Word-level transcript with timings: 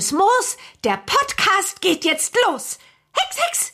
grünes 0.00 0.12
Moos. 0.12 0.56
Der 0.82 0.98
Podcast 1.04 1.82
geht 1.82 2.06
jetzt 2.06 2.34
los. 2.46 2.78
Hex, 3.12 3.38
Hex! 3.46 3.72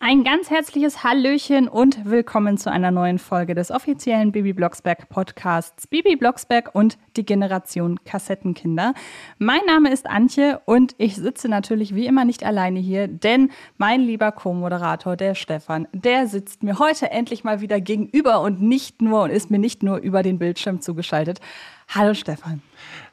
Ein 0.00 0.22
ganz 0.24 0.50
herzliches 0.50 1.02
Hallöchen 1.02 1.66
und 1.68 2.04
willkommen 2.04 2.58
zu 2.58 2.70
einer 2.70 2.90
neuen 2.90 3.18
Folge 3.18 3.54
des 3.54 3.70
offiziellen 3.70 4.32
Bibi 4.32 4.52
Blocksberg 4.52 5.08
Podcasts 5.08 5.86
Bibi 5.86 6.16
Blocksberg 6.16 6.74
und 6.74 6.98
die 7.16 7.24
Generation 7.24 7.98
Kassettenkinder. 8.04 8.92
Mein 9.38 9.64
Name 9.66 9.90
ist 9.92 10.06
Antje 10.06 10.60
und 10.66 10.94
ich 10.98 11.16
sitze 11.16 11.48
natürlich 11.48 11.94
wie 11.94 12.06
immer 12.06 12.24
nicht 12.26 12.44
alleine 12.44 12.80
hier, 12.80 13.08
denn 13.08 13.50
mein 13.78 14.00
lieber 14.02 14.32
Co-Moderator, 14.32 15.16
der 15.16 15.34
Stefan, 15.34 15.88
der 15.92 16.26
sitzt 16.26 16.62
mir 16.62 16.78
heute 16.78 17.10
endlich 17.10 17.44
mal 17.44 17.62
wieder 17.62 17.80
gegenüber 17.80 18.42
und 18.42 18.60
nicht 18.60 19.00
nur 19.00 19.22
und 19.22 19.30
ist 19.30 19.50
mir 19.50 19.58
nicht 19.58 19.82
nur 19.82 19.98
über 19.98 20.22
den 20.22 20.38
Bildschirm 20.38 20.82
zugeschaltet. 20.82 21.40
Hallo 21.88 22.12
Stefan. 22.12 22.60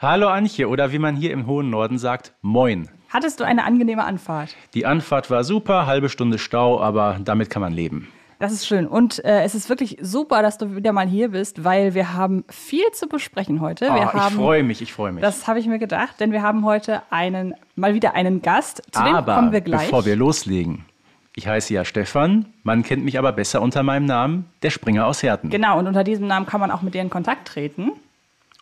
Hallo 0.02 0.30
Antje 0.30 0.68
oder 0.68 0.92
wie 0.92 0.98
man 0.98 1.16
hier 1.16 1.30
im 1.30 1.46
hohen 1.46 1.70
Norden 1.70 2.00
sagt, 2.00 2.34
moin. 2.42 2.90
Hattest 3.10 3.40
du 3.40 3.44
eine 3.44 3.66
angenehme 3.66 4.04
Anfahrt? 4.04 4.56
Die 4.74 4.88
Anfahrt 4.88 5.30
war 5.30 5.44
super, 5.44 5.86
halbe 5.86 6.10
Stunde 6.10 6.40
Stau, 6.40 6.82
aber 6.82 7.20
damit 7.24 7.52
kann 7.52 7.62
man 7.62 7.72
leben. 7.72 8.08
Das 8.40 8.52
ist 8.52 8.66
schön. 8.66 8.88
Und 8.88 9.24
äh, 9.24 9.44
es 9.44 9.54
ist 9.54 9.70
wirklich 9.70 10.00
super, 10.02 10.42
dass 10.42 10.58
du 10.58 10.76
wieder 10.76 10.92
mal 10.92 11.06
hier 11.06 11.30
bist, 11.30 11.64
weil 11.64 11.94
wir 11.94 12.16
haben 12.16 12.46
viel 12.50 12.90
zu 12.94 13.08
besprechen 13.08 13.62
heute. 13.62 13.90
Oh, 13.92 13.92
haben, 13.92 14.18
ich 14.18 14.34
freue 14.34 14.64
mich, 14.64 14.82
ich 14.82 14.92
freue 14.92 15.12
mich. 15.12 15.22
Das 15.22 15.48
habe 15.48 15.60
ich 15.60 15.68
mir 15.68 15.78
gedacht, 15.78 16.20
denn 16.20 16.32
wir 16.32 16.42
haben 16.42 16.66
heute 16.66 17.04
einen, 17.12 17.54
mal 17.76 17.94
wieder 17.94 18.16
einen 18.16 18.42
Gast. 18.42 18.82
Zu 18.92 19.02
aber 19.02 19.22
dem 19.22 19.36
kommen 19.36 19.52
wir 19.52 19.62
gleich. 19.62 19.84
bevor 19.84 20.06
wir 20.06 20.16
loslegen, 20.16 20.84
ich 21.36 21.48
heiße 21.48 21.76
ja 21.76 21.86
Stefan, 21.86 22.48
man 22.64 22.82
kennt 22.82 23.06
mich 23.06 23.20
aber 23.20 23.34
besser 23.34 23.62
unter 23.62 23.84
meinem 23.84 24.06
Namen, 24.08 24.46
der 24.64 24.72
Springer 24.72 25.06
aus 25.06 25.22
Herten. 25.22 25.52
Genau, 25.52 25.78
und 25.78 25.86
unter 25.86 26.04
diesem 26.04 26.26
Namen 26.26 26.48
kann 26.48 26.60
man 26.60 26.72
auch 26.72 26.82
mit 26.82 26.96
dir 26.96 27.04
in 27.04 27.12
Kontakt 27.12 27.48
treten. 27.48 27.92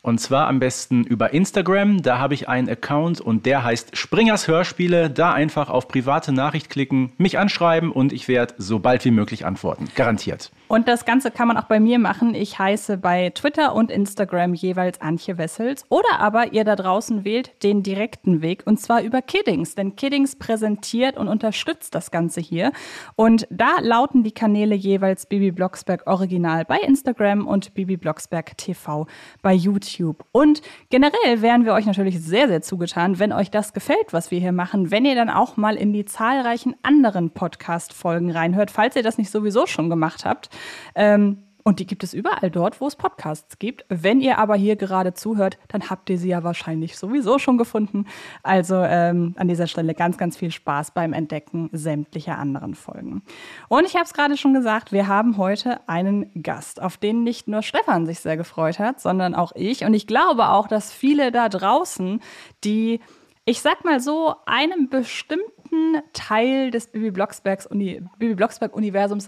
Und 0.01 0.19
zwar 0.19 0.47
am 0.47 0.59
besten 0.59 1.03
über 1.03 1.33
Instagram. 1.33 2.01
Da 2.01 2.19
habe 2.19 2.33
ich 2.33 2.47
einen 2.47 2.69
Account 2.69 3.19
und 3.19 3.45
der 3.45 3.63
heißt 3.65 3.97
Springers 3.97 4.47
Hörspiele. 4.47 5.09
Da 5.09 5.33
einfach 5.33 5.69
auf 5.69 5.89
private 5.89 6.31
Nachricht 6.31 6.69
klicken, 6.69 7.11
mich 7.17 7.37
anschreiben 7.37 7.91
und 7.91 8.13
ich 8.13 8.27
werde 8.29 8.53
so 8.57 8.79
bald 8.79 9.03
wie 9.03 9.11
möglich 9.11 9.45
antworten. 9.45 9.89
Garantiert. 9.95 10.51
Und 10.69 10.87
das 10.87 11.03
Ganze 11.03 11.31
kann 11.31 11.47
man 11.47 11.57
auch 11.57 11.65
bei 11.65 11.79
mir 11.79 11.99
machen. 11.99 12.33
Ich 12.33 12.59
heiße 12.59 12.97
bei 12.97 13.31
Twitter 13.31 13.75
und 13.75 13.91
Instagram 13.91 14.53
jeweils 14.53 15.01
Antje 15.01 15.37
Wessels. 15.37 15.83
Oder 15.89 16.19
aber 16.19 16.53
ihr 16.53 16.63
da 16.63 16.77
draußen 16.77 17.25
wählt 17.25 17.61
den 17.63 17.83
direkten 17.83 18.41
Weg 18.41 18.63
und 18.65 18.79
zwar 18.79 19.01
über 19.01 19.21
Kiddings. 19.21 19.75
Denn 19.75 19.97
Kiddings 19.97 20.37
präsentiert 20.37 21.17
und 21.17 21.27
unterstützt 21.27 21.93
das 21.93 22.11
Ganze 22.11 22.39
hier. 22.39 22.71
Und 23.15 23.47
da 23.49 23.79
lauten 23.81 24.23
die 24.23 24.31
Kanäle 24.31 24.75
jeweils 24.75 25.25
Bibi 25.25 25.51
Blocksberg 25.51 26.07
Original 26.07 26.63
bei 26.63 26.77
Instagram 26.77 27.47
und 27.47 27.73
Bibi 27.73 27.97
Blocksberg 27.97 28.57
TV 28.57 29.05
bei 29.41 29.53
YouTube. 29.53 29.88
Und 30.31 30.61
generell 30.89 31.41
wären 31.41 31.65
wir 31.65 31.73
euch 31.73 31.85
natürlich 31.85 32.19
sehr, 32.21 32.47
sehr 32.47 32.61
zugetan, 32.61 33.19
wenn 33.19 33.33
euch 33.33 33.51
das 33.51 33.73
gefällt, 33.73 34.11
was 34.11 34.31
wir 34.31 34.39
hier 34.39 34.51
machen, 34.51 34.91
wenn 34.91 35.05
ihr 35.05 35.15
dann 35.15 35.29
auch 35.29 35.57
mal 35.57 35.75
in 35.75 35.93
die 35.93 36.05
zahlreichen 36.05 36.75
anderen 36.83 37.31
Podcast-Folgen 37.31 38.31
reinhört, 38.31 38.71
falls 38.71 38.95
ihr 38.95 39.03
das 39.03 39.17
nicht 39.17 39.31
sowieso 39.31 39.65
schon 39.65 39.89
gemacht 39.89 40.25
habt. 40.25 40.49
Ähm, 40.95 41.43
und 41.69 41.79
die 41.79 41.85
gibt 41.85 42.03
es 42.03 42.15
überall 42.15 42.49
dort, 42.49 42.81
wo 42.81 42.87
es 42.87 42.95
Podcasts 42.95 43.59
gibt. 43.59 43.85
Wenn 43.89 44.21
ihr 44.21 44.39
aber 44.39 44.55
hier 44.55 44.75
gerade 44.75 45.13
zuhört, 45.13 45.59
dann 45.67 45.87
habt 45.91 46.09
ihr 46.09 46.17
sie 46.17 46.29
ja 46.29 46.43
wahrscheinlich 46.43 46.97
sowieso 46.97 47.37
schon 47.37 47.59
gefunden. 47.59 48.07
Also 48.41 48.77
ähm, 48.77 49.35
an 49.37 49.47
dieser 49.47 49.67
Stelle 49.67 49.93
ganz, 49.93 50.17
ganz 50.17 50.35
viel 50.35 50.49
Spaß 50.49 50.95
beim 50.95 51.13
Entdecken 51.13 51.69
sämtlicher 51.71 52.39
anderen 52.39 52.73
Folgen. 52.73 53.21
Und 53.67 53.85
ich 53.85 53.93
habe 53.93 54.05
es 54.05 54.13
gerade 54.13 54.35
schon 54.35 54.55
gesagt, 54.55 54.91
wir 54.91 55.05
haben 55.05 55.37
heute 55.37 55.87
einen 55.87 56.31
Gast, 56.41 56.81
auf 56.81 56.97
den 56.97 57.23
nicht 57.23 57.47
nur 57.47 57.61
Stefan 57.61 58.07
sich 58.07 58.19
sehr 58.19 58.35
gefreut 58.35 58.79
hat, 58.79 58.99
sondern 58.99 59.35
auch 59.35 59.51
ich. 59.53 59.85
Und 59.85 59.93
ich 59.93 60.07
glaube 60.07 60.49
auch, 60.49 60.67
dass 60.67 60.91
viele 60.91 61.31
da 61.31 61.49
draußen, 61.49 62.19
die 62.63 62.99
ich 63.45 63.61
sag 63.61 63.83
mal 63.83 63.99
so, 63.99 64.35
einem 64.45 64.89
bestimmten 64.89 65.58
Teil 66.13 66.71
des 66.71 66.87
Bibi 66.87 67.11
Blocksbergs 67.11 67.65
Uni, 67.65 68.01
Bibi 68.17 68.35
Blocksberg 68.35 68.71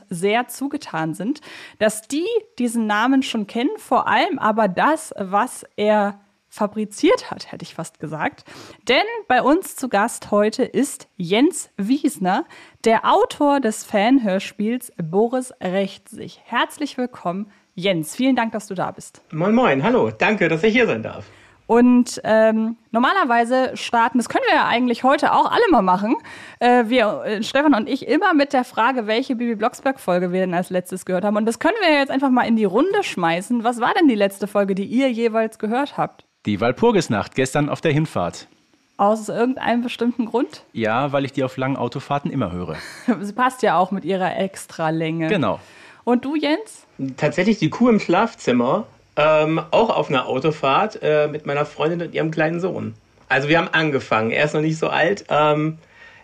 sehr 0.09 0.47
zugetan 0.47 1.13
sind, 1.13 1.41
dass 1.79 2.02
die 2.07 2.28
diesen 2.59 2.88
Namen 2.88 3.24
schon 3.24 3.47
kennen, 3.47 3.72
vor 3.78 4.07
allem 4.07 4.40
aber 4.40 4.68
das, 4.68 5.13
was 5.18 5.66
er 5.75 6.19
fabriziert 6.52 7.31
hat, 7.31 7.52
hätte 7.52 7.63
ich 7.63 7.74
fast 7.74 8.00
gesagt. 8.00 8.44
Denn 8.88 9.06
bei 9.28 9.41
uns 9.41 9.78
zu 9.78 9.88
Gast 9.88 10.31
heute 10.31 10.63
ist 10.63 11.07
Jens 11.16 11.69
Wiesner, 11.78 12.46
der 12.84 13.09
Autor 13.09 13.62
des 13.62 13.85
Fanhörspiels 13.85 14.91
Boris 15.02 15.53
rächt 15.62 16.09
sich. 16.09 16.41
Herzlich 16.44 16.97
willkommen, 16.97 17.50
Jens. 17.73 18.16
Vielen 18.18 18.35
Dank, 18.35 18.52
dass 18.52 18.68
du 18.68 18.75
da 18.75 18.91
bist. 18.91 19.22
Moin, 19.31 19.56
moin. 19.56 19.81
Hallo. 19.81 20.12
Danke, 20.12 20.50
dass 20.50 20.62
ich 20.63 20.73
hier 20.73 20.88
sein 20.88 21.03
darf. 21.03 21.25
Und 21.72 22.20
ähm, 22.26 22.76
normalerweise 22.92 23.78
starten, 23.78 24.18
das 24.18 24.28
können 24.28 24.44
wir 24.46 24.56
ja 24.56 24.68
eigentlich 24.68 25.06
heute 25.06 25.32
auch 25.32 25.50
alle 25.50 25.64
mal 25.72 25.82
machen, 25.82 26.18
äh, 26.59 26.84
wir, 26.88 27.24
äh, 27.24 27.44
Stefan 27.44 27.74
und 27.74 27.88
ich, 27.88 28.09
immer 28.09 28.34
mit 28.34 28.52
der 28.52 28.66
Frage, 28.66 29.08
welche 29.08 29.38
Bibi 29.38 29.56
Blocksberg-Folge 29.56 30.34
wir 30.34 30.42
denn 30.42 30.54
als 30.54 30.70
letztes 30.70 31.06
gehört 31.06 31.24
haben. 31.24 31.38
Und 31.38 31.46
das 31.46 31.59
können 31.59 31.78
wir 31.80 31.98
jetzt 31.98 32.12
einfach 32.12 32.30
mal 32.30 32.44
in 32.44 32.58
die 32.58 32.66
Runde 32.66 33.04
schmeißen. 33.04 33.64
Was 33.64 33.80
war 33.80 33.94
denn 33.94 34.09
die 34.09 34.16
letzte 34.16 34.48
Folge, 34.48 34.76
die 34.76 34.84
ihr 34.84 35.09
jeweils 35.09 35.59
gehört 35.59 35.96
habt? 35.98 36.26
Die 36.46 36.59
Walpurgisnacht, 36.59 37.36
gestern 37.36 37.70
auf 37.70 37.80
der 37.80 37.94
Hinfahrt. 37.94 38.50
Aus 38.98 39.30
irgendeinem 39.30 39.82
bestimmten 39.82 40.26
Grund? 40.26 40.66
Ja, 40.74 41.14
weil 41.14 41.24
ich 41.24 41.32
die 41.32 41.46
auf 41.46 41.56
langen 41.56 41.78
Autofahrten 41.78 42.32
immer 42.32 42.52
höre. 42.52 42.76
Sie 43.22 43.32
passt 43.32 43.64
ja 43.64 43.78
auch 43.78 43.92
mit 43.92 44.03
ihrer 44.03 44.36
Extralänge. 44.36 45.30
Genau. 45.30 45.62
Und 46.03 46.26
du, 46.26 46.36
Jens? 46.36 46.86
Tatsächlich 47.16 47.59
die 47.59 47.70
Kuh 47.70 47.88
im 47.88 48.02
Schlafzimmer 48.02 48.88
ähm, 49.22 49.62
auch 49.72 49.90
auf 49.90 50.09
einer 50.09 50.28
Autofahrt 50.28 51.00
äh, 51.02 51.28
mit 51.28 51.46
meiner 51.46 51.66
Freundin 51.66 52.02
und 52.02 52.14
ihrem 52.14 52.32
kleinen 52.32 52.59
Sohn. 52.59 52.96
Also 53.30 53.48
wir 53.48 53.58
haben 53.58 53.70
angefangen. 53.72 54.32
Er 54.32 54.46
ist 54.46 54.54
noch 54.54 54.62
nicht 54.62 54.78
so 54.78 54.90
alt. 54.90 55.26
Ähm, 55.30 55.78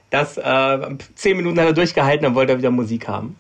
das 0.10 0.38
äh, 0.38 0.80
zehn 1.16 1.38
Minuten 1.38 1.60
hat 1.60 1.68
er 1.68 1.74
durchgehalten, 1.74 2.24
dann 2.24 2.36
wollte 2.36 2.54
er 2.54 2.58
wieder 2.58 2.72
Musik 2.72 3.08
haben. 3.08 3.36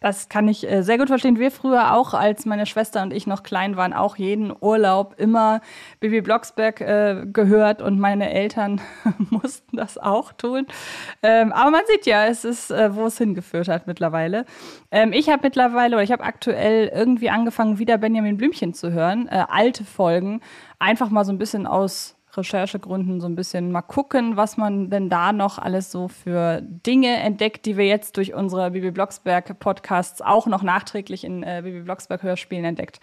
Das 0.00 0.30
kann 0.30 0.48
ich 0.48 0.68
äh, 0.68 0.82
sehr 0.82 0.96
gut 0.96 1.08
verstehen. 1.08 1.38
Wir 1.38 1.50
früher 1.50 1.94
auch, 1.94 2.14
als 2.14 2.46
meine 2.46 2.64
Schwester 2.64 3.02
und 3.02 3.12
ich 3.12 3.26
noch 3.26 3.42
klein 3.42 3.76
waren, 3.76 3.92
auch 3.92 4.16
jeden 4.16 4.50
Urlaub 4.58 5.14
immer 5.18 5.60
Bibi 6.00 6.22
Blocksberg 6.22 6.80
äh, 6.80 7.26
gehört 7.30 7.82
und 7.82 8.00
meine 8.00 8.30
Eltern 8.32 8.80
mussten 9.30 9.76
das 9.76 9.98
auch 9.98 10.32
tun. 10.32 10.66
Ähm, 11.22 11.52
aber 11.52 11.70
man 11.70 11.82
sieht 11.86 12.06
ja, 12.06 12.24
es 12.24 12.46
ist, 12.46 12.70
äh, 12.70 12.94
wo 12.94 13.06
es 13.06 13.18
hingeführt 13.18 13.68
hat 13.68 13.86
mittlerweile. 13.86 14.46
Ähm, 14.90 15.12
ich 15.12 15.28
habe 15.28 15.42
mittlerweile 15.42 15.96
oder 15.96 16.02
ich 16.02 16.12
habe 16.12 16.24
aktuell 16.24 16.88
irgendwie 16.88 17.28
angefangen, 17.28 17.78
wieder 17.78 17.98
Benjamin 17.98 18.38
Blümchen 18.38 18.72
zu 18.72 18.92
hören, 18.92 19.28
äh, 19.28 19.44
alte 19.48 19.84
Folgen, 19.84 20.40
einfach 20.78 21.10
mal 21.10 21.26
so 21.26 21.32
ein 21.32 21.38
bisschen 21.38 21.66
aus 21.66 22.16
Recherchegründen 22.36 23.20
so 23.20 23.26
ein 23.26 23.34
bisschen 23.34 23.72
mal 23.72 23.82
gucken, 23.82 24.36
was 24.36 24.56
man 24.56 24.90
denn 24.90 25.08
da 25.08 25.32
noch 25.32 25.58
alles 25.58 25.90
so 25.90 26.08
für 26.08 26.60
Dinge 26.62 27.16
entdeckt, 27.16 27.66
die 27.66 27.76
wir 27.76 27.86
jetzt 27.86 28.16
durch 28.16 28.34
unsere 28.34 28.70
Bibi 28.70 28.90
Blocksberg 28.90 29.58
Podcasts 29.58 30.22
auch 30.22 30.46
noch 30.46 30.62
nachträglich 30.62 31.24
in 31.24 31.42
äh, 31.42 31.60
Bibi 31.64 31.80
Blocksberg 31.80 32.22
Hörspielen 32.22 32.64
entdeckt. 32.64 33.00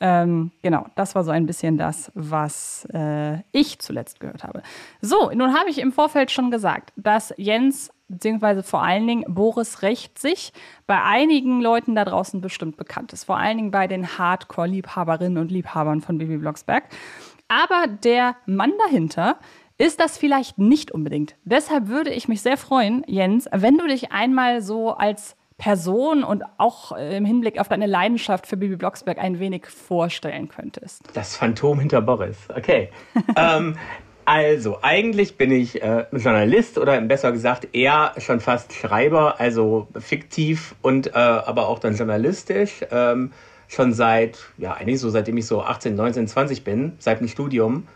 Ähm, 0.00 0.50
genau, 0.62 0.86
das 0.94 1.14
war 1.14 1.24
so 1.24 1.30
ein 1.30 1.46
bisschen 1.46 1.78
das, 1.78 2.10
was 2.14 2.86
äh, 2.92 3.38
ich 3.52 3.78
zuletzt 3.78 4.20
gehört 4.20 4.44
habe. 4.44 4.62
So, 5.00 5.30
nun 5.30 5.54
habe 5.54 5.70
ich 5.70 5.78
im 5.78 5.92
Vorfeld 5.92 6.30
schon 6.30 6.50
gesagt, 6.50 6.92
dass 6.96 7.34
Jens 7.36 7.90
beziehungsweise 8.10 8.62
vor 8.62 8.82
allen 8.82 9.06
Dingen 9.06 9.24
Boris 9.28 9.82
Recht 9.82 10.18
sich 10.18 10.52
bei 10.86 11.02
einigen 11.02 11.60
Leuten 11.60 11.94
da 11.94 12.04
draußen 12.04 12.40
bestimmt 12.40 12.76
bekannt 12.76 13.12
ist. 13.12 13.24
Vor 13.24 13.38
allen 13.38 13.56
Dingen 13.56 13.70
bei 13.70 13.86
den 13.86 14.18
Hardcore-Liebhaberinnen 14.18 15.38
und 15.38 15.50
Liebhabern 15.50 16.00
von 16.00 16.18
Bibi 16.18 16.38
Blocksberg. 16.38 16.84
Aber 17.50 17.88
der 17.88 18.36
Mann 18.46 18.72
dahinter 18.86 19.36
ist 19.76 19.98
das 19.98 20.16
vielleicht 20.16 20.58
nicht 20.58 20.92
unbedingt. 20.92 21.34
Deshalb 21.44 21.88
würde 21.88 22.10
ich 22.10 22.28
mich 22.28 22.42
sehr 22.42 22.56
freuen, 22.56 23.02
Jens, 23.08 23.48
wenn 23.50 23.76
du 23.76 23.88
dich 23.88 24.12
einmal 24.12 24.62
so 24.62 24.90
als 24.90 25.34
Person 25.58 26.22
und 26.22 26.44
auch 26.58 26.96
äh, 26.96 27.16
im 27.16 27.24
Hinblick 27.24 27.58
auf 27.58 27.68
deine 27.68 27.86
Leidenschaft 27.86 28.46
für 28.46 28.56
Bibi 28.56 28.76
Blocksberg 28.76 29.18
ein 29.18 29.40
wenig 29.40 29.66
vorstellen 29.66 30.48
könntest. 30.48 31.02
Das 31.14 31.36
Phantom 31.36 31.80
hinter 31.80 32.00
Boris. 32.00 32.36
Okay. 32.56 32.90
ähm, 33.36 33.76
also, 34.24 34.78
eigentlich 34.82 35.36
bin 35.36 35.50
ich 35.50 35.82
äh, 35.82 36.06
Journalist 36.12 36.78
oder 36.78 37.00
besser 37.00 37.32
gesagt 37.32 37.74
eher 37.74 38.12
schon 38.18 38.38
fast 38.38 38.72
Schreiber, 38.72 39.40
also 39.40 39.88
fiktiv 39.98 40.76
und 40.82 41.08
äh, 41.08 41.18
aber 41.18 41.68
auch 41.68 41.80
dann 41.80 41.96
journalistisch. 41.96 42.84
Ähm, 42.92 43.32
schon 43.70 43.92
seit, 43.92 44.38
ja, 44.58 44.74
eigentlich 44.74 45.00
so 45.00 45.08
seitdem 45.10 45.36
ich 45.36 45.46
so 45.46 45.62
18, 45.62 45.94
19, 45.94 46.28
20 46.28 46.64
bin, 46.64 46.92
seit 46.98 47.20
dem 47.20 47.28
Studium. 47.28 47.86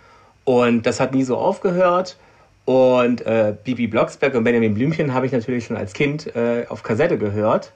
Und 0.44 0.87
das 0.87 1.00
hat 1.00 1.15
nie 1.15 1.25
so 1.25 1.37
aufgehört. 1.37 2.17
Und 2.65 3.26
äh, 3.26 3.55
Bibi 3.62 3.88
Blocksberg 3.88 4.35
und 4.35 4.44
Benjamin 4.44 4.75
Blümchen 4.75 5.12
habe 5.12 5.26
ich 5.26 5.32
natürlich 5.32 5.67
schon 5.67 5.76
als 5.76 5.93
Kind 5.93 6.35
äh, 6.35 6.65
auf 6.69 6.82
Kassette 6.82 7.19
gehört. 7.19 7.73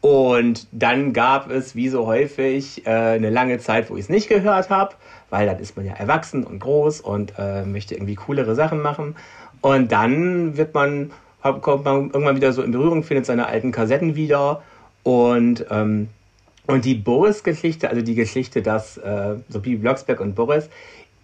Und 0.00 0.68
dann 0.70 1.12
gab 1.12 1.50
es, 1.50 1.74
wie 1.74 1.88
so 1.88 2.06
häufig, 2.06 2.86
äh, 2.86 2.90
eine 2.90 3.30
lange 3.30 3.58
Zeit, 3.58 3.90
wo 3.90 3.96
ich 3.96 4.02
es 4.02 4.08
nicht 4.08 4.28
gehört 4.28 4.70
habe, 4.70 4.94
weil 5.30 5.46
dann 5.46 5.58
ist 5.58 5.76
man 5.76 5.86
ja 5.86 5.94
erwachsen 5.94 6.44
und 6.44 6.60
groß 6.60 7.00
und 7.00 7.32
äh, 7.36 7.64
möchte 7.64 7.94
irgendwie 7.94 8.14
coolere 8.14 8.54
Sachen 8.54 8.80
machen. 8.80 9.16
Und 9.60 9.90
dann 9.90 10.56
wird 10.56 10.74
man, 10.74 11.10
kommt 11.42 11.84
man 11.84 12.10
irgendwann 12.10 12.36
wieder 12.36 12.52
so 12.52 12.62
in 12.62 12.70
Berührung, 12.70 13.02
findet 13.02 13.26
seine 13.26 13.46
alten 13.46 13.72
Kassetten 13.72 14.14
wieder. 14.14 14.62
Und 15.02 15.66
ähm, 15.70 16.08
und 16.68 16.84
die 16.84 16.94
Boris-Geschichte, 16.94 17.88
also 17.88 18.02
die 18.02 18.14
Geschichte, 18.14 18.60
dass 18.60 18.98
äh, 18.98 19.36
so 19.48 19.58
Bibi 19.58 19.76
Blocksberg 19.76 20.20
und 20.20 20.34
Boris 20.34 20.68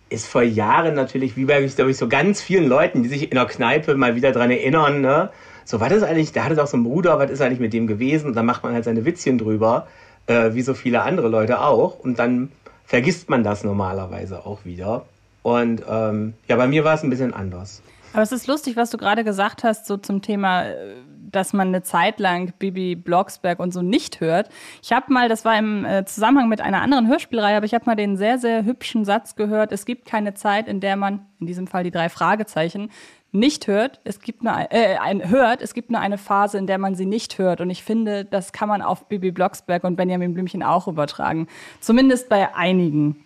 ist 0.09 0.27
vor 0.27 0.43
Jahren 0.43 0.95
natürlich, 0.95 1.37
wie 1.37 1.45
bei, 1.45 1.63
glaube 1.67 1.91
ich, 1.91 1.99
so 1.99 2.09
ganz 2.09 2.41
vielen 2.41 2.67
Leuten, 2.67 3.03
die 3.03 3.11
sich 3.11 3.25
in 3.25 3.35
der 3.35 3.45
Kneipe 3.45 3.95
mal 3.95 4.17
wieder 4.17 4.33
dran 4.33 4.51
erinnern, 4.51 5.03
ne? 5.03 5.29
So, 5.67 5.81
was 5.81 5.93
ist 5.93 6.03
eigentlich, 6.03 6.33
der 6.33 6.45
hatte 6.45 6.57
doch 6.57 6.67
so 6.67 6.79
einen 6.79 6.85
Bruder, 6.85 7.19
was 7.19 7.31
ist 7.31 7.43
eigentlich 7.43 7.61
mit 7.61 7.75
dem 7.75 7.87
gewesen? 7.87 8.29
Und 8.29 8.37
dann 8.37 8.47
macht 8.47 8.63
man 8.63 8.73
halt 8.73 8.85
seine 8.85 9.05
Witzchen 9.05 9.37
drüber, 9.37 9.87
äh, 10.27 10.55
wie 10.55 10.63
so 10.63 10.73
viele 10.73 11.03
andere 11.03 11.29
Leute 11.29 11.61
auch. 11.61 11.99
Und 11.99 12.19
dann 12.19 12.51
vergisst 12.87 13.29
man 13.29 13.45
das 13.45 13.65
normalerweise 13.65 14.47
auch 14.47 14.65
wieder. 14.65 15.05
Und 15.43 15.83
ähm, 15.87 16.35
ja, 16.49 16.57
bei 16.57 16.67
mir 16.67 16.85
war 16.85 16.95
es 16.95 17.03
ein 17.03 17.11
bisschen 17.11 17.35
anders. 17.35 17.83
Aber 18.15 18.23
es 18.23 18.31
ist 18.31 18.47
lustig, 18.47 18.77
was 18.77 18.91
du 18.91 18.97
gerade 18.97 19.25
gesagt 19.25 19.65
hast, 19.65 19.87
so 19.87 19.97
zum 19.97 20.23
Thema, 20.23 20.67
äh, 20.67 20.95
dass 21.33 21.53
man 21.53 21.69
eine 21.69 21.83
Zeit 21.83 22.21
lang 22.21 22.53
Bibi 22.61 22.95
Blocksberg 22.95 23.59
und 23.59 23.73
so 23.73 23.83
nicht 23.83 24.21
hört. 24.21 24.51
Ich 24.83 24.93
habe 24.93 25.13
mal, 25.13 25.29
das 25.29 25.45
war 25.45 25.59
im 25.59 25.85
äh, 25.85 26.05
Zusammenhang 26.05 26.49
mit 26.49 26.61
einer 26.61 26.81
anderen 26.81 27.09
Hörspielreihe, 27.09 27.57
aber 27.57 27.67
ich 27.67 27.75
habe 27.75 27.87
mal 27.87 27.97
den 27.97 28.17
sehr, 28.17 28.39
sehr 28.39 28.65
hübschen 28.65 29.05
Satz 29.05 29.35
gehört, 29.35 29.73
es 29.73 29.85
gibt 29.85 30.07
keine 30.07 30.35
Zeit, 30.35 30.69
in 30.69 30.79
der 30.79 30.95
man, 30.95 31.27
in 31.41 31.49
diesem 31.49 31.67
Fall 31.67 31.83
die 31.83 31.91
drei 31.91 32.09
Fragezeichen, 32.09 32.91
nicht 33.33 33.67
hört. 33.67 34.01
Es 34.05 34.21
gibt 34.21 34.45
nur 34.45 34.55
äh, 34.71 34.97
ein, 34.99 35.29
hört, 35.29 35.61
es 35.61 35.75
gibt 35.75 35.91
nur 35.91 36.01
eine 36.01 36.19
Phase, 36.19 36.57
in 36.57 36.69
der 36.69 36.79
man 36.79 36.95
sie 36.95 37.07
nicht 37.07 37.39
hört. 37.39 37.61
Und 37.61 37.69
ich 37.69 37.83
finde, 37.83 38.25
das 38.25 38.53
kann 38.53 38.69
man 38.69 38.81
auf 38.81 39.09
Bibi 39.09 39.33
Blocksberg 39.33 39.83
und 39.83 39.97
Benjamin 39.97 40.35
Blümchen 40.35 40.63
auch 40.63 40.87
übertragen. 40.87 41.49
Zumindest 41.81 42.29
bei 42.29 42.55
einigen 42.55 43.24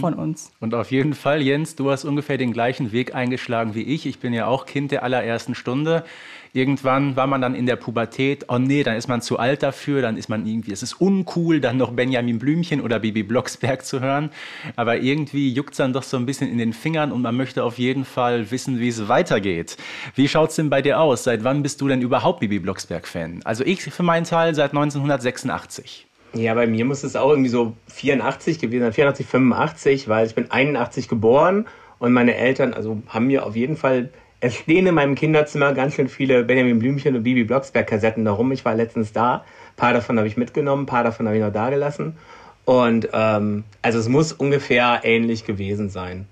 von 0.00 0.14
uns. 0.14 0.50
Und 0.60 0.74
auf 0.74 0.90
jeden 0.90 1.14
Fall, 1.14 1.42
Jens, 1.42 1.76
du 1.76 1.90
hast 1.90 2.04
ungefähr 2.04 2.38
den 2.38 2.52
gleichen 2.52 2.92
Weg 2.92 3.14
eingeschlagen 3.14 3.74
wie 3.74 3.82
ich. 3.82 4.06
Ich 4.06 4.18
bin 4.18 4.32
ja 4.32 4.46
auch 4.46 4.66
Kind 4.66 4.90
der 4.90 5.02
allerersten 5.02 5.54
Stunde. 5.54 6.04
Irgendwann 6.52 7.14
war 7.14 7.28
man 7.28 7.40
dann 7.40 7.54
in 7.54 7.66
der 7.66 7.76
Pubertät, 7.76 8.46
oh 8.48 8.58
nee, 8.58 8.82
dann 8.82 8.96
ist 8.96 9.06
man 9.06 9.22
zu 9.22 9.38
alt 9.38 9.62
dafür, 9.62 10.02
dann 10.02 10.16
ist 10.16 10.28
man 10.28 10.46
irgendwie, 10.46 10.72
es 10.72 10.82
ist 10.82 10.94
uncool, 10.94 11.60
dann 11.60 11.76
noch 11.76 11.92
Benjamin 11.92 12.40
Blümchen 12.40 12.80
oder 12.80 12.98
Bibi 12.98 13.22
Blocksberg 13.22 13.84
zu 13.84 14.00
hören. 14.00 14.30
Aber 14.74 14.98
irgendwie 14.98 15.52
juckt 15.52 15.74
es 15.74 15.76
dann 15.76 15.92
doch 15.92 16.02
so 16.02 16.16
ein 16.16 16.26
bisschen 16.26 16.50
in 16.50 16.58
den 16.58 16.72
Fingern 16.72 17.12
und 17.12 17.22
man 17.22 17.36
möchte 17.36 17.62
auf 17.62 17.78
jeden 17.78 18.04
Fall 18.04 18.50
wissen, 18.50 18.80
wie 18.80 18.88
es 18.88 19.06
weitergeht. 19.06 19.76
Wie 20.16 20.26
schaut 20.26 20.50
es 20.50 20.56
denn 20.56 20.70
bei 20.70 20.82
dir 20.82 20.98
aus? 20.98 21.22
Seit 21.22 21.44
wann 21.44 21.62
bist 21.62 21.80
du 21.80 21.86
denn 21.86 22.02
überhaupt 22.02 22.40
Bibi 22.40 22.58
Blocksberg-Fan? 22.58 23.42
Also 23.44 23.64
ich 23.64 23.82
für 23.82 24.02
meinen 24.02 24.24
Teil 24.24 24.54
seit 24.56 24.70
1986. 24.70 26.08
Ja, 26.32 26.54
bei 26.54 26.66
mir 26.66 26.84
muss 26.84 27.02
es 27.02 27.16
auch 27.16 27.30
irgendwie 27.30 27.50
so 27.50 27.74
84 27.88 28.60
gewesen 28.60 28.82
sein, 28.82 28.92
84, 28.92 29.26
85, 29.26 30.08
weil 30.08 30.26
ich 30.26 30.34
bin 30.34 30.50
81 30.50 31.08
geboren 31.08 31.66
und 31.98 32.12
meine 32.12 32.36
Eltern, 32.36 32.72
also 32.72 33.02
haben 33.08 33.26
mir 33.26 33.44
auf 33.44 33.56
jeden 33.56 33.76
Fall, 33.76 34.10
es 34.40 34.54
stehen 34.54 34.86
in 34.86 34.94
meinem 34.94 35.16
Kinderzimmer 35.16 35.74
ganz 35.74 35.94
schön 35.94 36.08
viele 36.08 36.44
Benjamin 36.44 36.78
Blümchen 36.78 37.16
und 37.16 37.24
Bibi 37.24 37.44
Blocksberg 37.44 37.86
Kassetten 37.86 38.24
darum. 38.24 38.52
Ich 38.52 38.64
war 38.64 38.74
letztens 38.74 39.12
da, 39.12 39.36
ein 39.36 39.76
paar 39.76 39.92
davon 39.92 40.18
habe 40.18 40.28
ich 40.28 40.36
mitgenommen, 40.36 40.84
ein 40.84 40.86
paar 40.86 41.04
davon 41.04 41.26
habe 41.26 41.36
ich 41.36 41.42
noch 41.42 41.52
da 41.52 41.68
gelassen. 41.68 42.16
Und 42.64 43.08
ähm, 43.12 43.64
also 43.82 43.98
es 43.98 44.08
muss 44.08 44.32
ungefähr 44.32 45.00
ähnlich 45.02 45.44
gewesen 45.44 45.90
sein. 45.90 46.26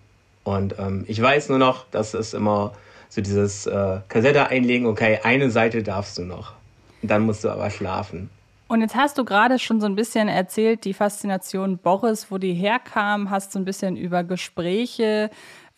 Und 0.45 0.77
ähm, 0.79 1.05
ich 1.09 1.21
weiß 1.21 1.49
nur 1.49 1.59
noch, 1.59 1.87
dass 1.91 2.15
es 2.15 2.33
immer 2.33 2.73
so 3.09 3.21
dieses 3.21 3.67
äh, 3.67 3.99
Kassette 4.09 4.49
einlegen, 4.49 4.87
okay, 4.87 5.19
eine 5.23 5.51
Seite 5.51 5.83
darfst 5.83 6.17
du 6.17 6.23
noch. 6.23 6.55
Und 7.03 7.11
dann 7.11 7.23
musst 7.23 7.45
du 7.45 7.51
aber 7.51 7.69
schlafen. 7.71 8.31
Und 8.69 8.83
jetzt 8.83 8.95
hast 8.95 9.17
du 9.17 9.25
gerade 9.25 9.59
schon 9.59 9.81
so 9.81 9.87
ein 9.87 9.95
bisschen 9.95 10.29
erzählt, 10.29 10.85
die 10.85 10.93
Faszination 10.93 11.79
Boris, 11.79 12.31
wo 12.31 12.37
die 12.37 12.53
herkam, 12.53 13.31
hast 13.31 13.53
so 13.53 13.59
ein 13.59 13.65
bisschen 13.65 13.97
über 13.97 14.25
Gespräche 14.25 15.31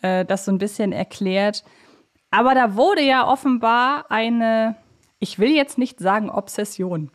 äh, 0.03 0.25
das 0.25 0.45
so 0.45 0.53
ein 0.53 0.59
bisschen 0.59 0.93
erklärt. 0.93 1.65
Aber 2.31 2.55
da 2.55 2.77
wurde 2.77 3.03
ja 3.03 3.27
offenbar 3.27 4.11
eine, 4.11 4.77
ich 5.19 5.39
will 5.39 5.51
jetzt 5.51 5.79
nicht 5.79 5.99
sagen 6.01 6.31
Obsession, 6.31 7.11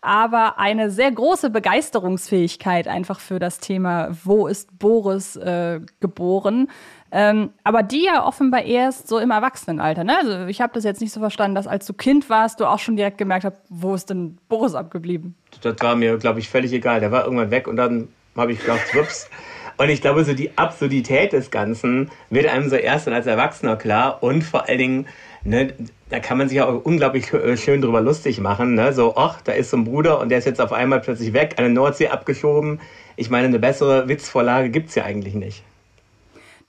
aber 0.00 0.58
eine 0.58 0.90
sehr 0.90 1.10
große 1.10 1.50
Begeisterungsfähigkeit 1.50 2.88
einfach 2.88 3.20
für 3.20 3.38
das 3.38 3.58
Thema, 3.58 4.10
wo 4.24 4.46
ist 4.46 4.78
Boris 4.78 5.36
äh, 5.36 5.80
geboren. 6.00 6.68
Ähm, 7.12 7.50
aber 7.62 7.82
die 7.82 8.04
ja 8.04 8.26
offenbar 8.26 8.64
erst 8.64 9.08
so 9.08 9.18
im 9.18 9.30
Erwachsenenalter. 9.30 10.04
Ne? 10.04 10.18
Also 10.18 10.46
ich 10.46 10.60
habe 10.60 10.72
das 10.74 10.84
jetzt 10.84 11.00
nicht 11.00 11.12
so 11.12 11.20
verstanden, 11.20 11.54
dass 11.54 11.66
als 11.66 11.86
du 11.86 11.92
Kind 11.92 12.28
warst, 12.28 12.60
du 12.60 12.66
auch 12.66 12.78
schon 12.78 12.96
direkt 12.96 13.18
gemerkt 13.18 13.44
hast, 13.44 13.60
wo 13.68 13.94
ist 13.94 14.10
denn 14.10 14.38
Boris 14.48 14.74
abgeblieben? 14.74 15.34
Das 15.62 15.76
war 15.80 15.94
mir, 15.94 16.16
glaube 16.18 16.40
ich, 16.40 16.48
völlig 16.48 16.72
egal. 16.72 17.00
Der 17.00 17.12
war 17.12 17.24
irgendwann 17.24 17.50
weg 17.50 17.68
und 17.68 17.76
dann 17.76 18.08
habe 18.36 18.52
ich 18.52 18.60
gedacht, 18.60 18.94
whoops. 18.94 19.30
Und 19.78 19.90
ich 19.90 20.00
glaube, 20.00 20.24
so 20.24 20.32
die 20.32 20.56
Absurdität 20.56 21.32
des 21.32 21.50
Ganzen 21.50 22.10
wird 22.30 22.46
einem 22.46 22.68
so 22.70 22.76
erst 22.76 23.06
dann 23.06 23.14
als 23.14 23.26
Erwachsener 23.26 23.76
klar 23.76 24.22
und 24.22 24.42
vor 24.42 24.68
allen 24.68 24.78
Dingen, 24.78 25.06
ne, 25.44 25.74
da 26.08 26.18
kann 26.18 26.38
man 26.38 26.48
sich 26.48 26.60
auch 26.62 26.84
unglaublich 26.84 27.32
äh, 27.32 27.56
schön 27.56 27.82
drüber 27.82 28.00
lustig 28.00 28.40
machen. 28.40 28.74
Ne? 28.74 28.92
So, 28.92 29.16
ach, 29.16 29.42
da 29.42 29.52
ist 29.52 29.70
so 29.70 29.76
ein 29.76 29.84
Bruder 29.84 30.20
und 30.20 30.30
der 30.30 30.38
ist 30.38 30.46
jetzt 30.46 30.60
auf 30.60 30.72
einmal 30.72 31.00
plötzlich 31.00 31.32
weg, 31.32 31.54
an 31.58 31.64
der 31.64 31.72
Nordsee 31.72 32.08
abgeschoben. 32.08 32.80
Ich 33.16 33.28
meine, 33.28 33.48
eine 33.48 33.58
bessere 33.58 34.08
Witzvorlage 34.08 34.70
gibt 34.70 34.88
es 34.88 34.94
ja 34.94 35.04
eigentlich 35.04 35.34
nicht. 35.34 35.62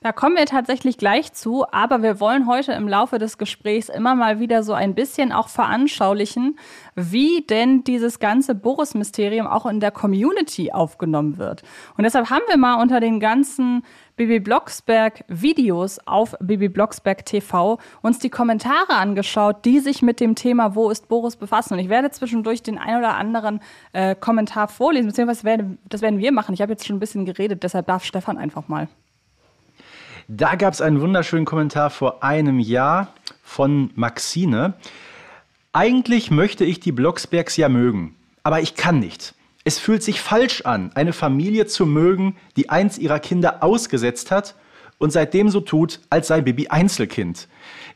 Da 0.00 0.12
kommen 0.12 0.36
wir 0.36 0.46
tatsächlich 0.46 0.96
gleich 0.96 1.32
zu, 1.32 1.66
aber 1.72 2.04
wir 2.04 2.20
wollen 2.20 2.46
heute 2.46 2.70
im 2.70 2.86
Laufe 2.86 3.18
des 3.18 3.36
Gesprächs 3.36 3.88
immer 3.88 4.14
mal 4.14 4.38
wieder 4.38 4.62
so 4.62 4.72
ein 4.72 4.94
bisschen 4.94 5.32
auch 5.32 5.48
veranschaulichen, 5.48 6.56
wie 6.94 7.44
denn 7.44 7.82
dieses 7.82 8.20
ganze 8.20 8.54
Boris-Mysterium 8.54 9.48
auch 9.48 9.66
in 9.66 9.80
der 9.80 9.90
Community 9.90 10.70
aufgenommen 10.70 11.36
wird. 11.36 11.64
Und 11.96 12.04
deshalb 12.04 12.30
haben 12.30 12.44
wir 12.46 12.56
mal 12.56 12.80
unter 12.80 13.00
den 13.00 13.18
ganzen 13.18 13.82
Bibi 14.14 14.38
Blocksberg 14.38 15.24
Videos 15.26 15.98
auf 16.06 16.36
Bibi 16.38 16.68
Blocksberg 16.68 17.26
TV 17.26 17.80
uns 18.00 18.20
die 18.20 18.30
Kommentare 18.30 18.94
angeschaut, 18.94 19.64
die 19.64 19.80
sich 19.80 20.00
mit 20.00 20.20
dem 20.20 20.36
Thema 20.36 20.76
Wo 20.76 20.90
ist 20.90 21.08
Boris 21.08 21.34
befassen. 21.34 21.74
Und 21.74 21.80
ich 21.80 21.88
werde 21.88 22.12
zwischendurch 22.12 22.62
den 22.62 22.78
ein 22.78 22.98
oder 22.98 23.16
anderen 23.16 23.58
äh, 23.92 24.14
Kommentar 24.14 24.68
vorlesen, 24.68 25.08
beziehungsweise 25.08 25.76
das 25.88 26.02
werden 26.02 26.20
wir 26.20 26.30
machen. 26.30 26.54
Ich 26.54 26.62
habe 26.62 26.70
jetzt 26.70 26.86
schon 26.86 26.94
ein 26.94 27.00
bisschen 27.00 27.24
geredet, 27.24 27.64
deshalb 27.64 27.88
darf 27.88 28.04
Stefan 28.04 28.38
einfach 28.38 28.68
mal. 28.68 28.86
Da 30.30 30.56
gab 30.56 30.74
es 30.74 30.82
einen 30.82 31.00
wunderschönen 31.00 31.46
Kommentar 31.46 31.88
vor 31.88 32.22
einem 32.22 32.58
Jahr 32.58 33.14
von 33.42 33.90
Maxine. 33.94 34.74
Eigentlich 35.72 36.30
möchte 36.30 36.66
ich 36.66 36.80
die 36.80 36.92
Blocksbergs 36.92 37.56
ja 37.56 37.70
mögen, 37.70 38.14
aber 38.42 38.60
ich 38.60 38.74
kann 38.74 38.98
nicht. 38.98 39.34
Es 39.64 39.78
fühlt 39.78 40.02
sich 40.02 40.20
falsch 40.20 40.60
an, 40.66 40.90
eine 40.94 41.14
Familie 41.14 41.64
zu 41.64 41.86
mögen, 41.86 42.36
die 42.58 42.68
eins 42.68 42.98
ihrer 42.98 43.20
Kinder 43.20 43.62
ausgesetzt 43.62 44.30
hat 44.30 44.54
und 44.98 45.14
seitdem 45.14 45.48
so 45.48 45.60
tut, 45.60 46.00
als 46.10 46.26
sei 46.26 46.42
Bibi 46.42 46.68
Einzelkind. 46.68 47.48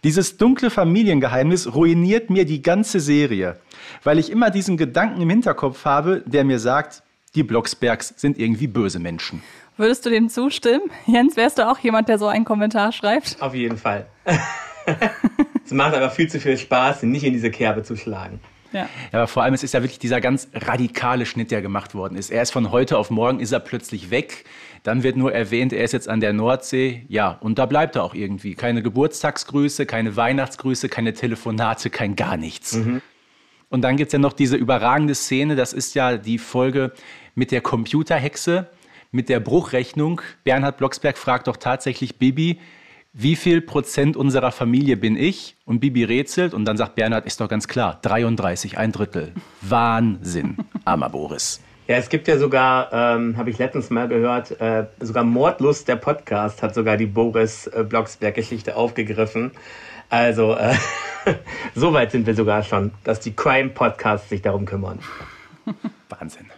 Dieses 0.02 0.38
dunkle 0.38 0.71
Familiengeheimnis 0.71 1.75
ruiniert 1.75 2.30
mir 2.30 2.47
die 2.47 2.62
ganze 2.62 3.00
Serie, 3.00 3.61
weil 4.04 4.18
ich 4.18 4.33
immer 4.33 4.49
diesen 4.49 4.78
Gedanken 4.78 5.21
im 5.21 5.28
Hinterkopf 5.28 5.85
habe, 5.85 6.23
der 6.25 6.45
mir 6.45 6.59
sagt, 6.59 7.02
die 7.35 7.42
Blocksbergs 7.42 8.14
sind 8.16 8.38
irgendwie 8.38 8.68
böse 8.68 9.00
Menschen. 9.00 9.42
Würdest 9.82 10.06
du 10.06 10.10
dem 10.10 10.28
zustimmen? 10.28 10.92
Jens, 11.06 11.36
wärst 11.36 11.58
du 11.58 11.68
auch 11.68 11.76
jemand, 11.80 12.08
der 12.08 12.16
so 12.16 12.28
einen 12.28 12.44
Kommentar 12.44 12.92
schreibt? 12.92 13.36
Auf 13.40 13.52
jeden 13.52 13.76
Fall. 13.76 14.06
es 15.64 15.72
macht 15.72 15.92
aber 15.96 16.08
viel 16.08 16.30
zu 16.30 16.38
viel 16.38 16.56
Spaß, 16.56 17.02
nicht 17.02 17.24
in 17.24 17.32
diese 17.32 17.50
Kerbe 17.50 17.82
zu 17.82 17.96
schlagen. 17.96 18.38
Ja. 18.70 18.82
ja. 18.82 18.88
aber 19.18 19.26
vor 19.26 19.42
allem 19.42 19.54
es 19.54 19.64
ist 19.64 19.74
ja 19.74 19.82
wirklich 19.82 19.98
dieser 19.98 20.20
ganz 20.20 20.48
radikale 20.54 21.26
Schnitt, 21.26 21.50
der 21.50 21.62
gemacht 21.62 21.96
worden 21.96 22.16
ist. 22.16 22.30
Er 22.30 22.42
ist 22.42 22.52
von 22.52 22.70
heute 22.70 22.96
auf 22.96 23.10
morgen 23.10 23.40
ist 23.40 23.50
er 23.50 23.58
plötzlich 23.58 24.12
weg. 24.12 24.44
Dann 24.84 25.02
wird 25.02 25.16
nur 25.16 25.32
erwähnt, 25.34 25.72
er 25.72 25.82
ist 25.82 25.90
jetzt 25.90 26.08
an 26.08 26.20
der 26.20 26.32
Nordsee. 26.32 27.04
Ja, 27.08 27.38
und 27.40 27.58
da 27.58 27.66
bleibt 27.66 27.96
er 27.96 28.04
auch 28.04 28.14
irgendwie. 28.14 28.54
Keine 28.54 28.84
Geburtstagsgrüße, 28.84 29.84
keine 29.84 30.14
Weihnachtsgrüße, 30.14 30.90
keine 30.90 31.12
Telefonate, 31.12 31.90
kein 31.90 32.14
gar 32.14 32.36
nichts. 32.36 32.74
Mhm. 32.74 33.02
Und 33.68 33.82
dann 33.82 33.96
gibt 33.96 34.10
es 34.10 34.12
ja 34.12 34.20
noch 34.20 34.32
diese 34.32 34.54
überragende 34.56 35.16
Szene, 35.16 35.56
das 35.56 35.72
ist 35.72 35.96
ja 35.96 36.18
die 36.18 36.38
Folge 36.38 36.92
mit 37.34 37.50
der 37.50 37.62
Computerhexe, 37.62 38.68
mit 39.12 39.28
der 39.28 39.38
Bruchrechnung. 39.38 40.21
Bernhard 40.42 40.78
Blocksberg 40.78 41.16
fragt 41.16 41.47
doch 41.47 41.57
tatsächlich 41.57 42.19
Bibi, 42.19 42.59
wie 43.12 43.37
viel 43.37 43.61
Prozent 43.61 44.16
unserer 44.16 44.52
Familie 44.52 44.97
bin 44.97 45.16
ich? 45.16 45.57
Und 45.66 45.81
Bibi 45.81 46.04
rätselt 46.04 46.54
und 46.54 46.64
dann 46.64 46.78
sagt 46.78 46.95
Bernhard, 46.95 47.26
ist 47.26 47.40
doch 47.40 47.49
ganz 47.49 47.69
klar, 47.69 47.99
33, 48.02 48.78
ein 48.78 48.90
Drittel. 48.90 49.33
Wahnsinn, 49.61 50.57
armer 50.85 51.11
Boris. 51.11 51.61
Ja, 51.88 51.97
es 51.97 52.09
gibt 52.09 52.26
ja 52.26 52.38
sogar, 52.38 52.90
ähm, 52.92 53.37
habe 53.37 53.50
ich 53.50 53.59
letztens 53.59 53.90
mal 53.90 54.09
gehört, 54.09 54.59
äh, 54.61 54.87
sogar 55.00 55.25
Mordlust, 55.25 55.88
der 55.88 55.97
Podcast, 55.97 56.62
hat 56.62 56.75
sogar 56.75 56.97
die 56.97 57.07
Boris 57.07 57.66
äh, 57.66 57.85
Blocksberg-Geschichte 57.85 58.76
aufgegriffen. 58.76 59.50
Also, 60.09 60.54
äh, 60.54 60.75
so 61.75 61.92
weit 61.92 62.12
sind 62.12 62.26
wir 62.26 62.35
sogar 62.35 62.62
schon, 62.62 62.92
dass 63.04 63.21
die 63.21 63.35
Crime-Podcasts 63.35 64.28
sich 64.28 64.42
darum 64.42 64.64
kümmern. 64.64 65.00
Wahnsinn. 66.09 66.51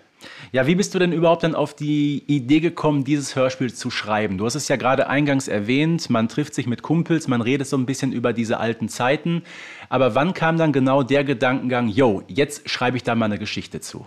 Ja, 0.55 0.69
wie 0.69 0.77
bist 0.77 0.95
du 0.95 1.01
denn 1.01 1.11
überhaupt 1.11 1.43
dann 1.43 1.57
auf 1.57 1.75
die 1.75 2.23
Idee 2.29 2.61
gekommen, 2.61 3.03
dieses 3.03 3.35
Hörspiel 3.35 3.75
zu 3.75 3.91
schreiben? 3.91 4.39
Du 4.39 4.45
hast 4.45 4.55
es 4.55 4.69
ja 4.69 4.77
gerade 4.77 5.09
eingangs 5.09 5.49
erwähnt, 5.49 6.09
man 6.11 6.29
trifft 6.29 6.55
sich 6.55 6.69
mit 6.69 6.81
Kumpels, 6.81 7.27
man 7.27 7.41
redet 7.41 7.67
so 7.67 7.77
ein 7.77 7.87
bisschen 7.87 8.13
über 8.13 8.33
diese 8.33 8.61
alten 8.61 8.89
Zeiten. 8.89 9.43
Aber 9.89 10.15
wann 10.15 10.33
kam 10.33 10.57
dann 10.57 10.73
genau 10.73 11.03
der 11.03 11.25
Gedankengang, 11.25 11.89
yo, 11.89 12.23
jetzt 12.29 12.71
schreibe 12.71 12.97
ich 12.97 13.03
da 13.03 13.17
mal 13.17 13.25
eine 13.25 13.41
Geschichte 13.41 13.81
zu? 13.81 14.07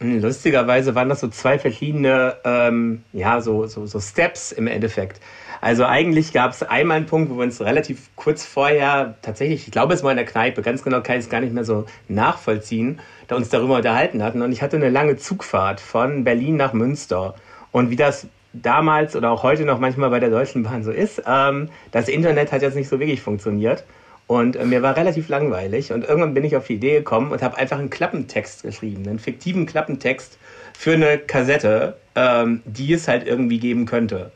Hm, 0.00 0.22
lustigerweise 0.22 0.94
waren 0.94 1.10
das 1.10 1.20
so 1.20 1.28
zwei 1.28 1.58
verschiedene, 1.58 2.36
ähm, 2.44 3.02
ja, 3.12 3.42
so, 3.42 3.66
so, 3.66 3.84
so 3.84 4.00
Steps 4.00 4.52
im 4.52 4.68
Endeffekt. 4.68 5.20
Also 5.60 5.84
eigentlich 5.84 6.32
gab 6.32 6.52
es 6.52 6.62
einmal 6.62 6.98
einen 6.98 7.06
Punkt, 7.06 7.30
wo 7.30 7.36
wir 7.36 7.44
uns 7.44 7.60
relativ 7.60 8.10
kurz 8.16 8.46
vorher 8.46 9.16
tatsächlich, 9.20 9.66
ich 9.66 9.72
glaube, 9.72 9.92
es 9.92 10.02
war 10.02 10.10
in 10.10 10.16
der 10.16 10.26
Kneipe, 10.26 10.62
ganz 10.62 10.82
genau 10.82 11.02
kann 11.02 11.16
ich 11.16 11.24
es 11.24 11.30
gar 11.30 11.40
nicht 11.40 11.52
mehr 11.52 11.64
so 11.64 11.84
nachvollziehen, 12.08 13.00
da 13.28 13.36
uns 13.36 13.48
darüber 13.48 13.76
unterhalten 13.76 14.22
hatten. 14.22 14.42
Und 14.42 14.52
ich 14.52 14.62
hatte 14.62 14.76
eine 14.76 14.90
lange 14.90 15.16
Zugfahrt 15.16 15.80
von 15.80 16.24
Berlin 16.24 16.56
nach 16.56 16.72
Münster. 16.72 17.34
Und 17.72 17.90
wie 17.90 17.96
das 17.96 18.26
damals 18.52 19.16
oder 19.16 19.30
auch 19.30 19.42
heute 19.42 19.64
noch 19.64 19.78
manchmal 19.78 20.10
bei 20.10 20.20
der 20.20 20.30
Deutschen 20.30 20.62
Bahn 20.62 20.82
so 20.82 20.90
ist, 20.90 21.22
ähm, 21.26 21.68
das 21.90 22.08
Internet 22.08 22.52
hat 22.52 22.62
jetzt 22.62 22.76
nicht 22.76 22.88
so 22.88 22.98
wirklich 23.00 23.20
funktioniert. 23.20 23.84
Und 24.26 24.56
äh, 24.56 24.64
mir 24.64 24.82
war 24.82 24.96
relativ 24.96 25.28
langweilig. 25.28 25.92
Und 25.92 26.04
irgendwann 26.04 26.34
bin 26.34 26.44
ich 26.44 26.56
auf 26.56 26.66
die 26.66 26.74
Idee 26.74 26.98
gekommen 26.98 27.32
und 27.32 27.42
habe 27.42 27.56
einfach 27.56 27.78
einen 27.78 27.90
Klappentext 27.90 28.62
geschrieben, 28.62 29.06
einen 29.06 29.18
fiktiven 29.18 29.66
Klappentext 29.66 30.38
für 30.76 30.94
eine 30.94 31.18
Kassette, 31.18 31.96
ähm, 32.14 32.62
die 32.64 32.92
es 32.92 33.08
halt 33.08 33.26
irgendwie 33.26 33.58
geben 33.58 33.86
könnte. 33.86 34.32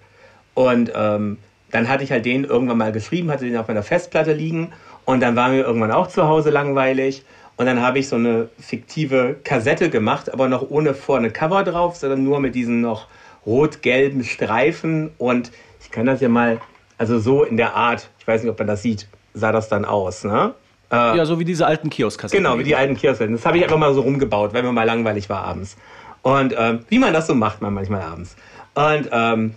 Und 0.54 0.92
ähm, 0.94 1.38
dann 1.70 1.88
hatte 1.88 2.04
ich 2.04 2.12
halt 2.12 2.24
den 2.24 2.44
irgendwann 2.44 2.78
mal 2.78 2.92
geschrieben, 2.92 3.30
hatte 3.30 3.44
den 3.44 3.56
auf 3.56 3.68
meiner 3.68 3.82
Festplatte 3.82 4.32
liegen. 4.32 4.72
Und 5.04 5.20
dann 5.20 5.36
war 5.36 5.48
mir 5.48 5.62
irgendwann 5.62 5.92
auch 5.92 6.08
zu 6.08 6.26
Hause 6.26 6.50
langweilig. 6.50 7.24
Und 7.60 7.66
dann 7.66 7.82
habe 7.82 7.98
ich 7.98 8.08
so 8.08 8.16
eine 8.16 8.48
fiktive 8.58 9.36
Kassette 9.44 9.90
gemacht, 9.90 10.32
aber 10.32 10.48
noch 10.48 10.70
ohne 10.70 10.94
vorne 10.94 11.28
Cover 11.30 11.62
drauf, 11.62 11.94
sondern 11.94 12.24
nur 12.24 12.40
mit 12.40 12.54
diesen 12.54 12.80
noch 12.80 13.06
rot-gelben 13.44 14.24
Streifen. 14.24 15.10
Und 15.18 15.52
ich 15.82 15.90
kann 15.90 16.06
das 16.06 16.22
ja 16.22 16.30
mal, 16.30 16.58
also 16.96 17.18
so 17.18 17.44
in 17.44 17.58
der 17.58 17.74
Art, 17.74 18.08
ich 18.18 18.26
weiß 18.26 18.42
nicht, 18.42 18.50
ob 18.50 18.58
man 18.58 18.66
das 18.66 18.80
sieht, 18.80 19.08
sah 19.34 19.52
das 19.52 19.68
dann 19.68 19.84
aus, 19.84 20.24
ne? 20.24 20.54
Äh, 20.90 21.18
ja, 21.18 21.26
so 21.26 21.38
wie 21.38 21.44
diese 21.44 21.66
alten 21.66 21.90
Kioskassetten. 21.90 22.42
Genau, 22.42 22.58
wie 22.58 22.64
die 22.64 22.76
alten 22.76 22.96
Kioskassetten. 22.96 23.36
Das 23.36 23.44
habe 23.44 23.58
ich 23.58 23.64
einfach 23.64 23.76
mal 23.76 23.92
so 23.92 24.00
rumgebaut, 24.00 24.54
wenn 24.54 24.64
mir 24.64 24.72
mal 24.72 24.86
langweilig 24.86 25.28
war 25.28 25.44
abends. 25.44 25.76
Und 26.22 26.54
ähm, 26.56 26.86
wie 26.88 26.98
man 26.98 27.12
das 27.12 27.26
so 27.26 27.34
macht, 27.34 27.60
man 27.60 27.74
manchmal 27.74 28.00
abends. 28.00 28.36
Und, 28.72 29.10
ähm, 29.12 29.54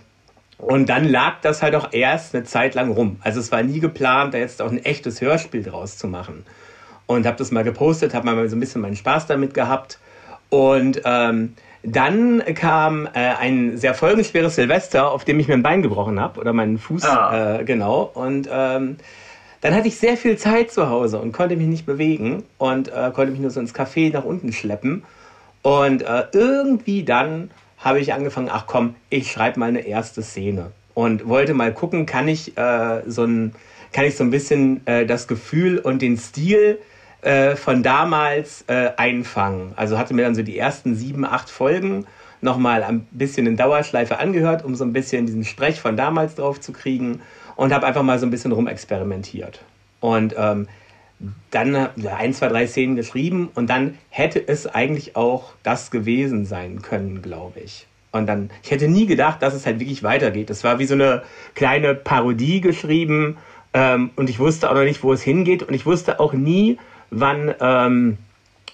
und 0.58 0.90
dann 0.90 1.08
lag 1.08 1.36
das 1.40 1.62
halt 1.62 1.74
auch 1.74 1.88
erst 1.92 2.34
eine 2.34 2.44
Zeit 2.44 2.74
lang 2.74 2.92
rum. 2.92 3.16
Also 3.22 3.40
es 3.40 3.50
war 3.50 3.62
nie 3.62 3.80
geplant, 3.80 4.34
da 4.34 4.38
jetzt 4.38 4.60
auch 4.60 4.70
ein 4.70 4.84
echtes 4.84 5.22
Hörspiel 5.22 5.62
draus 5.62 5.96
zu 5.96 6.06
machen. 6.06 6.44
Und 7.06 7.26
habe 7.26 7.36
das 7.36 7.50
mal 7.50 7.64
gepostet, 7.64 8.14
habe 8.14 8.26
mal 8.26 8.48
so 8.48 8.56
ein 8.56 8.60
bisschen 8.60 8.80
meinen 8.80 8.96
Spaß 8.96 9.26
damit 9.26 9.54
gehabt. 9.54 9.98
Und 10.48 11.02
ähm, 11.04 11.54
dann 11.82 12.42
kam 12.54 13.06
äh, 13.06 13.10
ein 13.12 13.76
sehr 13.76 13.94
folgenschweres 13.94 14.54
Silvester, 14.54 15.10
auf 15.10 15.24
dem 15.24 15.38
ich 15.38 15.48
mir 15.48 15.54
ein 15.54 15.62
Bein 15.62 15.82
gebrochen 15.82 16.18
habe 16.18 16.40
oder 16.40 16.52
meinen 16.52 16.78
Fuß, 16.78 17.04
ah. 17.04 17.58
äh, 17.58 17.64
genau. 17.64 18.10
Und 18.14 18.48
ähm, 18.50 18.96
dann 19.60 19.74
hatte 19.74 19.88
ich 19.88 19.98
sehr 19.98 20.16
viel 20.16 20.36
Zeit 20.38 20.70
zu 20.70 20.88
Hause 20.88 21.18
und 21.18 21.32
konnte 21.32 21.56
mich 21.56 21.66
nicht 21.66 21.86
bewegen 21.86 22.42
und 22.58 22.88
äh, 22.88 23.10
konnte 23.12 23.32
mich 23.32 23.40
nur 23.40 23.50
so 23.50 23.60
ins 23.60 23.74
Café 23.74 24.12
nach 24.12 24.24
unten 24.24 24.52
schleppen. 24.52 25.04
Und 25.62 26.02
äh, 26.02 26.24
irgendwie 26.32 27.02
dann 27.02 27.50
habe 27.78 28.00
ich 28.00 28.12
angefangen, 28.14 28.48
ach 28.50 28.66
komm, 28.66 28.94
ich 29.10 29.30
schreibe 29.30 29.60
mal 29.60 29.68
eine 29.68 29.86
erste 29.86 30.22
Szene. 30.22 30.72
Und 30.94 31.28
wollte 31.28 31.54
mal 31.54 31.72
gucken, 31.72 32.06
kann 32.06 32.28
ich 32.28 32.56
äh, 32.56 33.02
so 33.06 33.24
ein, 33.24 33.54
kann 33.92 34.04
ich 34.04 34.16
so 34.16 34.24
ein 34.24 34.30
bisschen 34.30 34.86
äh, 34.86 35.06
das 35.06 35.28
Gefühl 35.28 35.78
und 35.78 36.00
den 36.00 36.16
Stil 36.16 36.78
äh, 37.24 37.56
von 37.56 37.82
damals 37.82 38.64
äh, 38.66 38.90
einfangen. 38.96 39.72
Also 39.76 39.98
hatte 39.98 40.14
mir 40.14 40.22
dann 40.22 40.34
so 40.34 40.42
die 40.42 40.58
ersten 40.58 40.94
sieben, 40.94 41.24
acht 41.24 41.50
Folgen 41.50 42.06
nochmal 42.40 42.82
ein 42.82 43.06
bisschen 43.10 43.46
in 43.46 43.56
Dauerschleife 43.56 44.18
angehört, 44.18 44.64
um 44.64 44.74
so 44.74 44.84
ein 44.84 44.92
bisschen 44.92 45.26
diesen 45.26 45.44
Sprech 45.44 45.80
von 45.80 45.96
damals 45.96 46.34
drauf 46.34 46.60
zu 46.60 46.72
kriegen 46.72 47.22
und 47.56 47.72
habe 47.72 47.86
einfach 47.86 48.02
mal 48.02 48.18
so 48.18 48.26
ein 48.26 48.30
bisschen 48.30 48.52
rumexperimentiert. 48.52 49.60
Und 50.00 50.34
ähm, 50.36 50.68
dann 51.50 51.74
ein, 51.74 52.34
zwei, 52.34 52.48
drei 52.48 52.66
Szenen 52.66 52.96
geschrieben 52.96 53.48
und 53.54 53.70
dann 53.70 53.96
hätte 54.10 54.46
es 54.46 54.66
eigentlich 54.66 55.16
auch 55.16 55.54
das 55.62 55.90
gewesen 55.90 56.44
sein 56.44 56.82
können, 56.82 57.22
glaube 57.22 57.60
ich. 57.60 57.86
Und 58.12 58.26
dann, 58.26 58.50
ich 58.62 58.70
hätte 58.70 58.88
nie 58.88 59.06
gedacht, 59.06 59.42
dass 59.42 59.54
es 59.54 59.64
halt 59.64 59.80
wirklich 59.80 60.02
weitergeht. 60.02 60.50
Es 60.50 60.62
war 60.62 60.78
wie 60.78 60.86
so 60.86 60.94
eine 60.94 61.22
kleine 61.54 61.94
Parodie 61.94 62.60
geschrieben 62.60 63.38
ähm, 63.72 64.10
und 64.16 64.28
ich 64.28 64.38
wusste 64.38 64.70
auch 64.70 64.74
noch 64.74 64.84
nicht, 64.84 65.02
wo 65.02 65.12
es 65.12 65.22
hingeht 65.22 65.62
und 65.62 65.74
ich 65.74 65.86
wusste 65.86 66.20
auch 66.20 66.32
nie, 66.32 66.78
wann, 67.20 67.54
ähm, 67.60 68.18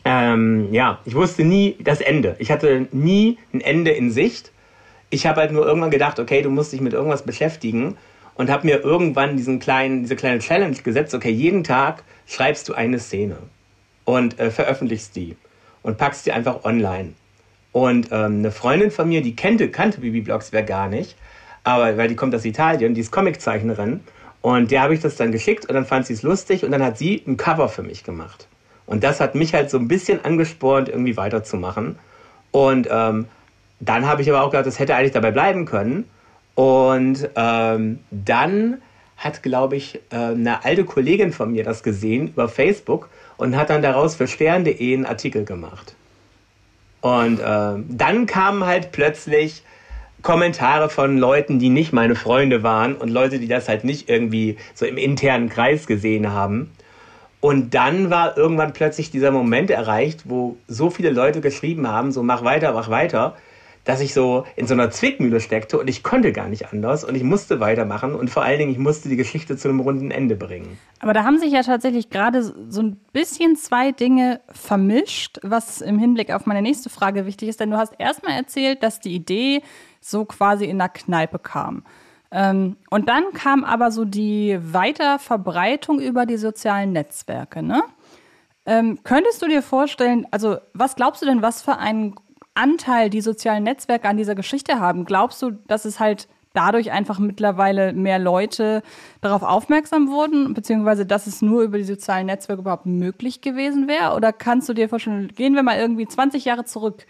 ähm, 0.04 0.72
ja, 0.72 0.98
ich 1.04 1.14
wusste 1.14 1.44
nie 1.44 1.76
das 1.80 2.00
Ende. 2.00 2.36
Ich 2.38 2.50
hatte 2.50 2.88
nie 2.92 3.38
ein 3.52 3.60
Ende 3.60 3.90
in 3.90 4.10
Sicht. 4.10 4.50
Ich 5.10 5.26
habe 5.26 5.40
halt 5.40 5.52
nur 5.52 5.66
irgendwann 5.66 5.90
gedacht, 5.90 6.18
okay, 6.18 6.42
du 6.42 6.50
musst 6.50 6.72
dich 6.72 6.80
mit 6.80 6.92
irgendwas 6.92 7.22
beschäftigen 7.22 7.96
und 8.34 8.50
habe 8.50 8.66
mir 8.66 8.80
irgendwann 8.80 9.36
diesen 9.36 9.58
kleinen, 9.58 10.02
diese 10.02 10.16
kleine 10.16 10.38
Challenge 10.38 10.76
gesetzt, 10.76 11.14
okay, 11.14 11.30
jeden 11.30 11.64
Tag 11.64 12.04
schreibst 12.26 12.68
du 12.68 12.74
eine 12.74 12.98
Szene 12.98 13.36
und 14.04 14.38
äh, 14.38 14.50
veröffentlichst 14.50 15.14
die 15.16 15.36
und 15.82 15.98
packst 15.98 16.26
die 16.26 16.32
einfach 16.32 16.64
online. 16.64 17.14
Und 17.72 18.08
ähm, 18.10 18.38
eine 18.38 18.50
Freundin 18.50 18.90
von 18.90 19.08
mir, 19.08 19.22
die 19.22 19.36
kannte, 19.36 19.70
kannte 19.70 20.00
Bibi 20.00 20.22
Blocksberg 20.22 20.66
gar 20.66 20.88
nicht, 20.88 21.16
aber 21.64 21.96
weil 21.96 22.08
die 22.08 22.16
kommt 22.16 22.34
aus 22.34 22.44
Italien, 22.44 22.94
die 22.94 23.00
ist 23.00 23.12
Comiczeichnerin 23.12 24.00
und 24.42 24.70
der 24.70 24.82
habe 24.82 24.94
ich 24.94 25.00
das 25.00 25.16
dann 25.16 25.32
geschickt 25.32 25.66
und 25.66 25.74
dann 25.74 25.84
fand 25.84 26.06
sie 26.06 26.14
es 26.14 26.22
lustig 26.22 26.64
und 26.64 26.70
dann 26.70 26.82
hat 26.82 26.96
sie 26.96 27.22
ein 27.26 27.36
Cover 27.36 27.68
für 27.68 27.82
mich 27.82 28.04
gemacht. 28.04 28.48
Und 28.86 29.04
das 29.04 29.20
hat 29.20 29.34
mich 29.34 29.54
halt 29.54 29.70
so 29.70 29.78
ein 29.78 29.86
bisschen 29.86 30.24
angespornt, 30.24 30.88
irgendwie 30.88 31.16
weiterzumachen. 31.16 31.98
Und 32.50 32.88
ähm, 32.90 33.26
dann 33.78 34.06
habe 34.06 34.22
ich 34.22 34.30
aber 34.30 34.42
auch 34.42 34.50
gedacht, 34.50 34.66
das 34.66 34.78
hätte 34.78 34.96
eigentlich 34.96 35.12
dabei 35.12 35.30
bleiben 35.30 35.64
können. 35.64 36.08
Und 36.54 37.28
ähm, 37.36 38.00
dann 38.10 38.82
hat, 39.16 39.42
glaube 39.42 39.76
ich, 39.76 40.00
äh, 40.10 40.16
eine 40.16 40.64
alte 40.64 40.84
Kollegin 40.84 41.32
von 41.32 41.52
mir 41.52 41.62
das 41.62 41.82
gesehen 41.82 42.28
über 42.28 42.48
Facebook 42.48 43.08
und 43.36 43.56
hat 43.56 43.70
dann 43.70 43.82
daraus 43.82 44.16
für 44.16 44.26
stern.de 44.26 44.94
einen 44.94 45.06
Artikel 45.06 45.44
gemacht. 45.44 45.94
Und 47.02 47.38
äh, 47.38 47.74
dann 47.88 48.26
kamen 48.26 48.64
halt 48.64 48.92
plötzlich 48.92 49.62
Kommentare 50.22 50.88
von 50.88 51.18
Leuten, 51.18 51.58
die 51.58 51.70
nicht 51.70 51.92
meine 51.92 52.14
Freunde 52.14 52.62
waren 52.62 52.94
und 52.94 53.08
Leute, 53.08 53.38
die 53.38 53.48
das 53.48 53.68
halt 53.68 53.84
nicht 53.84 54.08
irgendwie 54.08 54.56
so 54.74 54.86
im 54.86 54.98
internen 54.98 55.48
Kreis 55.48 55.86
gesehen 55.86 56.32
haben. 56.32 56.70
Und 57.40 57.74
dann 57.74 58.10
war 58.10 58.36
irgendwann 58.36 58.72
plötzlich 58.72 59.10
dieser 59.10 59.30
Moment 59.30 59.70
erreicht, 59.70 60.24
wo 60.26 60.58
so 60.68 60.90
viele 60.90 61.10
Leute 61.10 61.40
geschrieben 61.40 61.88
haben, 61.88 62.12
so 62.12 62.22
mach 62.22 62.44
weiter, 62.44 62.72
mach 62.72 62.90
weiter 62.90 63.36
dass 63.84 64.00
ich 64.00 64.12
so 64.12 64.44
in 64.56 64.66
so 64.66 64.74
einer 64.74 64.90
Zwickmühle 64.90 65.40
steckte 65.40 65.78
und 65.78 65.88
ich 65.88 66.02
konnte 66.02 66.32
gar 66.32 66.48
nicht 66.48 66.72
anders 66.72 67.04
und 67.04 67.14
ich 67.14 67.22
musste 67.22 67.60
weitermachen 67.60 68.14
und 68.14 68.30
vor 68.30 68.42
allen 68.42 68.58
Dingen, 68.58 68.70
ich 68.70 68.78
musste 68.78 69.08
die 69.08 69.16
Geschichte 69.16 69.56
zu 69.56 69.68
einem 69.68 69.80
runden 69.80 70.10
Ende 70.10 70.36
bringen. 70.36 70.78
Aber 71.00 71.12
da 71.12 71.24
haben 71.24 71.38
sich 71.38 71.52
ja 71.52 71.62
tatsächlich 71.62 72.10
gerade 72.10 72.42
so 72.42 72.82
ein 72.82 72.96
bisschen 73.12 73.56
zwei 73.56 73.92
Dinge 73.92 74.40
vermischt, 74.50 75.38
was 75.42 75.80
im 75.80 75.98
Hinblick 75.98 76.30
auf 76.32 76.46
meine 76.46 76.62
nächste 76.62 76.90
Frage 76.90 77.24
wichtig 77.26 77.48
ist, 77.48 77.60
denn 77.60 77.70
du 77.70 77.78
hast 77.78 77.94
erstmal 77.98 78.36
erzählt, 78.36 78.82
dass 78.82 79.00
die 79.00 79.14
Idee 79.14 79.62
so 80.00 80.24
quasi 80.24 80.64
in 80.64 80.78
der 80.78 80.88
Kneipe 80.88 81.38
kam. 81.38 81.84
Ähm, 82.32 82.76
und 82.90 83.08
dann 83.08 83.32
kam 83.32 83.64
aber 83.64 83.90
so 83.90 84.04
die 84.04 84.58
Weiterverbreitung 84.60 86.00
über 86.00 86.26
die 86.26 86.36
sozialen 86.36 86.92
Netzwerke, 86.92 87.62
ne? 87.62 87.82
Ähm, 88.66 89.00
könntest 89.02 89.42
du 89.42 89.48
dir 89.48 89.62
vorstellen, 89.62 90.26
also 90.30 90.58
was 90.74 90.94
glaubst 90.94 91.22
du 91.22 91.26
denn, 91.26 91.42
was 91.42 91.62
für 91.62 91.78
einen 91.78 92.14
Anteil 92.54 93.10
die 93.10 93.20
sozialen 93.20 93.64
Netzwerke 93.64 94.08
an 94.08 94.16
dieser 94.16 94.34
Geschichte 94.34 94.78
haben? 94.78 95.06
Glaubst 95.06 95.40
du, 95.42 95.50
dass 95.50 95.84
es 95.84 95.98
halt 95.98 96.28
dadurch 96.52 96.90
einfach 96.90 97.18
mittlerweile 97.18 97.92
mehr 97.92 98.18
Leute 98.18 98.82
darauf 99.20 99.42
aufmerksam 99.42 100.08
wurden, 100.08 100.52
beziehungsweise 100.52 101.06
dass 101.06 101.26
es 101.26 101.42
nur 101.42 101.62
über 101.62 101.78
die 101.78 101.84
sozialen 101.84 102.26
Netzwerke 102.26 102.62
überhaupt 102.62 102.86
möglich 102.86 103.40
gewesen 103.40 103.88
wäre? 103.88 104.14
Oder 104.14 104.32
kannst 104.32 104.68
du 104.68 104.74
dir 104.74 104.88
vorstellen, 104.88 105.28
gehen 105.28 105.54
wir 105.54 105.62
mal 105.62 105.78
irgendwie 105.78 106.06
20 106.06 106.44
Jahre 106.44 106.64
zurück. 106.64 107.06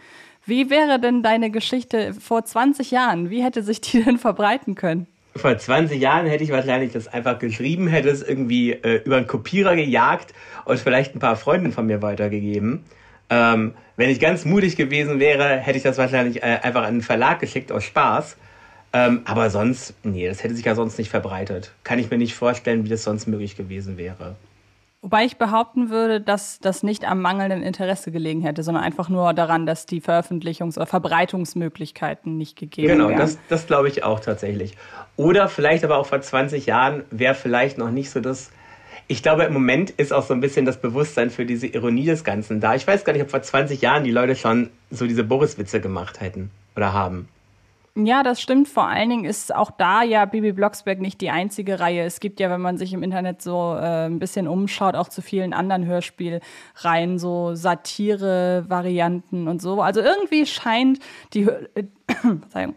Wie 0.50 0.68
wäre 0.68 0.98
denn 0.98 1.22
deine 1.22 1.52
Geschichte 1.52 2.12
vor 2.12 2.44
20 2.44 2.90
Jahren? 2.90 3.30
Wie 3.30 3.40
hätte 3.40 3.62
sich 3.62 3.80
die 3.80 4.02
denn 4.04 4.18
verbreiten 4.18 4.74
können? 4.74 5.06
Vor 5.36 5.56
20 5.56 6.00
Jahren 6.00 6.26
hätte 6.26 6.42
ich 6.42 6.50
wahrscheinlich 6.50 6.92
das 6.92 7.06
einfach 7.06 7.38
geschrieben, 7.38 7.86
hätte 7.86 8.10
es 8.10 8.20
irgendwie 8.20 8.72
äh, 8.72 9.00
über 9.04 9.16
einen 9.16 9.28
Kopierer 9.28 9.76
gejagt 9.76 10.34
und 10.64 10.80
vielleicht 10.80 11.14
ein 11.14 11.20
paar 11.20 11.36
Freunden 11.36 11.70
von 11.70 11.86
mir 11.86 12.02
weitergegeben. 12.02 12.82
Ähm, 13.30 13.74
wenn 13.96 14.10
ich 14.10 14.18
ganz 14.18 14.44
mutig 14.44 14.74
gewesen 14.74 15.20
wäre, 15.20 15.58
hätte 15.58 15.76
ich 15.76 15.84
das 15.84 15.98
wahrscheinlich 15.98 16.42
äh, 16.42 16.58
einfach 16.62 16.82
an 16.82 16.88
einen 16.88 17.02
Verlag 17.02 17.38
geschickt 17.38 17.70
aus 17.70 17.84
Spaß. 17.84 18.36
Ähm, 18.92 19.20
aber 19.26 19.50
sonst, 19.50 19.94
nee, 20.02 20.26
das 20.26 20.42
hätte 20.42 20.56
sich 20.56 20.64
ja 20.64 20.74
sonst 20.74 20.98
nicht 20.98 21.10
verbreitet. 21.10 21.70
Kann 21.84 22.00
ich 22.00 22.10
mir 22.10 22.18
nicht 22.18 22.34
vorstellen, 22.34 22.84
wie 22.84 22.88
das 22.88 23.04
sonst 23.04 23.28
möglich 23.28 23.56
gewesen 23.56 23.98
wäre. 23.98 24.34
Wobei 25.02 25.24
ich 25.24 25.38
behaupten 25.38 25.88
würde, 25.88 26.20
dass 26.20 26.60
das 26.60 26.82
nicht 26.82 27.08
am 27.08 27.22
mangelnden 27.22 27.62
Interesse 27.62 28.12
gelegen 28.12 28.42
hätte, 28.42 28.62
sondern 28.62 28.84
einfach 28.84 29.08
nur 29.08 29.32
daran, 29.32 29.64
dass 29.64 29.86
die 29.86 30.02
Veröffentlichungs- 30.02 30.76
oder 30.76 30.86
Verbreitungsmöglichkeiten 30.86 32.36
nicht 32.36 32.56
gegeben 32.56 32.88
genau, 32.88 33.08
wären. 33.08 33.16
Genau, 33.16 33.22
das, 33.22 33.38
das 33.48 33.66
glaube 33.66 33.88
ich 33.88 34.04
auch 34.04 34.20
tatsächlich. 34.20 34.76
Oder 35.16 35.48
vielleicht 35.48 35.84
aber 35.84 35.96
auch 35.96 36.06
vor 36.06 36.20
20 36.20 36.66
Jahren 36.66 37.04
wäre 37.10 37.34
vielleicht 37.34 37.78
noch 37.78 37.90
nicht 37.90 38.10
so 38.10 38.20
das 38.20 38.50
ich 39.10 39.24
glaube, 39.24 39.42
im 39.42 39.52
Moment 39.52 39.90
ist 39.90 40.12
auch 40.12 40.22
so 40.22 40.32
ein 40.34 40.40
bisschen 40.40 40.66
das 40.66 40.80
Bewusstsein 40.80 41.30
für 41.30 41.44
diese 41.44 41.66
Ironie 41.66 42.04
des 42.04 42.22
Ganzen 42.22 42.60
da. 42.60 42.76
Ich 42.76 42.86
weiß 42.86 43.04
gar 43.04 43.12
nicht, 43.12 43.22
ob 43.22 43.28
vor 43.28 43.42
20 43.42 43.80
Jahren 43.80 44.04
die 44.04 44.12
Leute 44.12 44.36
schon 44.36 44.70
so 44.92 45.04
diese 45.04 45.24
Boris-Witze 45.24 45.80
gemacht 45.80 46.20
hätten 46.20 46.52
oder 46.76 46.92
haben. 46.92 47.28
Ja, 48.06 48.22
das 48.22 48.40
stimmt. 48.40 48.68
Vor 48.68 48.86
allen 48.86 49.10
Dingen 49.10 49.24
ist 49.24 49.54
auch 49.54 49.70
da 49.70 50.02
ja 50.02 50.24
Bibi 50.24 50.52
Blocksberg 50.52 51.00
nicht 51.00 51.20
die 51.20 51.30
einzige 51.30 51.80
Reihe. 51.80 52.04
Es 52.04 52.20
gibt 52.20 52.40
ja, 52.40 52.50
wenn 52.50 52.60
man 52.60 52.78
sich 52.78 52.92
im 52.92 53.02
Internet 53.02 53.42
so 53.42 53.74
äh, 53.74 54.06
ein 54.06 54.18
bisschen 54.18 54.46
umschaut, 54.48 54.94
auch 54.94 55.08
zu 55.08 55.22
vielen 55.22 55.52
anderen 55.52 55.86
Hörspielreihen, 55.86 57.18
so 57.18 57.54
Satire-Varianten 57.54 59.48
und 59.48 59.60
so. 59.60 59.82
Also 59.82 60.00
irgendwie 60.00 60.46
scheint 60.46 61.00
die, 61.34 61.42
äh, 61.42 61.84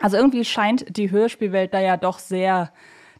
also 0.00 0.16
irgendwie 0.16 0.44
scheint 0.44 0.96
die 0.96 1.10
Hörspielwelt 1.10 1.72
da 1.72 1.80
ja 1.80 1.96
doch 1.96 2.18
sehr 2.18 2.72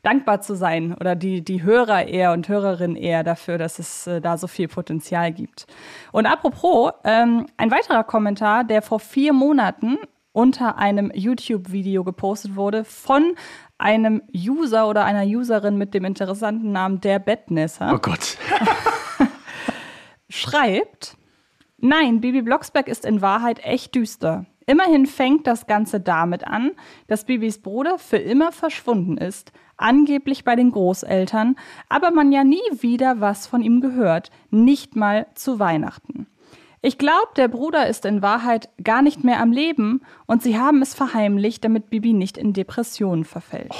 dankbar 0.02 0.40
zu 0.40 0.54
sein 0.54 0.94
oder 0.94 1.16
die, 1.16 1.42
die 1.42 1.62
Hörer 1.64 2.06
eher 2.06 2.32
und 2.32 2.48
Hörerinnen 2.48 2.96
eher 2.96 3.24
dafür, 3.24 3.58
dass 3.58 3.78
es 3.78 4.06
äh, 4.06 4.20
da 4.20 4.38
so 4.38 4.46
viel 4.46 4.68
Potenzial 4.68 5.32
gibt. 5.32 5.66
Und 6.12 6.26
apropos, 6.26 6.92
ähm, 7.04 7.46
ein 7.56 7.70
weiterer 7.70 8.04
Kommentar, 8.04 8.62
der 8.62 8.82
vor 8.82 9.00
vier 9.00 9.32
Monaten 9.32 9.98
unter 10.36 10.76
einem 10.76 11.10
YouTube-Video 11.14 12.04
gepostet 12.04 12.56
wurde 12.56 12.84
von 12.84 13.34
einem 13.78 14.22
User 14.34 14.86
oder 14.86 15.06
einer 15.06 15.24
Userin 15.24 15.78
mit 15.78 15.94
dem 15.94 16.04
interessanten 16.04 16.72
Namen 16.72 17.00
der 17.00 17.18
Bettnässer. 17.18 17.92
Oh 17.94 17.98
Gott. 17.98 18.36
schreibt, 20.28 21.16
nein, 21.78 22.20
Bibi 22.20 22.42
Blocksberg 22.42 22.88
ist 22.88 23.06
in 23.06 23.22
Wahrheit 23.22 23.64
echt 23.64 23.94
düster. 23.94 24.44
Immerhin 24.66 25.06
fängt 25.06 25.46
das 25.46 25.66
Ganze 25.66 26.00
damit 26.00 26.46
an, 26.46 26.72
dass 27.06 27.24
Bibis 27.24 27.62
Bruder 27.62 27.98
für 27.98 28.18
immer 28.18 28.52
verschwunden 28.52 29.16
ist, 29.16 29.52
angeblich 29.78 30.44
bei 30.44 30.54
den 30.54 30.72
Großeltern, 30.72 31.56
aber 31.88 32.10
man 32.10 32.30
ja 32.32 32.44
nie 32.44 32.60
wieder 32.72 33.20
was 33.20 33.46
von 33.46 33.62
ihm 33.62 33.80
gehört, 33.80 34.30
nicht 34.50 34.96
mal 34.96 35.28
zu 35.34 35.58
Weihnachten. 35.58 36.26
Ich 36.86 36.98
glaube, 36.98 37.30
der 37.34 37.48
Bruder 37.48 37.88
ist 37.88 38.04
in 38.04 38.22
Wahrheit 38.22 38.68
gar 38.84 39.02
nicht 39.02 39.24
mehr 39.24 39.40
am 39.40 39.50
Leben 39.50 40.02
und 40.26 40.44
sie 40.44 40.56
haben 40.56 40.82
es 40.82 40.94
verheimlicht, 40.94 41.64
damit 41.64 41.90
Bibi 41.90 42.12
nicht 42.12 42.38
in 42.38 42.52
Depressionen 42.52 43.24
verfällt. 43.24 43.74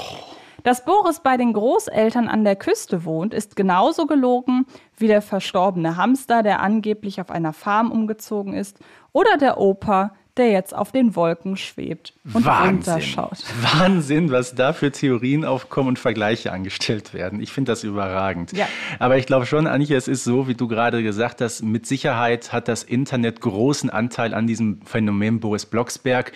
Dass 0.63 0.83
Boris 0.83 1.21
bei 1.21 1.37
den 1.37 1.53
Großeltern 1.53 2.27
an 2.27 2.43
der 2.43 2.57
Küste 2.57 3.05
wohnt, 3.05 3.33
ist 3.33 3.55
genauso 3.55 4.07
gelogen 4.07 4.65
wie 4.97 5.07
der 5.07 5.21
verstorbene 5.21 5.95
Hamster, 5.95 6.43
der 6.43 6.59
angeblich 6.59 7.21
auf 7.21 7.31
einer 7.31 7.53
Farm 7.53 7.93
umgezogen 7.93 8.51
ist, 8.51 8.77
oder 9.13 9.37
der 9.37 9.57
Opa, 9.57 10.11
der 10.37 10.51
jetzt 10.51 10.75
auf 10.75 10.91
den 10.91 11.15
Wolken 11.15 11.57
schwebt 11.57 12.13
und 12.33 12.45
Wahnsinn. 12.45 12.75
runterschaut. 12.75 13.37
Wahnsinn, 13.61 14.31
was 14.31 14.55
da 14.55 14.73
für 14.73 14.91
Theorien 14.91 15.45
aufkommen 15.45 15.89
und 15.89 15.99
Vergleiche 15.99 16.51
angestellt 16.51 17.13
werden. 17.13 17.41
Ich 17.41 17.51
finde 17.51 17.71
das 17.71 17.83
überragend. 17.83 18.53
Ja. 18.53 18.67
Aber 18.99 19.17
ich 19.17 19.25
glaube 19.25 19.45
schon, 19.45 19.67
Anche, 19.67 19.95
es 19.95 20.07
ist 20.07 20.23
so, 20.23 20.47
wie 20.47 20.55
du 20.55 20.67
gerade 20.67 21.03
gesagt 21.03 21.41
hast, 21.41 21.63
mit 21.63 21.85
Sicherheit 21.85 22.53
hat 22.53 22.67
das 22.67 22.83
Internet 22.83 23.41
großen 23.41 23.89
Anteil 23.89 24.33
an 24.33 24.47
diesem 24.47 24.81
Phänomen 24.83 25.39
Boris 25.39 25.65
Blocksberg. 25.65 26.31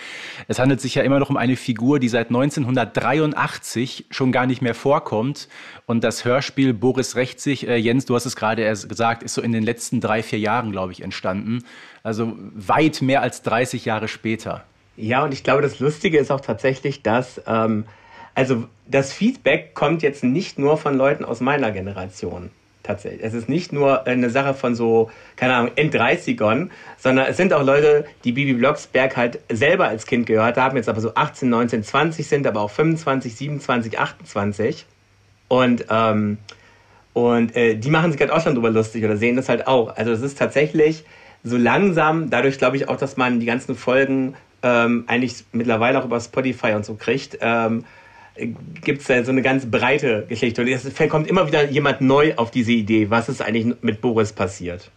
Es 0.47 0.59
handelt 0.59 0.81
sich 0.81 0.95
ja 0.95 1.03
immer 1.03 1.19
noch 1.19 1.29
um 1.29 1.37
eine 1.37 1.55
Figur, 1.55 1.99
die 1.99 2.09
seit 2.09 2.27
1983 2.27 4.07
schon 4.09 4.31
gar 4.31 4.45
nicht 4.45 4.61
mehr 4.61 4.75
vorkommt. 4.75 5.47
Und 5.85 6.03
das 6.03 6.25
Hörspiel 6.25 6.73
Boris 6.73 7.15
rächt 7.15 7.39
sich, 7.39 7.67
äh, 7.67 7.75
Jens, 7.75 8.05
du 8.05 8.15
hast 8.15 8.25
es 8.25 8.35
gerade 8.35 8.61
erst 8.61 8.87
gesagt, 8.87 9.23
ist 9.23 9.33
so 9.33 9.41
in 9.41 9.51
den 9.51 9.63
letzten 9.63 9.99
drei, 9.99 10.23
vier 10.23 10.39
Jahren, 10.39 10.71
glaube 10.71 10.93
ich, 10.93 11.01
entstanden. 11.01 11.63
Also 12.03 12.33
weit 12.37 13.01
mehr 13.01 13.21
als 13.21 13.41
30 13.43 13.85
Jahre 13.85 14.07
später. 14.07 14.63
Ja, 14.97 15.23
und 15.23 15.33
ich 15.33 15.43
glaube, 15.43 15.61
das 15.61 15.79
Lustige 15.79 16.17
ist 16.17 16.31
auch 16.31 16.41
tatsächlich, 16.41 17.03
dass 17.03 17.41
ähm, 17.47 17.85
also 18.35 18.65
das 18.87 19.13
Feedback 19.13 19.73
kommt 19.73 20.01
jetzt 20.01 20.23
nicht 20.23 20.57
nur 20.59 20.77
von 20.77 20.95
Leuten 20.97 21.25
aus 21.25 21.41
meiner 21.41 21.71
Generation. 21.71 22.51
Tatsächlich. 22.83 23.21
Es 23.23 23.35
ist 23.35 23.47
nicht 23.47 23.71
nur 23.71 24.07
eine 24.07 24.31
Sache 24.31 24.55
von 24.55 24.73
so, 24.73 25.11
keine 25.35 25.53
Ahnung, 25.53 25.71
End-30ern, 25.75 26.69
sondern 26.97 27.27
es 27.27 27.37
sind 27.37 27.53
auch 27.53 27.63
Leute, 27.63 28.05
die 28.23 28.31
Bibi 28.31 28.53
Blocksberg 28.53 29.15
halt 29.15 29.39
selber 29.51 29.87
als 29.87 30.07
Kind 30.07 30.25
gehört 30.25 30.57
haben, 30.57 30.77
jetzt 30.77 30.89
aber 30.89 30.99
so 30.99 31.13
18, 31.13 31.47
19, 31.47 31.83
20 31.83 32.27
sind, 32.27 32.47
aber 32.47 32.61
auch 32.61 32.71
25, 32.71 33.35
27, 33.35 33.99
28. 33.99 34.85
Und, 35.47 35.85
ähm, 35.91 36.39
und 37.13 37.55
äh, 37.55 37.75
die 37.75 37.91
machen 37.91 38.11
sich 38.11 38.19
halt 38.19 38.31
auch 38.31 38.41
schon 38.41 38.55
drüber 38.55 38.71
lustig 38.71 39.05
oder 39.05 39.15
sehen 39.15 39.35
das 39.35 39.47
halt 39.47 39.67
auch. 39.67 39.95
Also 39.95 40.11
es 40.11 40.21
ist 40.21 40.39
tatsächlich 40.39 41.03
so 41.43 41.57
langsam, 41.57 42.29
dadurch 42.29 42.57
glaube 42.57 42.77
ich 42.77 42.89
auch, 42.89 42.97
dass 42.97 43.17
man 43.17 43.39
die 43.39 43.45
ganzen 43.45 43.75
Folgen 43.75 44.35
ähm, 44.63 45.05
eigentlich 45.07 45.43
mittlerweile 45.51 45.99
auch 45.99 46.05
über 46.05 46.19
Spotify 46.19 46.73
und 46.73 46.85
so 46.85 46.95
kriegt, 46.95 47.37
ähm, 47.41 47.83
gibt 48.35 49.01
es 49.01 49.07
da 49.07 49.23
so 49.23 49.31
eine 49.31 49.41
ganz 49.41 49.69
breite 49.69 50.25
Geschichte. 50.27 50.61
Und 50.61 50.67
es 50.67 51.09
kommt 51.09 51.27
immer 51.27 51.47
wieder 51.47 51.69
jemand 51.69 52.01
neu 52.01 52.33
auf 52.35 52.51
diese 52.51 52.71
Idee, 52.71 53.09
was 53.09 53.29
ist 53.29 53.41
eigentlich 53.41 53.75
mit 53.81 54.01
Boris 54.01 54.33
passiert. 54.33 54.89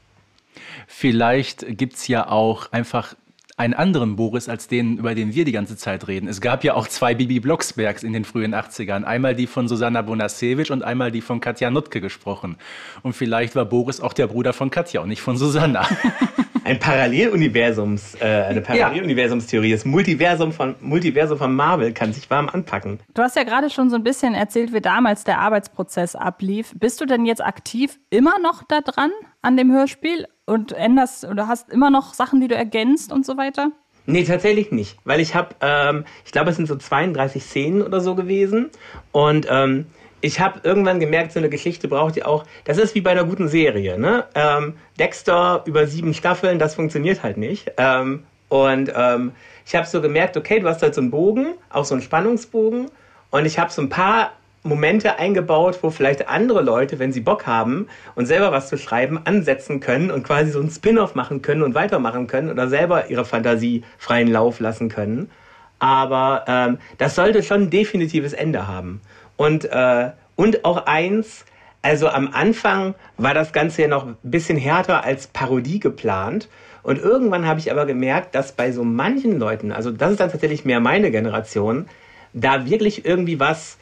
Vielleicht 0.86 1.66
gibt 1.76 1.94
es 1.94 2.08
ja 2.08 2.28
auch 2.28 2.70
einfach 2.72 3.14
einen 3.56 3.74
anderen 3.74 4.16
Boris 4.16 4.48
als 4.48 4.66
den, 4.66 4.98
über 4.98 5.14
den 5.14 5.34
wir 5.34 5.44
die 5.44 5.52
ganze 5.52 5.76
Zeit 5.76 6.08
reden. 6.08 6.28
Es 6.28 6.40
gab 6.40 6.64
ja 6.64 6.74
auch 6.74 6.88
zwei 6.88 7.14
Bibi 7.14 7.38
Blocksbergs 7.38 8.02
in 8.02 8.12
den 8.12 8.24
frühen 8.24 8.54
80ern. 8.54 9.04
Einmal 9.04 9.36
die 9.36 9.46
von 9.46 9.68
Susanna 9.68 10.02
Bonasewicz 10.02 10.70
und 10.70 10.82
einmal 10.82 11.12
die 11.12 11.20
von 11.20 11.40
Katja 11.40 11.70
Nutke 11.70 12.00
gesprochen. 12.00 12.56
Und 13.02 13.14
vielleicht 13.14 13.54
war 13.54 13.64
Boris 13.64 14.00
auch 14.00 14.12
der 14.12 14.26
Bruder 14.26 14.52
von 14.52 14.70
Katja 14.70 15.02
und 15.02 15.08
nicht 15.08 15.22
von 15.22 15.36
Susanna. 15.36 15.86
Ein 16.64 16.78
Paralleluniversums, 16.78 18.14
äh, 18.20 18.24
eine 18.24 18.62
Paralleluniversumstheorie. 18.62 19.72
Das 19.72 19.84
Multiversum 19.84 20.50
von, 20.50 20.74
Multiversum 20.80 21.36
von 21.36 21.54
Marvel 21.54 21.92
kann 21.92 22.14
sich 22.14 22.30
warm 22.30 22.48
anpacken. 22.48 23.00
Du 23.12 23.20
hast 23.20 23.36
ja 23.36 23.42
gerade 23.42 23.68
schon 23.68 23.90
so 23.90 23.96
ein 23.96 24.02
bisschen 24.02 24.32
erzählt, 24.32 24.72
wie 24.72 24.80
damals 24.80 25.24
der 25.24 25.40
Arbeitsprozess 25.40 26.16
ablief. 26.16 26.72
Bist 26.74 27.02
du 27.02 27.04
denn 27.04 27.26
jetzt 27.26 27.44
aktiv 27.44 27.98
immer 28.08 28.38
noch 28.38 28.62
da 28.62 28.80
dran 28.80 29.10
an 29.42 29.58
dem 29.58 29.72
Hörspiel 29.72 30.26
und 30.46 30.72
änderst 30.72 31.24
oder 31.24 31.48
hast 31.48 31.70
immer 31.70 31.90
noch 31.90 32.14
Sachen, 32.14 32.40
die 32.40 32.48
du 32.48 32.54
ergänzt 32.54 33.12
und 33.12 33.24
so 33.24 33.36
weiter? 33.36 33.70
Nee, 34.06 34.24
tatsächlich 34.24 34.70
nicht. 34.70 34.98
Weil 35.04 35.20
ich 35.20 35.34
habe, 35.34 35.54
ähm, 35.60 36.04
ich 36.24 36.32
glaube, 36.32 36.50
es 36.50 36.56
sind 36.56 36.66
so 36.66 36.76
32 36.76 37.42
Szenen 37.42 37.82
oder 37.82 38.00
so 38.00 38.14
gewesen. 38.14 38.70
Und 39.12 39.46
ähm, 39.48 39.86
ich 40.20 40.40
habe 40.40 40.60
irgendwann 40.62 41.00
gemerkt, 41.00 41.32
so 41.32 41.38
eine 41.38 41.48
Geschichte 41.48 41.88
braucht 41.88 42.16
ihr 42.16 42.28
auch. 42.28 42.44
Das 42.64 42.78
ist 42.78 42.94
wie 42.94 43.00
bei 43.00 43.10
einer 43.10 43.24
guten 43.24 43.48
Serie. 43.48 43.98
Ne? 43.98 44.24
Ähm, 44.34 44.74
Dexter 44.98 45.62
über 45.66 45.86
sieben 45.86 46.12
Staffeln, 46.12 46.58
das 46.58 46.74
funktioniert 46.74 47.22
halt 47.22 47.38
nicht. 47.38 47.72
Ähm, 47.78 48.24
und 48.48 48.92
ähm, 48.94 49.32
ich 49.66 49.74
habe 49.74 49.86
so 49.86 50.02
gemerkt, 50.02 50.36
okay, 50.36 50.60
du 50.60 50.68
hast 50.68 50.82
halt 50.82 50.94
so 50.94 51.00
einen 51.00 51.10
Bogen, 51.10 51.54
auch 51.70 51.84
so 51.84 51.94
einen 51.94 52.02
Spannungsbogen. 52.02 52.90
Und 53.30 53.46
ich 53.46 53.58
habe 53.58 53.72
so 53.72 53.80
ein 53.80 53.88
paar 53.88 54.32
Momente 54.64 55.18
eingebaut, 55.18 55.78
wo 55.82 55.90
vielleicht 55.90 56.28
andere 56.28 56.62
Leute, 56.62 56.98
wenn 56.98 57.12
sie 57.12 57.20
Bock 57.20 57.46
haben 57.46 57.86
und 58.14 58.24
selber 58.24 58.50
was 58.50 58.68
zu 58.68 58.78
schreiben, 58.78 59.20
ansetzen 59.24 59.78
können 59.78 60.10
und 60.10 60.24
quasi 60.24 60.50
so 60.50 60.58
einen 60.58 60.70
Spin-off 60.70 61.14
machen 61.14 61.42
können 61.42 61.62
und 61.62 61.74
weitermachen 61.74 62.26
können 62.26 62.50
oder 62.50 62.68
selber 62.68 63.10
ihre 63.10 63.26
Fantasie 63.26 63.84
freien 63.98 64.28
Lauf 64.28 64.60
lassen 64.60 64.88
können. 64.88 65.30
Aber 65.78 66.46
ähm, 66.48 66.78
das 66.96 67.14
sollte 67.14 67.42
schon 67.42 67.64
ein 67.64 67.70
definitives 67.70 68.32
Ende 68.32 68.66
haben. 68.66 69.02
Und, 69.36 69.66
äh, 69.66 70.12
und 70.34 70.64
auch 70.64 70.86
eins, 70.86 71.44
also 71.82 72.08
am 72.08 72.30
Anfang 72.32 72.94
war 73.18 73.34
das 73.34 73.52
Ganze 73.52 73.82
ja 73.82 73.88
noch 73.88 74.06
ein 74.06 74.16
bisschen 74.22 74.56
härter 74.56 75.04
als 75.04 75.26
Parodie 75.26 75.78
geplant. 75.78 76.48
Und 76.82 76.98
irgendwann 76.98 77.46
habe 77.46 77.60
ich 77.60 77.70
aber 77.70 77.84
gemerkt, 77.84 78.34
dass 78.34 78.52
bei 78.52 78.72
so 78.72 78.82
manchen 78.82 79.38
Leuten, 79.38 79.72
also 79.72 79.90
das 79.90 80.12
ist 80.12 80.20
dann 80.20 80.30
tatsächlich 80.30 80.64
mehr 80.64 80.80
meine 80.80 81.10
Generation, 81.10 81.86
da 82.32 82.66
wirklich 82.66 83.04
irgendwie 83.04 83.38
was 83.38 83.76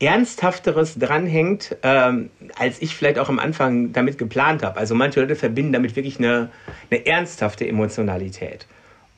Ernsthafteres 0.00 0.98
dranhängt, 0.98 1.76
ähm, 1.82 2.30
als 2.56 2.80
ich 2.80 2.94
vielleicht 2.94 3.18
auch 3.18 3.28
am 3.28 3.38
Anfang 3.38 3.92
damit 3.92 4.16
geplant 4.16 4.62
habe. 4.62 4.78
Also 4.78 4.94
manche 4.94 5.20
Leute 5.20 5.36
verbinden 5.36 5.72
damit 5.72 5.94
wirklich 5.94 6.18
eine, 6.18 6.50
eine 6.90 7.06
ernsthafte 7.06 7.68
Emotionalität. 7.68 8.66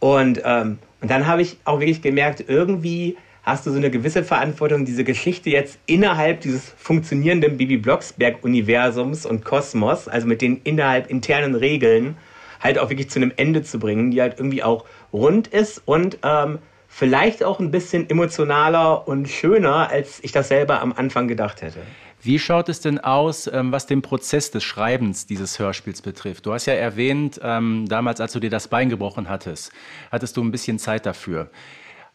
Und, 0.01 0.43
ähm, 0.45 0.79
und 1.01 1.11
dann 1.11 1.27
habe 1.27 1.43
ich 1.43 1.59
auch 1.65 1.79
wirklich 1.79 2.03
gemerkt, 2.03 2.45
irgendwie 2.49 3.17
hast 3.45 3.67
du 3.67 3.71
so 3.71 3.77
eine 3.77 3.91
gewisse 3.91 4.25
Verantwortung, 4.25 4.85
diese 4.85 5.05
Geschichte 5.05 5.51
jetzt 5.51 5.79
innerhalb 5.87 6.41
dieses 6.41 6.71
funktionierenden 6.77 7.57
Bibi 7.57 7.77
Blocksberg-Universums 7.77 9.27
und 9.27 9.45
Kosmos, 9.45 10.09
also 10.09 10.27
mit 10.27 10.43
den 10.43 10.61
innerhalb 10.65 11.11
internen 11.11 11.55
Regeln, 11.55 12.17
halt 12.61 12.79
auch 12.79 12.91
wirklich 12.91 13.11
zu 13.11 13.19
einem 13.19 13.33
Ende 13.37 13.63
zu 13.63 13.79
bringen, 13.79 14.11
die 14.11 14.21
halt 14.21 14.39
irgendwie 14.39 14.63
auch 14.63 14.85
rund 15.13 15.49
ist 15.49 15.83
und 15.85 16.19
ähm, 16.25 16.59
vielleicht 16.95 17.43
auch 17.43 17.59
ein 17.59 17.71
bisschen 17.71 18.09
emotionaler 18.11 19.09
und 19.09 19.27
schöner, 19.27 19.89
als 19.89 20.21
ich 20.23 20.31
das 20.31 20.49
selber 20.49 20.83
am 20.83 20.93
Anfang 20.93 21.27
gedacht 21.27 21.63
hätte. 21.63 21.81
Wie 22.21 22.39
schaut 22.39 22.69
es 22.69 22.81
denn 22.81 23.01
aus, 23.01 23.51
ähm, 23.53 23.73
was 23.73 23.87
den 23.87 24.03
Prozess 24.03 24.51
des 24.51 24.63
Schreibens 24.63 25.27
dieses 25.27 25.59
Hörspiels 25.59 26.03
betrifft? 26.03 26.47
Du 26.47 26.53
hast 26.53 26.67
ja 26.67 26.75
erwähnt, 26.75 27.41
ähm, 27.43 27.87
damals, 27.89 28.21
als 28.21 28.33
du 28.33 28.41
dir 28.41 28.51
das 28.51 28.69
Bein 28.69 28.91
gebrochen 28.91 29.29
hattest, 29.29 29.73
hattest 30.13 30.37
du 30.37 30.45
ein 30.45 30.53
bisschen 30.53 30.79
Zeit 30.79 31.07
dafür. 31.07 31.51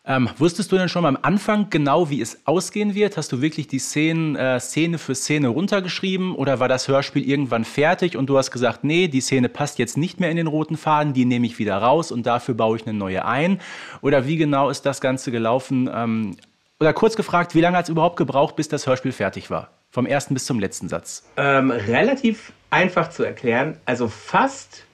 Ähm, 0.09 0.29
wusstest 0.37 0.71
du 0.71 0.77
denn 0.77 0.87
schon 0.87 1.05
am 1.05 1.17
Anfang 1.21 1.69
genau, 1.69 2.09
wie 2.09 2.21
es 2.21 2.39
ausgehen 2.45 2.95
wird? 2.95 3.17
Hast 3.17 3.33
du 3.33 3.41
wirklich 3.41 3.67
die 3.67 3.79
Szenen, 3.79 4.37
äh, 4.37 4.57
Szene 4.57 4.99
für 4.99 5.13
Szene 5.13 5.49
runtergeschrieben 5.49 6.33
oder 6.33 6.61
war 6.61 6.69
das 6.69 6.87
Hörspiel 6.87 7.27
irgendwann 7.27 7.65
fertig 7.65 8.15
und 8.15 8.27
du 8.27 8.37
hast 8.37 8.51
gesagt, 8.51 8.85
nee, 8.85 9.09
die 9.09 9.19
Szene 9.19 9.49
passt 9.49 9.79
jetzt 9.79 9.97
nicht 9.97 10.21
mehr 10.21 10.31
in 10.31 10.37
den 10.37 10.47
roten 10.47 10.77
Faden, 10.77 11.11
die 11.11 11.25
nehme 11.25 11.45
ich 11.45 11.59
wieder 11.59 11.75
raus 11.75 12.13
und 12.13 12.25
dafür 12.25 12.55
baue 12.55 12.77
ich 12.77 12.87
eine 12.87 12.97
neue 12.97 13.25
ein? 13.25 13.59
Oder 14.01 14.25
wie 14.25 14.37
genau 14.37 14.69
ist 14.69 14.85
das 14.85 15.01
Ganze 15.01 15.29
gelaufen? 15.29 15.89
Ähm, 15.93 16.37
oder 16.79 16.93
kurz 16.93 17.17
gefragt, 17.17 17.53
wie 17.53 17.61
lange 17.61 17.75
hat 17.75 17.85
es 17.85 17.89
überhaupt 17.89 18.15
gebraucht, 18.15 18.55
bis 18.55 18.69
das 18.69 18.87
Hörspiel 18.87 19.11
fertig 19.11 19.49
war? 19.49 19.71
Vom 19.91 20.05
ersten 20.05 20.33
bis 20.33 20.45
zum 20.45 20.61
letzten 20.61 20.87
Satz. 20.87 21.27
Ähm, 21.35 21.69
relativ 21.69 22.53
einfach 22.69 23.09
zu 23.09 23.23
erklären. 23.23 23.77
Also 23.85 24.07
fast 24.07 24.86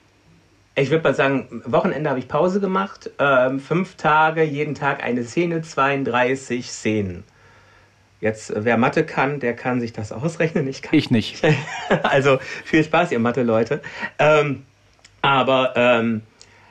ich 0.76 0.90
würde 0.90 1.04
mal 1.04 1.14
sagen, 1.14 1.62
Wochenende 1.66 2.10
habe 2.10 2.20
ich 2.20 2.28
Pause 2.28 2.60
gemacht. 2.60 3.12
Ähm, 3.20 3.60
fünf 3.60 3.96
Tage, 3.96 4.44
jeden 4.44 4.76
Tag 4.76 5.04
eine 5.04 5.24
Szene, 5.24 5.62
32 5.62 6.70
Szenen. 6.70 7.24
Jetzt, 8.22 8.50
äh, 8.50 8.66
wer 8.66 8.78
Mathe 8.78 9.06
kann, 9.06 9.40
der 9.40 9.56
kann 9.56 9.80
sich 9.80 9.94
das 9.94 10.12
ausrechnen. 10.12 10.68
Ich, 10.68 10.82
kann. 10.82 10.98
ich 10.98 11.12
nicht. 11.12 11.44
also 12.04 12.40
viel 12.64 12.84
Spaß, 12.84 13.12
ihr 13.12 13.20
Mathe-Leute. 13.20 13.82
Ähm, 14.18 14.64
aber 15.22 15.74
ähm, 15.76 16.22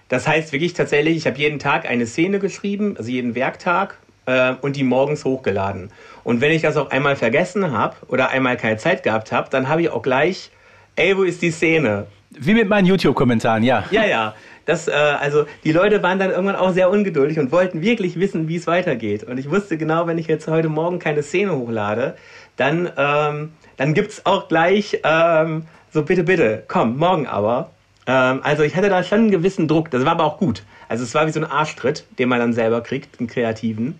das 0.09 0.27
heißt 0.27 0.53
wirklich 0.53 0.75
tatsächlich, 0.75 1.17
ich 1.17 1.27
habe 1.27 1.39
jeden 1.39 1.59
Tag 1.59 1.89
eine 1.89 2.07
Szene 2.07 2.39
geschrieben, 2.39 2.97
also 2.97 3.11
jeden 3.11 3.35
Werktag, 3.35 3.99
äh, 4.27 4.55
und 4.61 4.77
die 4.77 4.85
morgens 4.85 5.25
hochgeladen. 5.25 5.91
Und 6.25 6.41
wenn 6.41 6.53
ich 6.53 6.63
das 6.63 6.77
auch 6.77 6.91
einmal 6.91 7.17
vergessen 7.17 7.73
habe 7.73 7.97
oder 8.09 8.31
einmal 8.31 8.57
keine 8.57 8.77
Zeit 8.77 9.03
gehabt 9.03 9.33
habe, 9.33 9.49
dann 9.51 9.69
habe 9.69 9.83
ich 9.83 9.91
auch 9.91 10.03
gleich, 10.03 10.51
ey, 10.97 11.17
wo 11.17 11.23
ist 11.23 11.43
die 11.43 11.51
Szene? 11.51 12.07
Wie 12.39 12.55
mit 12.55 12.69
meinen 12.69 12.87
YouTube-Kommentaren, 12.87 13.63
ja. 13.63 13.85
Ja, 13.91 14.05
ja. 14.05 14.35
Das, 14.65 14.89
äh, 14.89 14.93
also 14.93 15.47
die 15.65 15.73
Leute 15.73 16.03
waren 16.03 16.19
dann 16.19 16.31
irgendwann 16.31 16.57
auch 16.57 16.73
sehr 16.73 16.89
ungeduldig 16.91 17.39
und 17.39 17.51
wollten 17.51 17.83
wirklich 17.83 18.19
wissen, 18.19 18.49
wie 18.49 18.57
es 18.57 18.67
weitergeht. 18.67 19.25
Und 19.25 19.39
ich 19.39 19.51
wusste 19.51 19.77
genau, 19.77 20.07
wenn 20.07 20.19
ich 20.19 20.29
jetzt 20.29 20.47
heute 20.47 20.69
Morgen 20.69 20.99
keine 20.99 21.23
Szene 21.23 21.57
hochlade, 21.57 22.15
dann, 22.57 22.91
ähm, 22.97 23.53
dann 23.77 23.95
gibt's 23.95 24.25
auch 24.25 24.49
gleich 24.49 25.01
ähm, 25.05 25.67
so 25.91 26.05
bitte, 26.05 26.23
bitte, 26.23 26.63
komm, 26.69 26.97
morgen 26.97 27.27
aber. 27.27 27.71
Ähm, 28.07 28.41
also 28.43 28.63
ich 28.63 28.77
hatte 28.77 28.89
da 28.89 29.03
schon 29.03 29.19
einen 29.19 29.31
gewissen 29.31 29.69
Druck. 29.69 29.91
Das 29.91 30.05
war 30.05 30.13
aber 30.13 30.25
auch 30.25 30.39
gut. 30.39 30.63
Also 30.89 31.05
es 31.05 31.15
war 31.15 31.27
wie 31.27 31.33
so 31.33 31.41
ein 31.41 31.51
Arschtritt, 31.51 32.05
den 32.19 32.29
man 32.29 32.39
dann 32.39 32.53
selber 32.53 32.83
kriegt, 32.83 33.19
einen 33.19 33.29
kreativen. 33.29 33.99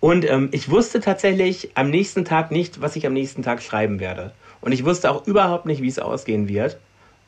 Und 0.00 0.28
ähm, 0.30 0.50
ich 0.52 0.70
wusste 0.70 1.00
tatsächlich 1.00 1.70
am 1.74 1.90
nächsten 1.90 2.24
Tag 2.24 2.50
nicht, 2.50 2.80
was 2.80 2.96
ich 2.96 3.06
am 3.06 3.12
nächsten 3.12 3.42
Tag 3.42 3.62
schreiben 3.62 3.98
werde. 3.98 4.32
Und 4.60 4.72
ich 4.72 4.84
wusste 4.84 5.10
auch 5.10 5.26
überhaupt 5.26 5.66
nicht, 5.66 5.82
wie 5.82 5.88
es 5.88 5.98
ausgehen 5.98 6.48
wird. 6.48 6.78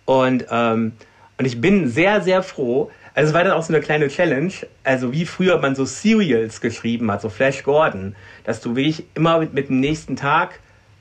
Und, 0.09 0.47
ähm, 0.51 0.92
und 1.37 1.44
ich 1.44 1.61
bin 1.61 1.87
sehr, 1.87 2.23
sehr 2.23 2.42
froh. 2.42 2.90
Also 3.12 3.29
es 3.29 3.35
war 3.35 3.44
dann 3.44 3.53
auch 3.53 3.62
so 3.62 3.75
eine 3.75 3.83
kleine 3.83 4.09
Challenge, 4.09 4.51
also 4.83 5.12
wie 5.12 5.27
früher 5.27 5.59
man 5.59 5.75
so 5.75 5.85
Serials 5.85 6.62
geschrieben 6.62 7.12
hat, 7.12 7.21
so 7.21 7.29
Flash 7.29 7.62
Gordon, 7.62 8.16
dass 8.44 8.62
du 8.62 8.75
wirklich 8.75 9.05
immer 9.14 9.38
mit, 9.38 9.53
mit 9.53 9.68
dem 9.68 9.81
nächsten 9.81 10.16
Tag 10.16 10.61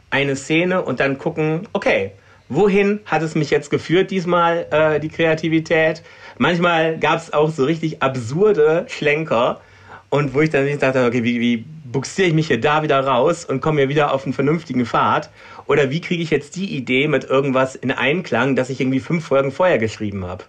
eine 0.09 0.35
Szene 0.35 0.81
und 0.81 0.99
dann 0.99 1.17
gucken, 1.17 1.69
okay, 1.71 2.11
wohin 2.49 2.99
hat 3.05 3.21
es 3.21 3.33
mich 3.33 3.49
jetzt 3.49 3.69
geführt 3.69 4.11
diesmal, 4.11 4.65
äh, 4.71 4.99
die 4.99 5.09
Kreativität? 5.09 6.03
Manchmal 6.37 6.97
gab 6.97 7.19
es 7.19 7.31
auch 7.31 7.49
so 7.49 7.63
richtig 7.63 8.03
absurde 8.03 8.87
Schlenker 8.89 9.61
und 10.09 10.33
wo 10.33 10.41
ich 10.41 10.49
dann 10.49 10.67
dachte, 10.79 11.05
okay, 11.05 11.23
wie, 11.23 11.39
wie 11.39 11.65
buxiere 11.85 12.27
ich 12.27 12.33
mich 12.33 12.47
hier 12.47 12.59
da 12.59 12.83
wieder 12.83 12.99
raus 12.99 13.45
und 13.45 13.61
komme 13.61 13.79
hier 13.79 13.89
wieder 13.89 14.13
auf 14.13 14.25
einen 14.25 14.33
vernünftigen 14.33 14.85
Pfad? 14.85 15.29
Oder 15.67 15.89
wie 15.89 16.01
kriege 16.01 16.23
ich 16.23 16.29
jetzt 16.29 16.55
die 16.55 16.75
Idee 16.75 17.07
mit 17.07 17.25
irgendwas 17.25 17.75
in 17.75 17.91
Einklang, 17.91 18.55
das 18.55 18.69
ich 18.69 18.79
irgendwie 18.79 18.99
fünf 18.99 19.25
Folgen 19.25 19.51
vorher 19.51 19.77
geschrieben 19.77 20.25
habe? 20.25 20.45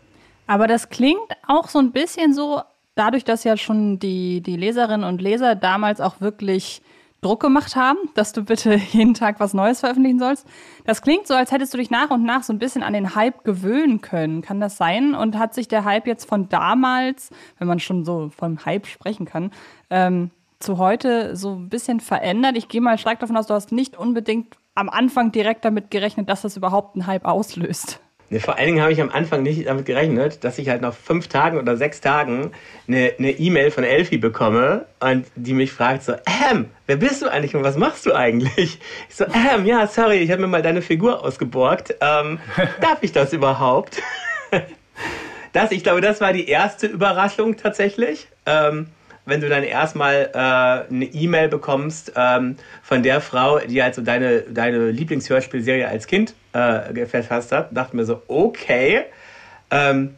Aber 0.47 0.67
das 0.67 0.89
klingt 0.89 1.19
auch 1.47 1.69
so 1.69 1.79
ein 1.79 1.93
bisschen 1.93 2.33
so, 2.33 2.63
dadurch, 2.95 3.25
dass 3.25 3.45
ja 3.45 3.57
schon 3.57 3.99
die, 3.99 4.41
die 4.41 4.57
Leserinnen 4.57 5.07
und 5.07 5.21
Leser 5.21 5.55
damals 5.55 6.01
auch 6.01 6.21
wirklich 6.21 6.83
Druck 7.21 7.41
gemacht 7.41 7.75
haben, 7.75 7.99
dass 8.15 8.33
du 8.33 8.45
bitte 8.45 8.75
jeden 8.93 9.15
Tag 9.15 9.41
was 9.41 9.55
Neues 9.55 9.81
veröffentlichen 9.81 10.19
sollst. 10.19 10.47
Das 10.85 11.03
klingt 11.03 11.27
so, 11.27 11.35
als 11.35 11.51
hättest 11.51 11.75
du 11.75 11.79
dich 11.79 11.91
nach 11.91 12.11
und 12.11 12.25
nach 12.25 12.45
so 12.45 12.53
ein 12.53 12.59
bisschen 12.59 12.83
an 12.83 12.93
den 12.93 13.15
Hype 13.15 13.45
gewöhnen 13.45 14.01
können. 14.01 14.41
Kann 14.41 14.61
das 14.61 14.77
sein? 14.77 15.15
Und 15.15 15.37
hat 15.37 15.55
sich 15.55 15.69
der 15.69 15.85
Hype 15.85 16.07
jetzt 16.07 16.29
von 16.29 16.49
damals, 16.49 17.31
wenn 17.59 17.69
man 17.69 17.81
schon 17.81 18.05
so 18.05 18.31
vom 18.37 18.65
Hype 18.65 18.87
sprechen 18.87 19.27
kann, 19.27 19.51
ähm, 19.91 20.31
zu 20.61 20.79
heute 20.79 21.37
so 21.37 21.55
ein 21.55 21.69
bisschen 21.69 22.01
verändert? 22.01 22.57
Ich 22.57 22.69
gehe 22.69 22.81
mal 22.81 22.99
stark 22.99 23.19
davon 23.19 23.37
aus, 23.37 23.47
du 23.47 23.55
hast 23.55 23.73
nicht 23.73 23.97
unbedingt 23.97 24.57
am 24.79 24.88
Anfang 24.88 25.33
direkt 25.33 25.64
damit 25.64 25.91
gerechnet, 25.91 26.29
dass 26.29 26.43
das 26.43 26.57
überhaupt 26.57 26.95
einen 26.95 27.07
Hype 27.07 27.25
auslöst. 27.25 28.01
Vor 28.41 28.57
allen 28.57 28.67
Dingen 28.67 28.83
habe 28.83 28.93
ich 28.93 29.01
am 29.01 29.11
Anfang 29.11 29.43
nicht 29.43 29.67
damit 29.67 29.87
gerechnet, 29.87 30.45
dass 30.45 30.59
ich 30.59 30.69
halt 30.69 30.83
nach 30.83 30.93
fünf 30.93 31.29
Tagen 31.29 31.59
oder 31.59 31.79
sechs 31.79 32.03
Tagen 32.03 32.53
eine 32.87 33.31
E-Mail 33.31 33.71
von 33.71 33.85
Elfie 33.85 34.19
bekomme 34.19 34.85
und 35.01 35.27
die 35.35 35.55
mich 35.55 35.73
fragt 35.73 36.03
so, 36.03 36.12
ähm, 36.53 36.67
wer 36.87 36.97
bist 36.97 37.23
du 37.23 37.29
eigentlich 37.29 37.57
und 37.57 37.64
was 37.64 37.77
machst 37.77 38.05
du 38.05 38.14
eigentlich? 38.14 38.79
Ich 39.09 39.17
so, 39.17 39.25
ähm, 39.25 39.64
ja, 39.64 39.87
sorry, 39.87 40.19
ich 40.19 40.31
habe 40.31 40.43
mir 40.43 40.49
mal 40.49 40.62
deine 40.62 40.83
Figur 40.83 41.25
ausgeborgt. 41.25 41.97
Ähm, 42.03 42.38
darf 42.83 42.99
ich 43.01 43.12
das 43.12 43.33
überhaupt? 43.33 44.03
das, 45.55 45.73
ich 45.73 45.83
glaube, 45.83 46.03
das 46.03 46.21
war 46.21 46.35
die 46.35 46.49
erste 46.49 46.87
Überraschung 46.87 47.57
tatsächlich. 47.57 48.29
Ähm, 48.45 48.88
wenn 49.29 49.41
du 49.41 49.49
dann 49.49 49.62
erstmal 49.62 50.31
äh, 50.33 50.38
eine 50.38 51.05
E-Mail 51.05 51.49
bekommst 51.49 52.12
ähm, 52.17 52.57
von 52.83 53.03
der 53.03 53.21
Frau, 53.21 53.59
die 53.59 53.83
also 53.83 54.03
deine, 54.03 54.41
deine 54.43 54.91
Lieblingshörspielserie 54.91 55.87
als 55.87 56.07
Kind 56.07 56.35
äh, 56.53 57.07
verfasst 57.07 57.53
hat, 57.53 57.77
dachte 57.77 57.95
mir 57.95 58.05
so, 58.05 58.23
okay. 58.29 59.05
Ähm, 59.71 60.14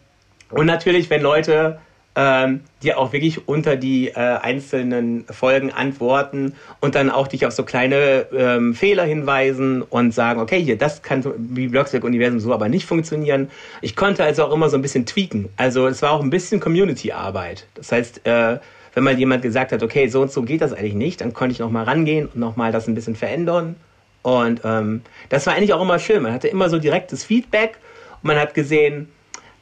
und 0.50 0.66
natürlich, 0.66 1.10
wenn 1.10 1.22
Leute 1.22 1.78
ähm, 2.16 2.60
dir 2.82 2.98
auch 2.98 3.12
wirklich 3.12 3.46
unter 3.46 3.76
die 3.76 4.08
äh, 4.08 4.14
einzelnen 4.14 5.24
Folgen 5.26 5.72
antworten 5.72 6.54
und 6.80 6.94
dann 6.94 7.08
auch 7.08 7.28
dich 7.28 7.46
auf 7.46 7.52
so 7.52 7.64
kleine 7.64 8.26
ähm, 8.32 8.74
Fehler 8.74 9.04
hinweisen 9.04 9.82
und 9.82 10.12
sagen, 10.12 10.40
okay, 10.40 10.62
hier, 10.62 10.76
das 10.76 11.02
kann 11.02 11.24
wie 11.36 11.68
Blocksberg-Universum 11.68 12.40
so 12.40 12.52
aber 12.52 12.68
nicht 12.68 12.84
funktionieren. 12.84 13.48
Ich 13.80 13.94
konnte 13.94 14.24
also 14.24 14.44
auch 14.44 14.52
immer 14.52 14.68
so 14.68 14.76
ein 14.76 14.82
bisschen 14.82 15.06
tweaken. 15.06 15.48
Also 15.56 15.86
es 15.86 16.02
war 16.02 16.10
auch 16.10 16.20
ein 16.20 16.30
bisschen 16.30 16.58
Community-Arbeit. 16.58 17.66
Das 17.74 17.92
heißt, 17.92 18.26
äh, 18.26 18.58
wenn 18.94 19.04
mal 19.04 19.18
jemand 19.18 19.42
gesagt 19.42 19.72
hat, 19.72 19.82
okay, 19.82 20.08
so 20.08 20.22
und 20.22 20.30
so 20.30 20.42
geht 20.42 20.60
das 20.60 20.72
eigentlich 20.72 20.94
nicht, 20.94 21.20
dann 21.20 21.32
konnte 21.32 21.52
ich 21.52 21.58
nochmal 21.58 21.84
rangehen 21.84 22.26
und 22.26 22.36
nochmal 22.36 22.72
das 22.72 22.88
ein 22.88 22.94
bisschen 22.94 23.16
verändern. 23.16 23.76
Und 24.22 24.60
ähm, 24.64 25.02
das 25.28 25.46
war 25.46 25.54
eigentlich 25.54 25.72
auch 25.72 25.80
immer 25.80 25.98
schön. 25.98 26.22
Man 26.22 26.32
hatte 26.32 26.48
immer 26.48 26.68
so 26.68 26.78
direktes 26.78 27.24
Feedback 27.24 27.78
und 28.22 28.28
man 28.28 28.38
hat 28.38 28.54
gesehen, 28.54 29.10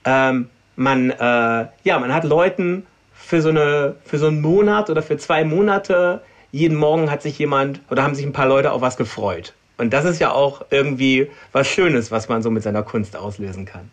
ähm, 0.05 0.49
man, 0.77 1.11
äh, 1.11 1.67
ja, 1.85 1.99
man 1.99 2.13
hat 2.13 2.25
Leuten 2.25 2.87
für 3.13 3.43
so, 3.43 3.51
eine, 3.51 3.97
für 4.05 4.19
so 4.19 4.29
einen 4.29 4.41
Monat 4.41 4.91
oder 4.91 5.03
für 5.03 5.17
zwei 5.19 5.45
Monate, 5.45 6.23
jeden 6.51 6.77
Morgen 6.77 7.11
hat 7.11 7.23
sich 7.23 7.39
jemand 7.39 7.81
oder 7.91 8.03
haben 8.03 8.15
sich 8.15 8.25
ein 8.25 8.33
paar 8.33 8.49
Leute 8.49 8.73
auf 8.73 8.81
was 8.81 8.97
gefreut. 8.97 9.55
Und 9.77 9.93
das 9.93 10.05
ist 10.05 10.19
ja 10.19 10.33
auch 10.33 10.63
irgendwie 10.71 11.31
was 11.53 11.69
Schönes, 11.69 12.11
was 12.11 12.29
man 12.29 12.43
so 12.43 12.51
mit 12.51 12.63
seiner 12.63 12.83
Kunst 12.83 13.17
auslösen 13.17 13.65
kann. 13.65 13.91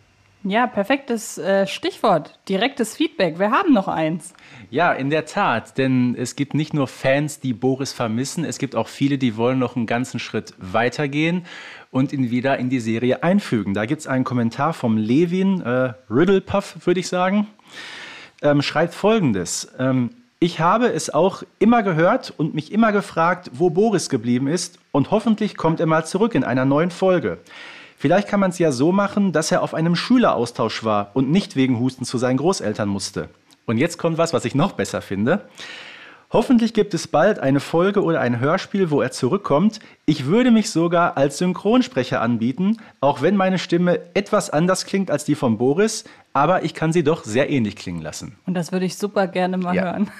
Ja, 0.48 0.68
perfektes 0.68 1.38
äh, 1.38 1.66
Stichwort. 1.66 2.38
Direktes 2.48 2.94
Feedback. 2.94 3.40
Wir 3.40 3.50
haben 3.50 3.72
noch 3.72 3.88
eins. 3.88 4.32
Ja, 4.70 4.92
in 4.92 5.10
der 5.10 5.26
Tat. 5.26 5.76
Denn 5.76 6.14
es 6.16 6.36
gibt 6.36 6.54
nicht 6.54 6.72
nur 6.72 6.86
Fans, 6.86 7.40
die 7.40 7.52
Boris 7.52 7.92
vermissen, 7.92 8.44
es 8.44 8.58
gibt 8.58 8.76
auch 8.76 8.86
viele, 8.86 9.18
die 9.18 9.36
wollen 9.36 9.58
noch 9.58 9.74
einen 9.74 9.86
ganzen 9.86 10.20
Schritt 10.20 10.54
weitergehen 10.58 11.44
und 11.90 12.12
ihn 12.12 12.30
wieder 12.30 12.58
in 12.58 12.70
die 12.70 12.78
Serie 12.78 13.24
einfügen. 13.24 13.74
Da 13.74 13.86
gibt 13.86 14.02
es 14.02 14.06
einen 14.06 14.22
Kommentar 14.22 14.72
vom 14.72 14.96
Levin, 14.96 15.62
äh, 15.62 15.94
Riddlepuff, 16.08 16.86
würde 16.86 17.00
ich 17.00 17.08
sagen, 17.08 17.48
ähm, 18.40 18.62
schreibt 18.62 18.94
folgendes. 18.94 19.72
Ähm, 19.80 20.10
ich 20.38 20.60
habe 20.60 20.86
es 20.86 21.12
auch 21.12 21.42
immer 21.58 21.82
gehört 21.82 22.32
und 22.36 22.54
mich 22.54 22.70
immer 22.70 22.92
gefragt, 22.92 23.50
wo 23.52 23.70
Boris 23.70 24.08
geblieben 24.10 24.46
ist 24.46 24.78
und 24.92 25.10
hoffentlich 25.10 25.56
kommt 25.56 25.80
er 25.80 25.86
mal 25.86 26.06
zurück 26.06 26.36
in 26.36 26.44
einer 26.44 26.64
neuen 26.64 26.92
Folge. 26.92 27.38
Vielleicht 27.98 28.28
kann 28.28 28.40
man 28.40 28.50
es 28.50 28.58
ja 28.58 28.72
so 28.72 28.92
machen, 28.92 29.32
dass 29.32 29.50
er 29.50 29.62
auf 29.62 29.72
einem 29.72 29.96
Schüleraustausch 29.96 30.84
war 30.84 31.10
und 31.14 31.30
nicht 31.30 31.56
wegen 31.56 31.80
Husten 31.80 32.04
zu 32.04 32.18
seinen 32.18 32.36
Großeltern 32.36 32.88
musste. 32.88 33.30
Und 33.64 33.78
jetzt 33.78 33.98
kommt 33.98 34.18
was, 34.18 34.32
was 34.32 34.44
ich 34.44 34.54
noch 34.54 34.72
besser 34.72 35.00
finde. 35.00 35.48
Hoffentlich 36.30 36.74
gibt 36.74 36.92
es 36.92 37.06
bald 37.06 37.38
eine 37.38 37.60
Folge 37.60 38.02
oder 38.02 38.20
ein 38.20 38.40
Hörspiel, 38.40 38.90
wo 38.90 39.00
er 39.00 39.12
zurückkommt. 39.12 39.78
Ich 40.06 40.26
würde 40.26 40.50
mich 40.50 40.70
sogar 40.70 41.16
als 41.16 41.38
Synchronsprecher 41.38 42.20
anbieten, 42.20 42.78
auch 43.00 43.22
wenn 43.22 43.36
meine 43.36 43.58
Stimme 43.58 44.00
etwas 44.14 44.50
anders 44.50 44.86
klingt 44.86 45.10
als 45.10 45.24
die 45.24 45.36
von 45.36 45.56
Boris, 45.56 46.04
aber 46.32 46.64
ich 46.64 46.74
kann 46.74 46.92
sie 46.92 47.04
doch 47.04 47.24
sehr 47.24 47.48
ähnlich 47.48 47.76
klingen 47.76 48.02
lassen. 48.02 48.36
Und 48.44 48.54
das 48.54 48.72
würde 48.72 48.86
ich 48.86 48.96
super 48.96 49.28
gerne 49.28 49.56
mal 49.56 49.74
ja. 49.74 49.84
hören. 49.84 50.10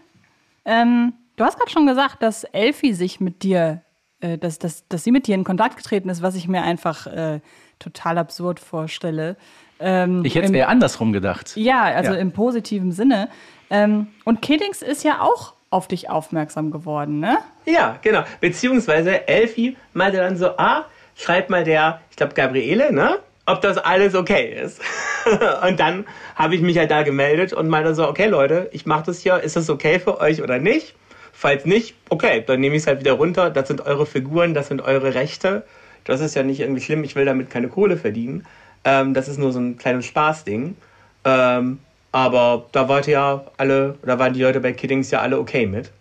ähm, 0.66 1.14
du 1.36 1.44
hast 1.44 1.58
gerade 1.58 1.70
schon 1.70 1.86
gesagt, 1.86 2.22
dass 2.22 2.44
Elfie 2.44 2.92
sich 2.92 3.18
mit 3.18 3.42
dir 3.42 3.82
äh, 4.20 4.38
dass, 4.38 4.58
dass, 4.58 4.86
dass 4.88 5.04
sie 5.04 5.12
mit 5.12 5.26
dir 5.26 5.34
in 5.34 5.44
Kontakt 5.44 5.76
getreten 5.76 6.08
ist, 6.08 6.22
was 6.22 6.34
ich 6.34 6.48
mir 6.48 6.62
einfach 6.62 7.06
äh, 7.06 7.40
total 7.78 8.18
absurd 8.18 8.60
vorstelle. 8.60 9.36
Ähm, 9.80 10.24
ich 10.24 10.34
hätte 10.34 10.46
es 10.46 10.52
eher 10.52 10.68
andersrum 10.68 11.12
gedacht. 11.12 11.52
Ja, 11.56 11.84
also 11.84 12.12
ja. 12.12 12.18
im 12.18 12.32
positiven 12.32 12.92
Sinne. 12.92 13.28
Ähm, 13.70 14.08
und 14.24 14.42
Kiddings 14.42 14.82
ist 14.82 15.04
ja 15.04 15.20
auch 15.20 15.54
auf 15.70 15.86
dich 15.88 16.08
aufmerksam 16.08 16.70
geworden, 16.70 17.20
ne? 17.20 17.38
Ja, 17.66 17.98
genau. 18.02 18.24
Beziehungsweise 18.40 19.28
Elfie 19.28 19.76
meinte 19.92 20.18
dann 20.18 20.36
so, 20.36 20.56
ah, 20.56 20.86
schreib 21.14 21.50
mal 21.50 21.64
der, 21.64 22.00
ich 22.10 22.16
glaube 22.16 22.34
Gabriele, 22.34 22.92
ne? 22.92 23.18
Ob 23.46 23.60
das 23.60 23.78
alles 23.78 24.14
okay 24.14 24.60
ist. 24.62 24.80
und 25.66 25.78
dann 25.78 26.06
habe 26.34 26.54
ich 26.54 26.60
mich 26.60 26.76
halt 26.78 26.90
da 26.90 27.02
gemeldet 27.02 27.52
und 27.52 27.68
meinte 27.68 27.94
so, 27.94 28.08
okay 28.08 28.26
Leute, 28.26 28.68
ich 28.72 28.86
mache 28.86 29.04
das 29.06 29.20
hier, 29.20 29.38
ist 29.40 29.56
das 29.56 29.70
okay 29.70 29.98
für 30.00 30.20
euch 30.20 30.42
oder 30.42 30.58
nicht? 30.58 30.94
Falls 31.40 31.64
nicht, 31.64 31.94
okay, 32.08 32.42
dann 32.44 32.58
nehme 32.58 32.74
ich 32.74 32.82
es 32.82 32.88
halt 32.88 32.98
wieder 32.98 33.12
runter. 33.12 33.48
Das 33.50 33.68
sind 33.68 33.86
eure 33.86 34.06
Figuren, 34.06 34.54
das 34.54 34.66
sind 34.66 34.82
eure 34.82 35.14
Rechte. 35.14 35.62
Das 36.02 36.20
ist 36.20 36.34
ja 36.34 36.42
nicht 36.42 36.58
irgendwie 36.58 36.80
schlimm, 36.80 37.04
ich 37.04 37.14
will 37.14 37.24
damit 37.24 37.48
keine 37.48 37.68
Kohle 37.68 37.96
verdienen. 37.96 38.44
Ähm, 38.82 39.14
das 39.14 39.28
ist 39.28 39.38
nur 39.38 39.52
so 39.52 39.60
ein 39.60 39.78
kleines 39.78 40.04
Spaßding. 40.06 40.76
Ähm, 41.24 41.78
aber 42.10 42.66
da 42.72 42.88
wart 42.88 43.06
ja 43.06 43.44
alle, 43.56 43.94
da 44.02 44.18
waren 44.18 44.32
die 44.32 44.42
Leute 44.42 44.58
bei 44.58 44.72
Kiddings 44.72 45.12
ja 45.12 45.20
alle 45.20 45.38
okay 45.38 45.66
mit. 45.66 45.92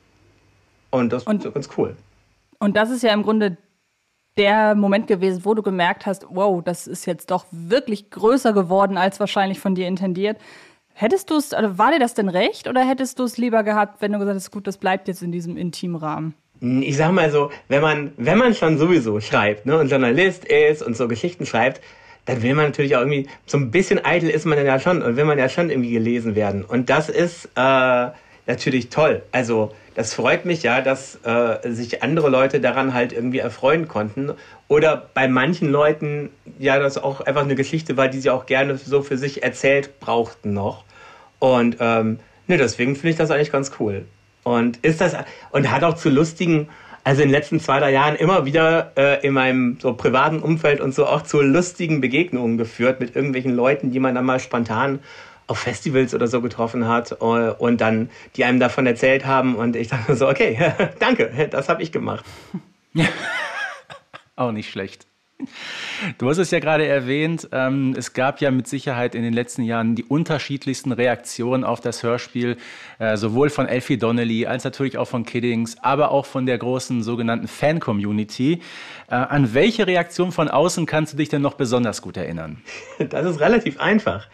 Und 0.90 1.14
das 1.14 1.26
und, 1.26 1.46
ist 1.46 1.54
ganz 1.54 1.70
cool. 1.78 1.96
Und 2.58 2.76
das 2.76 2.90
ist 2.90 3.04
ja 3.04 3.14
im 3.14 3.22
Grunde 3.22 3.58
der 4.38 4.74
Moment 4.74 5.06
gewesen, 5.06 5.46
wo 5.46 5.54
du 5.54 5.62
gemerkt 5.62 6.08
hast, 6.08 6.26
wow, 6.32 6.64
das 6.64 6.88
ist 6.88 7.06
jetzt 7.06 7.30
doch 7.30 7.46
wirklich 7.52 8.10
größer 8.10 8.54
geworden 8.54 8.98
als 8.98 9.20
wahrscheinlich 9.20 9.60
von 9.60 9.76
dir 9.76 9.88
intendiert. 9.88 10.38
Hättest 11.00 11.30
du 11.30 11.36
es, 11.36 11.54
also 11.54 11.78
war 11.78 11.92
dir 11.92 12.00
das 12.00 12.16
denn 12.16 12.28
recht 12.28 12.68
oder 12.68 12.84
hättest 12.84 13.20
du 13.20 13.24
es 13.24 13.38
lieber 13.38 13.62
gehabt, 13.62 14.02
wenn 14.02 14.14
du 14.14 14.18
gesagt 14.18 14.36
hast, 14.36 14.50
gut, 14.50 14.66
das 14.66 14.78
bleibt 14.78 15.08
jetzt 15.08 15.22
in 15.22 15.32
diesem 15.32 15.56
intimen 15.56 15.96
Rahmen? 15.96 16.34
Ich 16.60 16.98
sag 16.98 17.12
mal 17.12 17.30
so, 17.30 17.52
wenn 17.68 17.84
man, 17.84 18.14
wenn 18.18 18.40
man 18.40 18.56
schon 18.56 18.80
sowieso 18.80 19.20
schreibt, 19.20 19.68
ne, 19.68 19.78
und 19.78 19.92
Journalist 19.92 20.46
ist 20.46 20.82
und 20.82 20.98
so 20.98 21.08
Geschichten 21.08 21.46
schreibt, 21.46 21.82
dann 22.26 22.42
will 22.42 22.56
man 22.56 22.66
natürlich 22.66 22.96
auch 22.96 23.02
irgendwie, 23.02 23.30
so 23.46 23.60
ein 23.60 23.70
bisschen 23.70 24.04
eitel 24.04 24.28
ist 24.28 24.46
man 24.46 24.58
dann 24.58 24.66
ja 24.66 24.80
schon 24.80 25.04
und 25.04 25.18
will 25.18 25.26
man 25.26 25.38
ja 25.38 25.50
schon 25.50 25.70
irgendwie 25.70 25.92
gelesen 25.92 26.34
werden. 26.34 26.66
Und 26.66 26.90
das 26.90 27.10
ist, 27.10 27.48
äh, 27.54 28.08
natürlich 28.48 28.90
toll. 28.90 29.22
Also 29.32 29.74
das 29.94 30.14
freut 30.14 30.46
mich 30.46 30.64
ja, 30.64 30.82
dass 30.82 31.20
äh, 31.24 31.72
sich 31.72 32.04
andere 32.04 32.30
Leute 32.30 32.60
daran 32.60 32.94
halt 32.94 33.14
irgendwie 33.14 33.40
erfreuen 33.40 33.88
konnten. 33.88 34.32
Oder 34.68 35.10
bei 35.14 35.28
manchen 35.28 35.70
Leuten 35.70 36.30
ja, 36.60 36.80
das 36.80 36.98
auch 36.98 37.22
einfach 37.22 37.44
eine 37.44 37.56
Geschichte 37.56 37.98
war, 37.98 38.08
die 38.08 38.20
sie 38.20 38.30
auch 38.30 38.46
gerne 38.46 38.78
so 38.78 39.02
für 39.02 39.18
sich 39.18 39.44
erzählt 39.44 40.00
brauchten 40.00 40.54
noch. 40.54 40.84
Und 41.40 41.78
ähm, 41.80 42.20
ne, 42.48 42.58
deswegen 42.58 42.96
finde 42.96 43.10
ich 43.10 43.16
das 43.18 43.32
eigentlich 43.32 43.52
ganz 43.52 43.72
cool. 43.80 44.06
Und 44.44 44.78
ist 44.78 45.02
das 45.02 45.16
und 45.52 45.70
hat 45.72 45.84
auch 45.84 45.96
zu 45.96 46.10
lustigen, 46.10 46.70
also 47.04 47.22
in 47.22 47.30
den 47.30 47.34
letzten 47.34 47.60
zwei, 47.60 47.80
drei 47.80 47.92
Jahren 47.92 48.16
immer 48.16 48.46
wieder 48.46 48.92
äh, 48.96 49.26
in 49.26 49.34
meinem 49.34 49.78
so 49.82 49.94
privaten 49.94 50.40
Umfeld 50.40 50.80
und 50.80 50.94
so 50.94 51.06
auch 51.06 51.24
zu 51.24 51.42
lustigen 51.42 52.02
Begegnungen 52.02 52.58
geführt 52.58 53.00
mit 53.00 53.16
irgendwelchen 53.16 53.56
Leuten, 53.56 53.92
die 53.92 54.00
man 54.00 54.16
dann 54.16 54.26
mal 54.26 54.40
spontan 54.40 55.00
auf 55.48 55.60
Festivals 55.60 56.14
oder 56.14 56.28
so 56.28 56.42
getroffen 56.42 56.88
hat 56.88 57.14
äh, 57.14 57.16
und 57.24 57.82
dann 57.82 58.10
die 58.36 58.44
einem 58.44 58.60
davon 58.60 58.86
erzählt 58.86 59.26
haben 59.26 59.56
und 59.56 59.76
ich 59.76 59.88
dachte 59.88 60.16
so, 60.16 60.28
okay, 60.28 60.74
danke, 61.00 61.48
das 61.50 61.70
habe 61.70 61.82
ich 61.82 61.92
gemacht. 61.92 62.26
Auch 64.36 64.52
nicht 64.52 64.70
schlecht. 64.70 65.08
Du 66.18 66.30
hast 66.30 66.40
es 66.40 66.52
ja 66.52 66.60
gerade 66.60 66.86
erwähnt, 66.86 67.50
ähm, 67.52 67.94
es 67.98 68.14
gab 68.14 68.42
ja 68.42 68.50
mit 68.50 68.68
Sicherheit 68.68 69.14
in 69.14 69.22
den 69.22 69.34
letzten 69.34 69.64
Jahren 69.64 69.96
die 69.96 70.04
unterschiedlichsten 70.04 70.92
Reaktionen 70.92 71.64
auf 71.64 71.80
das 71.80 72.02
Hörspiel, 72.02 72.58
äh, 72.98 73.18
sowohl 73.18 73.50
von 73.50 73.68
Elfie 73.68 73.98
Donnelly 73.98 74.48
als 74.48 74.64
natürlich 74.64 74.98
auch 74.98 75.08
von 75.08 75.26
Kiddings, 75.26 75.78
aber 75.82 76.12
auch 76.12 76.26
von 76.26 76.46
der 76.46 76.58
großen 76.58 77.04
sogenannten 77.04 77.48
Fan-Community. 77.48 78.62
Äh, 79.10 79.16
an 79.16 79.54
welche 79.54 79.86
Reaktion 79.86 80.32
von 80.32 80.50
außen 80.50 80.86
kannst 80.88 81.14
du 81.14 81.18
dich 81.18 81.30
denn 81.30 81.42
noch 81.42 81.54
besonders 81.54 82.02
gut 82.02 82.18
erinnern? 82.18 82.62
Das 83.10 83.26
ist 83.26 83.40
relativ 83.40 83.80
einfach. 83.80 84.28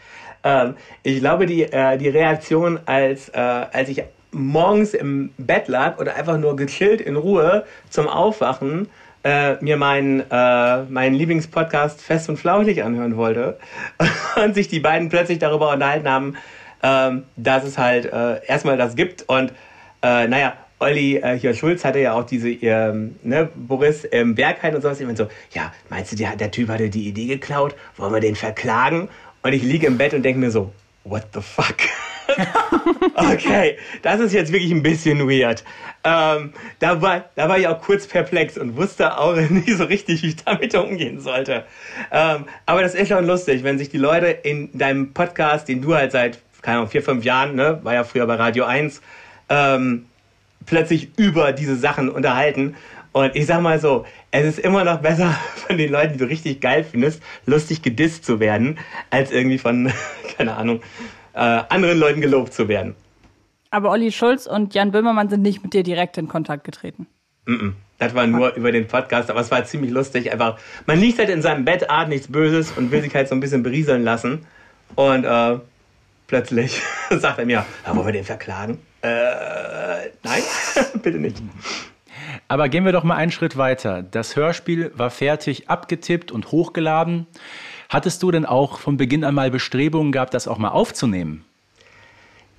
Ähm, 0.43 0.75
ich 1.03 1.19
glaube, 1.19 1.45
die, 1.45 1.63
äh, 1.63 1.97
die 1.97 2.09
Reaktion, 2.09 2.79
als, 2.85 3.29
äh, 3.29 3.37
als 3.39 3.89
ich 3.89 4.03
morgens 4.31 4.93
im 4.93 5.31
Bett 5.37 5.67
lag 5.67 5.99
oder 5.99 6.15
einfach 6.15 6.37
nur 6.37 6.55
gechillt 6.55 7.01
in 7.01 7.15
Ruhe 7.15 7.65
zum 7.89 8.07
Aufwachen, 8.07 8.89
äh, 9.23 9.55
mir 9.63 9.77
meinen, 9.77 10.23
äh, 10.29 10.83
meinen 10.83 11.15
Lieblingspodcast 11.15 12.01
Fest 12.01 12.29
und 12.29 12.37
Flauschig 12.37 12.83
anhören 12.83 13.15
wollte 13.15 13.57
und 14.43 14.53
sich 14.53 14.67
die 14.67 14.79
beiden 14.79 15.09
plötzlich 15.09 15.39
darüber 15.39 15.71
unterhalten 15.71 16.09
haben, 16.09 16.35
ähm, 16.81 17.23
dass 17.37 17.63
es 17.63 17.77
halt 17.77 18.05
äh, 18.05 18.45
erstmal 18.45 18.75
das 18.75 18.95
gibt 18.95 19.23
und 19.29 19.53
äh, 20.01 20.27
naja, 20.27 20.53
Olli 20.83 21.15
äh, 21.17 21.39
hier 21.39 21.53
Schulz 21.53 21.85
hatte 21.85 21.99
ja 21.99 22.13
auch 22.13 22.25
diese, 22.25 22.49
ähm, 22.49 23.15
ne, 23.23 23.49
Boris 23.55 24.05
ähm, 24.11 24.35
Bergheim 24.35 24.75
und 24.75 24.81
sowas. 24.81 24.99
Ich 24.99 25.05
meine 25.05 25.17
so, 25.17 25.27
ja, 25.51 25.71
meinst 25.89 26.11
du, 26.11 26.17
der, 26.17 26.35
der 26.35 26.51
Typ 26.51 26.67
hatte 26.67 26.89
die 26.89 27.07
Idee 27.07 27.27
geklaut? 27.27 27.73
Wollen 27.95 28.13
wir 28.13 28.19
den 28.19 28.35
verklagen? 28.35 29.07
Und 29.43 29.53
ich 29.53 29.61
liege 29.61 29.87
im 29.87 29.97
Bett 29.97 30.13
und 30.13 30.23
denke 30.23 30.39
mir 30.39 30.51
so, 30.51 30.71
what 31.03 31.23
the 31.33 31.41
fuck? 31.41 31.75
okay, 33.15 33.77
das 34.01 34.21
ist 34.21 34.33
jetzt 34.33 34.53
wirklich 34.53 34.71
ein 34.71 34.81
bisschen 34.81 35.27
weird. 35.29 35.63
Ähm, 36.05 36.53
da, 36.79 37.01
war, 37.01 37.25
da 37.35 37.49
war 37.49 37.59
ich 37.59 37.67
auch 37.67 37.81
kurz 37.81 38.07
perplex 38.07 38.57
und 38.57 38.77
wusste 38.77 39.17
auch 39.17 39.35
nicht 39.49 39.77
so 39.77 39.83
richtig, 39.83 40.23
wie 40.23 40.29
ich 40.29 40.37
damit 40.37 40.73
umgehen 40.75 41.19
sollte. 41.19 41.65
Ähm, 42.11 42.45
aber 42.65 42.81
das 42.81 42.95
ist 42.95 43.09
schon 43.09 43.25
lustig, 43.27 43.63
wenn 43.63 43.77
sich 43.77 43.89
die 43.89 43.97
Leute 43.97 44.27
in 44.27 44.69
deinem 44.77 45.13
Podcast, 45.13 45.67
den 45.67 45.81
du 45.81 45.93
halt 45.93 46.13
seit, 46.13 46.39
keine 46.61 46.77
Ahnung, 46.77 46.89
vier, 46.89 47.03
fünf 47.03 47.25
Jahren, 47.25 47.55
ne, 47.55 47.79
war 47.83 47.93
ja 47.93 48.05
früher 48.05 48.25
bei 48.25 48.35
Radio 48.35 48.63
1, 48.63 49.01
ähm, 49.49 50.05
plötzlich 50.65 51.09
über 51.17 51.51
diese 51.51 51.75
Sachen 51.75 52.09
unterhalten 52.09 52.75
und 53.13 53.35
ich 53.35 53.45
sag 53.45 53.61
mal 53.61 53.79
so, 53.79 54.05
es 54.33 54.57
ist 54.57 54.59
immer 54.59 54.83
noch 54.83 54.99
besser 54.99 55.31
von 55.67 55.77
den 55.77 55.91
Leuten, 55.91 56.13
die 56.13 56.19
du 56.19 56.25
richtig 56.25 56.59
geil 56.59 56.83
findest, 56.83 57.21
lustig 57.45 57.81
gedisst 57.81 58.25
zu 58.25 58.39
werden, 58.39 58.79
als 59.11 59.31
irgendwie 59.31 59.59
von, 59.59 59.93
keine 60.37 60.55
Ahnung, 60.55 60.81
äh, 61.33 61.39
anderen 61.39 61.99
Leuten 61.99 62.19
gelobt 62.19 62.53
zu 62.53 62.67
werden. 62.67 62.95
Aber 63.69 63.91
Olli 63.91 64.11
Schulz 64.11 64.45
und 64.45 64.73
Jan 64.73 64.91
Böhmermann 64.91 65.29
sind 65.29 65.41
nicht 65.41 65.63
mit 65.63 65.73
dir 65.73 65.83
direkt 65.83 66.17
in 66.17 66.27
Kontakt 66.27 66.63
getreten. 66.63 67.07
Mm 67.45 67.53
-mm. 67.53 67.73
Das 67.99 68.13
war 68.15 68.27
nur 68.27 68.53
über 68.55 68.71
den 68.71 68.87
Podcast, 68.87 69.29
aber 69.29 69.39
es 69.39 69.49
war 69.49 69.63
ziemlich 69.65 69.91
lustig. 69.91 70.31
Einfach, 70.31 70.59
man 70.87 70.99
liegt 70.99 71.19
halt 71.19 71.29
in 71.29 71.41
seinem 71.41 71.63
Bett, 71.63 71.89
ahnt 71.89 72.09
nichts 72.09 72.27
Böses 72.27 72.71
und 72.71 72.91
will 72.91 73.01
sich 73.01 73.15
halt 73.15 73.29
so 73.29 73.35
ein 73.35 73.39
bisschen 73.39 73.63
berieseln 73.63 74.03
lassen. 74.03 74.45
Und 74.95 75.23
äh, 75.23 75.59
plötzlich 76.27 76.81
sagt 77.09 77.39
er 77.39 77.45
mir, 77.45 77.65
ja, 77.85 77.95
wollen 77.95 78.07
wir 78.07 78.13
den 78.13 78.25
verklagen? 78.25 78.79
Äh, 79.01 80.09
nein, 80.23 80.41
bitte 81.01 81.19
nicht. 81.19 81.41
Aber 82.53 82.69
gehen 82.69 82.85
wir 82.85 82.91
doch 82.91 83.03
mal 83.03 83.15
einen 83.15 83.31
Schritt 83.31 83.57
weiter. 83.57 84.03
Das 84.03 84.35
Hörspiel 84.35 84.91
war 84.93 85.09
fertig 85.09 85.71
abgetippt 85.71 86.31
und 86.31 86.51
hochgeladen. 86.51 87.25
Hattest 87.89 88.21
du 88.21 88.29
denn 88.29 88.45
auch 88.45 88.77
von 88.77 88.95
Beginn 88.95 89.23
an 89.23 89.33
mal 89.33 89.49
Bestrebungen 89.49 90.11
gehabt, 90.11 90.35
das 90.35 90.47
auch 90.47 90.59
mal 90.59 90.69
aufzunehmen? 90.69 91.45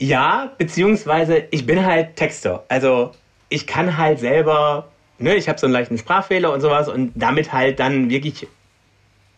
Ja, 0.01 0.51
beziehungsweise 0.59 1.45
ich 1.53 1.65
bin 1.65 1.87
halt 1.87 2.17
Texter. 2.17 2.65
Also 2.67 3.13
ich 3.49 3.69
kann 3.69 3.97
halt 3.97 4.19
selber, 4.19 4.89
ne, 5.21 5.37
ich 5.37 5.49
habe 5.49 5.61
so 5.61 5.69
einen 5.69 5.75
leichten 5.75 5.97
Sprachfehler 5.97 6.53
und 6.53 6.61
sowas 6.61 6.89
und 6.89 7.13
damit 7.15 7.53
halt 7.53 7.79
dann 7.79 8.11
wirklich 8.11 8.49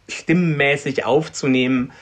stimmenmäßig 0.08 1.04
aufzunehmen, 1.04 1.92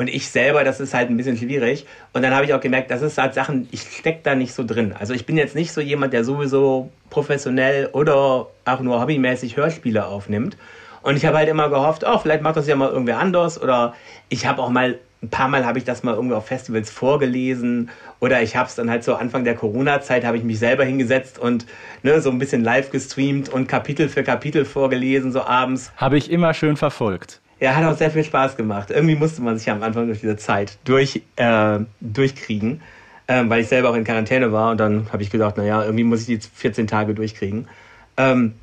und 0.00 0.08
ich 0.08 0.30
selber, 0.30 0.64
das 0.64 0.80
ist 0.80 0.94
halt 0.94 1.10
ein 1.10 1.18
bisschen 1.18 1.36
schwierig. 1.36 1.84
Und 2.14 2.22
dann 2.22 2.34
habe 2.34 2.46
ich 2.46 2.54
auch 2.54 2.60
gemerkt, 2.60 2.90
das 2.90 3.02
ist 3.02 3.18
halt 3.18 3.34
Sachen, 3.34 3.68
ich 3.70 3.82
stecke 3.82 4.20
da 4.22 4.34
nicht 4.34 4.54
so 4.54 4.64
drin. 4.64 4.94
Also 4.98 5.12
ich 5.12 5.26
bin 5.26 5.36
jetzt 5.36 5.54
nicht 5.54 5.72
so 5.72 5.82
jemand, 5.82 6.14
der 6.14 6.24
sowieso 6.24 6.88
professionell 7.10 7.90
oder 7.92 8.46
auch 8.64 8.80
nur 8.80 8.98
hobbymäßig 8.98 9.58
Hörspiele 9.58 10.06
aufnimmt. 10.06 10.56
Und 11.02 11.16
ich 11.16 11.26
habe 11.26 11.36
halt 11.36 11.50
immer 11.50 11.68
gehofft, 11.68 12.04
oh, 12.06 12.16
vielleicht 12.16 12.42
macht 12.42 12.56
das 12.56 12.66
ja 12.66 12.76
mal 12.76 12.88
irgendwer 12.88 13.18
anders. 13.18 13.60
Oder 13.60 13.94
ich 14.30 14.46
habe 14.46 14.62
auch 14.62 14.70
mal, 14.70 14.98
ein 15.22 15.28
paar 15.28 15.48
Mal 15.48 15.66
habe 15.66 15.76
ich 15.76 15.84
das 15.84 16.02
mal 16.02 16.14
irgendwo 16.14 16.36
auf 16.36 16.46
Festivals 16.46 16.90
vorgelesen. 16.90 17.90
Oder 18.20 18.40
ich 18.40 18.56
habe 18.56 18.70
es 18.70 18.76
dann 18.76 18.88
halt 18.88 19.04
so 19.04 19.16
Anfang 19.16 19.44
der 19.44 19.54
Corona-Zeit, 19.54 20.24
habe 20.24 20.38
ich 20.38 20.44
mich 20.44 20.58
selber 20.58 20.84
hingesetzt 20.84 21.38
und 21.38 21.66
ne, 22.02 22.22
so 22.22 22.30
ein 22.30 22.38
bisschen 22.38 22.64
live 22.64 22.90
gestreamt 22.90 23.50
und 23.50 23.68
Kapitel 23.68 24.08
für 24.08 24.22
Kapitel 24.22 24.64
vorgelesen, 24.64 25.30
so 25.30 25.42
abends. 25.42 25.92
Habe 25.98 26.16
ich 26.16 26.30
immer 26.30 26.54
schön 26.54 26.78
verfolgt. 26.78 27.42
Ja, 27.60 27.74
hat 27.76 27.84
auch 27.84 27.96
sehr 27.96 28.10
viel 28.10 28.24
Spaß 28.24 28.56
gemacht. 28.56 28.90
Irgendwie 28.90 29.16
musste 29.16 29.42
man 29.42 29.58
sich 29.58 29.70
am 29.70 29.82
Anfang 29.82 30.06
durch 30.06 30.20
diese 30.20 30.36
Zeit 30.36 30.78
durch, 30.84 31.22
äh, 31.36 31.78
durchkriegen, 32.00 32.80
äh, 33.26 33.44
weil 33.46 33.60
ich 33.60 33.68
selber 33.68 33.90
auch 33.90 33.94
in 33.94 34.04
Quarantäne 34.04 34.50
war 34.50 34.70
und 34.70 34.80
dann 34.80 35.12
habe 35.12 35.22
ich 35.22 35.30
gedacht, 35.30 35.58
naja, 35.58 35.84
irgendwie 35.84 36.04
muss 36.04 36.26
ich 36.26 36.40
die 36.40 36.48
14 36.48 36.86
Tage 36.86 37.14
durchkriegen. 37.14 37.68
Ähm, 38.16 38.54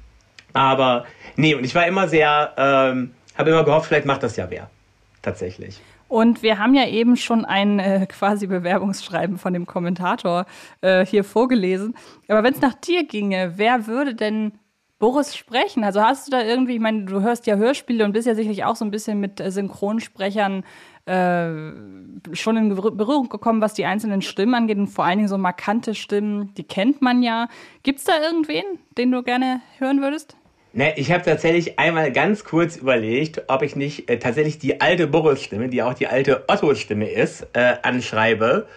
aber 0.54 1.06
nee, 1.36 1.54
und 1.54 1.64
ich 1.64 1.76
war 1.76 1.86
immer 1.86 2.08
sehr, 2.08 2.54
ähm, 2.58 3.12
habe 3.38 3.52
immer 3.52 3.64
gehofft, 3.64 3.88
vielleicht 3.88 4.08
macht 4.08 4.24
das 4.24 4.36
ja 4.36 4.50
wer. 4.50 4.70
Tatsächlich. 5.22 5.80
Und 6.08 6.42
wir 6.42 6.58
haben 6.58 6.74
ja 6.74 6.88
eben 6.88 7.18
schon 7.18 7.44
ein 7.44 7.80
äh, 7.80 8.06
quasi 8.08 8.48
Bewerbungsschreiben 8.48 9.38
von 9.38 9.54
dem 9.54 9.66
Kommentator 9.66 10.46
äh, 10.82 11.06
hier 11.06 11.24
vorgelesen. 11.24 11.96
Aber 12.30 12.44
wenn 12.44 12.54
es 12.54 12.62
nach 12.62 12.76
dir 12.76 13.06
ginge, 13.06 13.54
wer 13.58 13.88
würde 13.88 14.16
denn 14.16 14.54
Boris 15.00 15.36
sprechen? 15.36 15.84
Also 15.84 16.02
hast 16.02 16.28
du 16.28 16.32
da 16.32 16.44
irgendwie, 16.44 16.76
ich 16.76 16.80
meine, 16.80 17.06
du 17.06 17.22
hörst 17.22 17.46
ja 17.46 17.56
Hörspiele 17.56 18.04
und 18.04 18.14
bist 18.14 18.28
ja 18.28 18.36
sicherlich 18.36 18.64
auch 18.64 18.76
so 18.76 18.84
ein 18.84 18.92
bisschen 18.92 19.20
mit 19.20 19.40
äh, 19.40 19.52
Synchronsprechern 19.52 20.64
äh, 21.06 21.50
schon 22.34 22.58
in 22.58 22.76
Berührung 22.76 23.30
gekommen, 23.30 23.62
was 23.62 23.76
die 23.76 23.86
einzelnen 23.86 24.22
Stimmen 24.22 24.56
angeht 24.56 24.78
und 24.78 24.88
vor 24.88 25.06
allen 25.06 25.18
Dingen 25.18 25.30
so 25.30 25.38
markante 25.38 25.96
Stimmen, 25.96 26.54
die 26.56 26.64
kennt 26.64 27.02
man 27.02 27.22
ja. 27.22 27.48
Gibt 27.84 28.00
es 28.00 28.06
da 28.06 28.14
irgendwen, 28.22 28.64
den 28.98 29.12
du 29.12 29.22
gerne 29.24 29.62
hören 29.78 30.02
würdest? 30.02 30.36
Ne, 30.74 30.94
ich 30.98 31.12
habe 31.12 31.24
tatsächlich 31.24 31.80
einmal 31.80 32.12
ganz 32.12 32.44
kurz 32.44 32.76
überlegt, 32.76 33.44
ob 33.48 33.62
ich 33.62 33.76
nicht 33.76 34.10
äh, 34.10 34.20
tatsächlich 34.20 34.60
die 34.60 34.82
alte 34.82 35.08
Boris-Stimme, 35.08 35.70
die 35.70 35.82
auch 35.82 35.94
die 35.94 36.08
alte 36.08 36.44
Otto-Stimme 36.48 37.10
ist, 37.10 37.48
äh, 37.54 37.76
anschreibe 37.84 38.68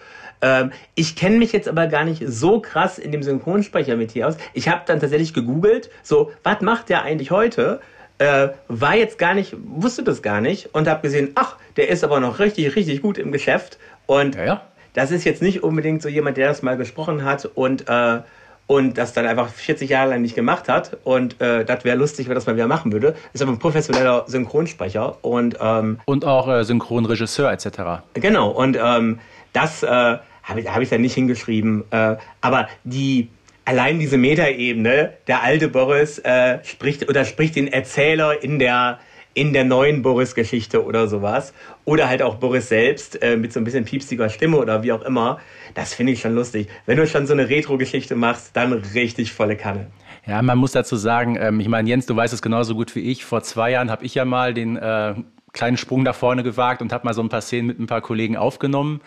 ähm, 0.41 0.71
ich 0.95 1.15
kenne 1.15 1.37
mich 1.37 1.51
jetzt 1.51 1.67
aber 1.67 1.87
gar 1.87 2.03
nicht 2.03 2.23
so 2.27 2.59
krass 2.59 2.97
in 2.97 3.11
dem 3.11 3.23
Synchronsprecher 3.23 3.95
mit 3.95 4.11
hier 4.11 4.27
aus. 4.27 4.37
Ich 4.53 4.67
habe 4.67 4.81
dann 4.85 4.99
tatsächlich 4.99 5.33
gegoogelt, 5.33 5.89
so, 6.03 6.31
was 6.43 6.61
macht 6.61 6.89
der 6.89 7.03
eigentlich 7.03 7.31
heute? 7.31 7.79
Äh, 8.17 8.49
war 8.67 8.95
jetzt 8.95 9.17
gar 9.17 9.33
nicht, 9.33 9.55
wusste 9.65 10.03
das 10.03 10.21
gar 10.21 10.41
nicht 10.41 10.73
und 10.73 10.87
habe 10.87 11.01
gesehen, 11.01 11.31
ach, 11.35 11.55
der 11.75 11.89
ist 11.89 12.03
aber 12.03 12.19
noch 12.19 12.39
richtig, 12.39 12.75
richtig 12.75 13.01
gut 13.01 13.17
im 13.17 13.31
Geschäft. 13.31 13.77
Und 14.05 14.35
ja, 14.35 14.45
ja. 14.45 14.61
das 14.93 15.11
ist 15.11 15.23
jetzt 15.23 15.41
nicht 15.41 15.63
unbedingt 15.63 16.01
so 16.01 16.09
jemand, 16.09 16.37
der 16.37 16.47
das 16.47 16.61
mal 16.61 16.77
gesprochen 16.77 17.23
hat 17.23 17.45
und 17.45 17.87
äh, 17.89 18.19
und 18.67 18.97
das 18.97 19.11
dann 19.11 19.25
einfach 19.25 19.49
40 19.49 19.89
Jahre 19.89 20.11
lang 20.11 20.21
nicht 20.21 20.33
gemacht 20.33 20.69
hat. 20.69 20.97
Und 21.03 21.41
äh, 21.41 21.65
das 21.65 21.83
wäre 21.83 21.97
lustig, 21.97 22.29
wenn 22.29 22.35
das 22.35 22.45
mal 22.45 22.55
wieder 22.55 22.67
machen 22.67 22.93
würde. 22.93 23.15
Ist 23.33 23.41
aber 23.41 23.51
ein 23.51 23.59
professioneller 23.59 24.23
Synchronsprecher 24.27 25.17
und 25.25 25.57
ähm, 25.59 25.99
und 26.05 26.23
auch 26.23 26.47
äh, 26.47 26.63
Synchronregisseur 26.63 27.51
etc. 27.51 28.03
Genau. 28.13 28.49
Und 28.49 28.77
ähm, 28.81 29.19
das 29.51 29.83
äh, 29.83 30.17
habe 30.43 30.61
ich, 30.61 30.69
hab 30.69 30.81
ich 30.81 30.89
da 30.89 30.97
nicht 30.97 31.13
hingeschrieben. 31.13 31.83
Äh, 31.91 32.17
aber 32.41 32.67
die, 32.83 33.29
allein 33.65 33.99
diese 33.99 34.17
Metaebene, 34.17 35.13
der 35.27 35.43
alte 35.43 35.67
Boris 35.67 36.19
äh, 36.19 36.59
spricht 36.63 37.07
oder 37.09 37.25
spricht 37.25 37.55
den 37.55 37.67
Erzähler 37.67 38.43
in 38.43 38.59
der, 38.59 38.99
in 39.33 39.53
der 39.53 39.63
neuen 39.63 40.01
Boris-Geschichte 40.01 40.83
oder 40.83 41.07
sowas. 41.07 41.53
Oder 41.85 42.09
halt 42.09 42.21
auch 42.21 42.35
Boris 42.35 42.69
selbst 42.69 43.21
äh, 43.21 43.37
mit 43.37 43.53
so 43.53 43.59
ein 43.59 43.63
bisschen 43.63 43.85
piepsiger 43.85 44.29
Stimme 44.29 44.57
oder 44.57 44.83
wie 44.83 44.91
auch 44.91 45.03
immer. 45.03 45.39
Das 45.73 45.93
finde 45.93 46.13
ich 46.13 46.21
schon 46.21 46.35
lustig. 46.35 46.67
Wenn 46.85 46.97
du 46.97 47.07
schon 47.07 47.27
so 47.27 47.33
eine 47.33 47.49
Retro-Geschichte 47.49 48.15
machst, 48.15 48.55
dann 48.55 48.73
richtig 48.73 49.31
volle 49.31 49.55
Kanne. 49.55 49.87
Ja, 50.27 50.41
man 50.41 50.57
muss 50.57 50.71
dazu 50.71 50.97
sagen, 50.97 51.37
ähm, 51.39 51.59
ich 51.59 51.67
meine, 51.67 51.89
Jens, 51.89 52.05
du 52.05 52.15
weißt 52.15 52.33
es 52.33 52.41
genauso 52.41 52.75
gut 52.75 52.95
wie 52.95 52.99
ich. 52.99 53.25
Vor 53.25 53.41
zwei 53.41 53.71
Jahren 53.71 53.89
habe 53.89 54.05
ich 54.05 54.13
ja 54.13 54.25
mal 54.25 54.53
den 54.53 54.77
äh, 54.77 55.15
kleinen 55.53 55.77
Sprung 55.77 56.05
da 56.05 56.13
vorne 56.13 56.43
gewagt 56.43 56.81
und 56.81 56.93
habe 56.93 57.05
mal 57.05 57.13
so 57.13 57.21
ein 57.21 57.29
paar 57.29 57.41
Szenen 57.41 57.67
mit 57.67 57.79
ein 57.79 57.87
paar 57.87 58.01
Kollegen 58.01 58.37
aufgenommen. 58.37 59.01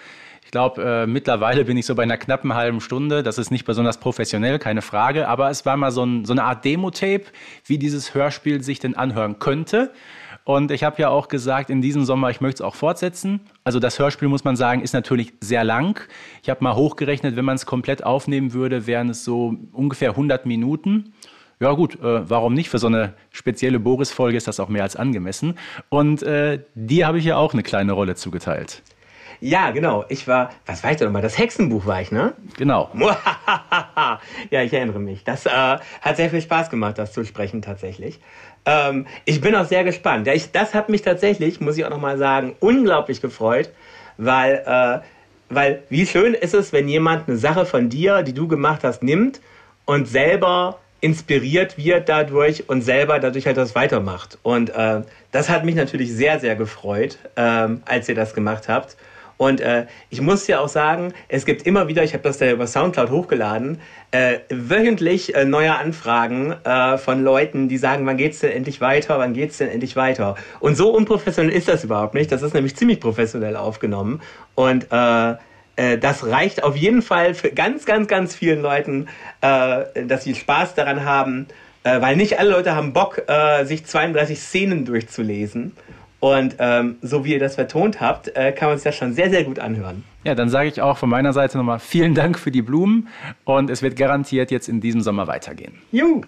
Ich 0.44 0.50
glaube, 0.50 0.82
äh, 0.82 1.06
mittlerweile 1.06 1.64
bin 1.64 1.76
ich 1.76 1.86
so 1.86 1.94
bei 1.94 2.02
einer 2.02 2.18
knappen 2.18 2.54
halben 2.54 2.80
Stunde. 2.80 3.22
Das 3.22 3.38
ist 3.38 3.50
nicht 3.50 3.64
besonders 3.64 3.98
professionell, 3.98 4.58
keine 4.58 4.82
Frage. 4.82 5.26
Aber 5.26 5.50
es 5.50 5.64
war 5.64 5.76
mal 5.76 5.90
so, 5.90 6.04
ein, 6.04 6.24
so 6.26 6.32
eine 6.32 6.44
Art 6.44 6.64
Demo-Tape, 6.64 7.24
wie 7.64 7.78
dieses 7.78 8.14
Hörspiel 8.14 8.62
sich 8.62 8.78
denn 8.78 8.94
anhören 8.94 9.38
könnte. 9.38 9.90
Und 10.44 10.70
ich 10.70 10.84
habe 10.84 11.00
ja 11.00 11.08
auch 11.08 11.28
gesagt, 11.28 11.70
in 11.70 11.80
diesem 11.80 12.04
Sommer, 12.04 12.28
ich 12.28 12.42
möchte 12.42 12.62
es 12.62 12.66
auch 12.66 12.74
fortsetzen. 12.74 13.40
Also 13.64 13.80
das 13.80 13.98
Hörspiel, 13.98 14.28
muss 14.28 14.44
man 14.44 14.56
sagen, 14.56 14.82
ist 14.82 14.92
natürlich 14.92 15.32
sehr 15.40 15.64
lang. 15.64 16.06
Ich 16.42 16.50
habe 16.50 16.62
mal 16.62 16.74
hochgerechnet, 16.74 17.36
wenn 17.36 17.46
man 17.46 17.56
es 17.56 17.64
komplett 17.64 18.04
aufnehmen 18.04 18.52
würde, 18.52 18.86
wären 18.86 19.08
es 19.08 19.24
so 19.24 19.56
ungefähr 19.72 20.10
100 20.10 20.44
Minuten. 20.44 21.14
Ja 21.60 21.72
gut, 21.72 21.94
äh, 21.94 22.28
warum 22.28 22.52
nicht? 22.52 22.68
Für 22.68 22.78
so 22.78 22.88
eine 22.88 23.14
spezielle 23.30 23.80
Boris-Folge 23.80 24.36
ist 24.36 24.46
das 24.46 24.60
auch 24.60 24.68
mehr 24.68 24.82
als 24.82 24.96
angemessen. 24.96 25.54
Und 25.88 26.22
äh, 26.22 26.60
dir 26.74 27.06
habe 27.06 27.18
ich 27.18 27.24
ja 27.24 27.38
auch 27.38 27.54
eine 27.54 27.62
kleine 27.62 27.92
Rolle 27.92 28.14
zugeteilt. 28.14 28.82
Ja, 29.44 29.72
genau. 29.72 30.06
Ich 30.08 30.26
war, 30.26 30.52
was 30.64 30.82
war 30.82 30.92
ich 30.92 30.96
denn 30.96 31.06
nochmal? 31.06 31.20
Das 31.20 31.36
Hexenbuch 31.36 31.84
war 31.84 32.00
ich, 32.00 32.10
ne? 32.10 32.32
Genau. 32.56 32.90
ja, 34.50 34.62
ich 34.62 34.72
erinnere 34.72 34.98
mich. 34.98 35.22
Das 35.22 35.44
äh, 35.44 35.50
hat 35.50 36.16
sehr 36.16 36.30
viel 36.30 36.40
Spaß 36.40 36.70
gemacht, 36.70 36.96
das 36.96 37.12
zu 37.12 37.26
sprechen 37.26 37.60
tatsächlich. 37.60 38.20
Ähm, 38.64 39.06
ich 39.26 39.42
bin 39.42 39.54
auch 39.54 39.66
sehr 39.66 39.84
gespannt. 39.84 40.26
Ja, 40.26 40.32
ich, 40.32 40.50
das 40.52 40.72
hat 40.72 40.88
mich 40.88 41.02
tatsächlich, 41.02 41.60
muss 41.60 41.76
ich 41.76 41.84
auch 41.84 41.90
nochmal 41.90 42.16
sagen, 42.16 42.56
unglaublich 42.58 43.20
gefreut, 43.20 43.68
weil, 44.16 44.62
äh, 44.64 45.54
weil 45.54 45.82
wie 45.90 46.06
schön 46.06 46.32
ist 46.32 46.54
es, 46.54 46.72
wenn 46.72 46.88
jemand 46.88 47.28
eine 47.28 47.36
Sache 47.36 47.66
von 47.66 47.90
dir, 47.90 48.22
die 48.22 48.32
du 48.32 48.48
gemacht 48.48 48.80
hast, 48.82 49.02
nimmt 49.02 49.42
und 49.84 50.08
selber 50.08 50.78
inspiriert 51.02 51.76
wird 51.76 52.08
dadurch 52.08 52.70
und 52.70 52.80
selber 52.80 53.18
dadurch 53.18 53.44
halt 53.44 53.58
das 53.58 53.74
weitermacht. 53.74 54.38
Und 54.42 54.70
äh, 54.70 55.02
das 55.32 55.50
hat 55.50 55.66
mich 55.66 55.74
natürlich 55.74 56.14
sehr, 56.14 56.40
sehr 56.40 56.56
gefreut, 56.56 57.18
ähm, 57.36 57.82
als 57.84 58.08
ihr 58.08 58.14
das 58.14 58.32
gemacht 58.32 58.70
habt. 58.70 58.96
Und 59.36 59.60
äh, 59.60 59.86
ich 60.10 60.20
muss 60.20 60.46
ja 60.46 60.60
auch 60.60 60.68
sagen, 60.68 61.12
es 61.28 61.44
gibt 61.44 61.66
immer 61.66 61.88
wieder, 61.88 62.04
ich 62.04 62.12
habe 62.12 62.22
das 62.22 62.38
da 62.38 62.50
über 62.50 62.66
Soundcloud 62.66 63.10
hochgeladen, 63.10 63.80
äh, 64.10 64.38
wöchentlich 64.48 65.34
äh, 65.34 65.44
neue 65.44 65.74
Anfragen 65.74 66.52
äh, 66.64 66.98
von 66.98 67.24
Leuten, 67.24 67.68
die 67.68 67.78
sagen, 67.78 68.06
wann 68.06 68.16
geht's 68.16 68.40
denn 68.40 68.52
endlich 68.52 68.80
weiter, 68.80 69.18
wann 69.18 69.34
geht's 69.34 69.58
denn 69.58 69.68
endlich 69.68 69.96
weiter? 69.96 70.36
Und 70.60 70.76
so 70.76 70.90
unprofessionell 70.90 71.54
ist 71.54 71.68
das 71.68 71.84
überhaupt 71.84 72.14
nicht. 72.14 72.30
Das 72.30 72.42
ist 72.42 72.54
nämlich 72.54 72.76
ziemlich 72.76 73.00
professionell 73.00 73.56
aufgenommen. 73.56 74.22
Und 74.54 74.86
äh, 74.92 75.34
äh, 75.76 75.98
das 75.98 76.24
reicht 76.24 76.62
auf 76.62 76.76
jeden 76.76 77.02
Fall 77.02 77.34
für 77.34 77.50
ganz, 77.50 77.84
ganz, 77.86 78.06
ganz 78.06 78.34
vielen 78.34 78.62
Leuten, 78.62 79.08
dass 79.40 80.24
sie 80.24 80.34
Spaß 80.34 80.74
daran 80.74 81.04
haben, 81.04 81.46
weil 81.82 82.16
nicht 82.16 82.38
alle 82.38 82.50
Leute 82.50 82.74
haben 82.74 82.94
Bock, 82.94 83.22
sich 83.64 83.84
32 83.84 84.40
Szenen 84.40 84.86
durchzulesen. 84.86 85.72
Und 86.24 86.56
ähm, 86.58 86.96
so 87.02 87.26
wie 87.26 87.34
ihr 87.34 87.38
das 87.38 87.56
vertont 87.56 88.00
habt, 88.00 88.34
äh, 88.34 88.52
kann 88.52 88.68
man 88.68 88.78
es 88.78 88.84
ja 88.84 88.92
schon 88.92 89.12
sehr, 89.12 89.28
sehr 89.28 89.44
gut 89.44 89.58
anhören. 89.58 90.04
Ja, 90.24 90.34
dann 90.34 90.48
sage 90.48 90.70
ich 90.70 90.80
auch 90.80 90.96
von 90.96 91.10
meiner 91.10 91.34
Seite 91.34 91.58
nochmal 91.58 91.78
vielen 91.78 92.14
Dank 92.14 92.38
für 92.38 92.50
die 92.50 92.62
Blumen 92.62 93.08
und 93.44 93.68
es 93.68 93.82
wird 93.82 93.94
garantiert 93.94 94.50
jetzt 94.50 94.70
in 94.70 94.80
diesem 94.80 95.02
Sommer 95.02 95.26
weitergehen. 95.26 95.74
Juhu! 95.92 96.22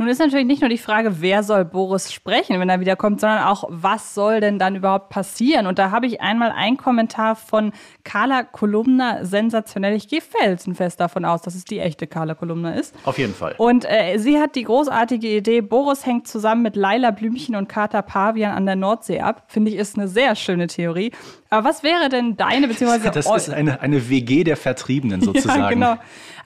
Nun 0.00 0.08
ist 0.08 0.18
natürlich 0.18 0.46
nicht 0.46 0.62
nur 0.62 0.70
die 0.70 0.78
Frage, 0.78 1.20
wer 1.20 1.42
soll 1.42 1.66
Boris 1.66 2.10
sprechen, 2.10 2.58
wenn 2.58 2.70
er 2.70 2.80
wiederkommt, 2.80 3.20
sondern 3.20 3.44
auch, 3.44 3.64
was 3.68 4.14
soll 4.14 4.40
denn 4.40 4.58
dann 4.58 4.74
überhaupt 4.74 5.10
passieren? 5.10 5.66
Und 5.66 5.78
da 5.78 5.90
habe 5.90 6.06
ich 6.06 6.22
einmal 6.22 6.52
einen 6.52 6.78
Kommentar 6.78 7.36
von 7.36 7.72
Carla 8.02 8.44
Kolumna, 8.44 9.26
sensationell. 9.26 9.94
Ich 9.94 10.08
gehe 10.08 10.22
felsenfest 10.22 11.00
davon 11.00 11.26
aus, 11.26 11.42
dass 11.42 11.54
es 11.54 11.66
die 11.66 11.80
echte 11.80 12.06
Carla 12.06 12.34
Kolumna 12.34 12.72
ist. 12.76 12.94
Auf 13.04 13.18
jeden 13.18 13.34
Fall. 13.34 13.54
Und 13.58 13.84
äh, 13.84 14.16
sie 14.16 14.38
hat 14.38 14.54
die 14.54 14.62
großartige 14.62 15.36
Idee, 15.36 15.60
Boris 15.60 16.06
hängt 16.06 16.26
zusammen 16.26 16.62
mit 16.62 16.76
Laila 16.76 17.10
Blümchen 17.10 17.54
und 17.54 17.68
Kater 17.68 18.00
Pavian 18.00 18.52
an 18.52 18.64
der 18.64 18.76
Nordsee 18.76 19.20
ab. 19.20 19.44
Finde 19.48 19.70
ich, 19.70 19.76
ist 19.76 19.98
eine 19.98 20.08
sehr 20.08 20.34
schöne 20.34 20.66
Theorie. 20.66 21.12
Aber 21.50 21.68
was 21.68 21.82
wäre 21.82 22.08
denn 22.08 22.38
deine, 22.38 22.68
beziehungsweise... 22.68 23.10
Das 23.10 23.26
ist 23.26 23.50
eine, 23.50 23.82
eine 23.82 24.08
WG 24.08 24.44
der 24.44 24.56
Vertriebenen 24.56 25.20
sozusagen. 25.20 25.60
Ja, 25.60 25.68
genau. 25.68 25.96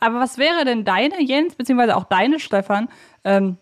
Aber 0.05 0.21
was 0.21 0.37
wäre 0.37 0.67
denn 0.67 0.85
deine, 0.85 1.23
Jens, 1.23 1.55
beziehungsweise 1.55 1.97
auch 1.97 2.05
deine, 2.05 2.39
Stefan, 2.39 2.89
ähm, 3.25 3.57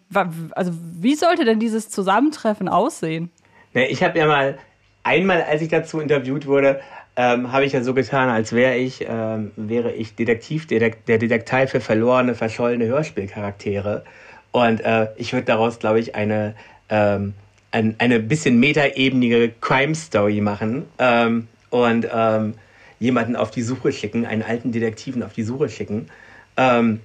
also 0.50 0.72
wie 0.74 1.14
sollte 1.14 1.44
denn 1.44 1.60
dieses 1.60 1.88
Zusammentreffen 1.88 2.68
aussehen? 2.68 3.30
Ich 3.74 4.02
habe 4.02 4.18
ja 4.18 4.26
mal, 4.26 4.58
einmal 5.04 5.42
als 5.44 5.62
ich 5.62 5.68
dazu 5.68 6.00
interviewt 6.00 6.48
wurde, 6.48 6.80
ähm, 7.14 7.52
habe 7.52 7.64
ich 7.64 7.74
ja 7.74 7.84
so 7.84 7.94
getan, 7.94 8.28
als 8.28 8.52
wäre 8.52 8.74
ich, 8.74 9.06
ähm, 9.08 9.52
wäre 9.54 9.92
ich 9.92 10.16
Detektiv, 10.16 10.66
der, 10.66 10.90
der 10.90 11.18
Detektei 11.18 11.68
für 11.68 11.80
verlorene, 11.80 12.34
verschollene 12.34 12.86
Hörspielcharaktere. 12.86 14.02
Und 14.50 14.80
äh, 14.80 15.10
ich 15.18 15.32
würde 15.32 15.44
daraus, 15.44 15.78
glaube 15.78 16.00
ich, 16.00 16.16
eine, 16.16 16.56
ähm, 16.88 17.34
ein, 17.70 17.94
eine 17.98 18.18
bisschen 18.18 18.58
metaebenige 18.58 19.52
Crime-Story 19.60 20.40
machen 20.40 20.86
ähm, 20.98 21.46
und 21.70 22.08
ähm, 22.12 22.54
jemanden 22.98 23.36
auf 23.36 23.52
die 23.52 23.62
Suche 23.62 23.92
schicken, 23.92 24.26
einen 24.26 24.42
alten 24.42 24.72
Detektiven 24.72 25.22
auf 25.22 25.34
die 25.34 25.44
Suche 25.44 25.68
schicken. 25.68 26.08
Ähm, 26.56 27.00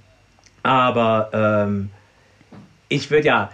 aber 0.63 1.29
ähm, 1.33 1.89
ich 2.89 3.09
würde 3.11 3.27
ja, 3.27 3.51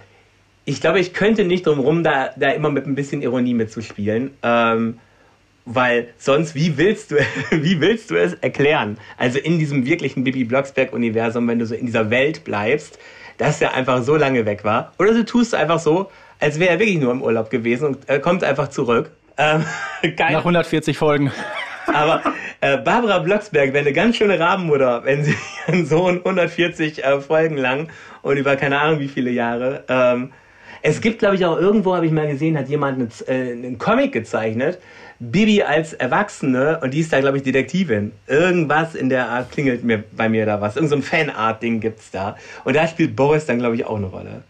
ich 0.65 0.81
glaube, 0.81 0.99
ich 0.99 1.13
könnte 1.13 1.43
nicht 1.43 1.67
drum 1.67 1.79
rum, 1.79 2.03
da, 2.03 2.29
da 2.35 2.51
immer 2.51 2.69
mit 2.69 2.87
ein 2.87 2.95
bisschen 2.95 3.21
Ironie 3.21 3.53
mitzuspielen. 3.53 4.31
Ähm, 4.41 4.99
weil 5.65 6.09
sonst, 6.17 6.55
wie 6.55 6.77
willst 6.77 7.11
du, 7.11 7.15
wie 7.51 7.79
willst 7.79 8.11
du 8.11 8.15
es 8.15 8.33
erklären? 8.35 8.97
Also 9.17 9.39
in 9.39 9.59
diesem 9.59 9.85
wirklichen 9.85 10.23
Bibi 10.23 10.43
Blocksberg-Universum, 10.43 11.47
wenn 11.47 11.59
du 11.59 11.65
so 11.65 11.75
in 11.75 11.85
dieser 11.85 12.09
Welt 12.09 12.43
bleibst, 12.43 12.99
dass 13.37 13.61
er 13.61 13.73
einfach 13.73 14.03
so 14.03 14.15
lange 14.15 14.45
weg 14.45 14.63
war. 14.63 14.93
Oder 14.99 15.13
du 15.13 15.25
tust 15.25 15.55
einfach 15.55 15.79
so, 15.79 16.11
als 16.39 16.59
wäre 16.59 16.71
er 16.71 16.79
wirklich 16.79 16.99
nur 16.99 17.11
im 17.11 17.21
Urlaub 17.21 17.49
gewesen 17.49 17.87
und 17.87 18.09
äh, 18.09 18.19
kommt 18.19 18.43
einfach 18.43 18.69
zurück. 18.69 19.11
Ähm, 19.37 19.65
Nach 20.17 20.39
140 20.39 20.97
Folgen. 20.97 21.31
Aber 21.87 22.21
äh, 22.61 22.77
Barbara 22.77 23.19
Blocksberg 23.19 23.73
wäre 23.73 23.79
eine 23.85 23.93
ganz 23.93 24.17
schöne 24.17 24.39
Rabenmutter, 24.39 25.03
wenn 25.03 25.23
sie 25.23 25.35
ihren 25.67 25.85
Sohn 25.85 26.17
140 26.17 27.03
äh, 27.03 27.21
Folgen 27.21 27.57
lang 27.57 27.89
und 28.21 28.37
über 28.37 28.55
keine 28.55 28.79
Ahnung 28.79 28.99
wie 28.99 29.07
viele 29.07 29.31
Jahre. 29.31 29.83
Ähm, 29.87 30.31
es 30.81 30.99
gibt, 30.99 31.19
glaube 31.19 31.35
ich, 31.35 31.45
auch 31.45 31.57
irgendwo, 31.57 31.95
habe 31.95 32.05
ich 32.05 32.11
mal 32.11 32.27
gesehen, 32.27 32.57
hat 32.57 32.67
jemand 32.67 32.99
einen, 32.99 33.11
äh, 33.27 33.51
einen 33.53 33.77
Comic 33.77 34.11
gezeichnet. 34.11 34.79
Bibi 35.19 35.63
als 35.63 35.93
Erwachsene 35.93 36.79
und 36.81 36.93
die 36.93 36.99
ist 36.99 37.13
da, 37.13 37.21
glaube 37.21 37.37
ich, 37.37 37.43
Detektivin. 37.43 38.11
Irgendwas 38.27 38.93
in 38.93 39.07
der 39.07 39.29
Art 39.29 39.51
klingelt 39.51 39.83
mir 39.83 40.03
bei 40.11 40.27
mir 40.27 40.45
da 40.45 40.59
was. 40.59 40.75
Irgend 40.75 40.89
so 40.89 40.95
ein 40.97 41.01
Fanart-Ding 41.01 41.79
gibt's 41.79 42.11
da. 42.11 42.35
Und 42.65 42.75
da 42.75 42.87
spielt 42.87 43.15
Boris 43.15 43.45
dann, 43.45 43.59
glaube 43.59 43.75
ich, 43.75 43.85
auch 43.85 43.95
eine 43.95 44.07
Rolle. 44.07 44.43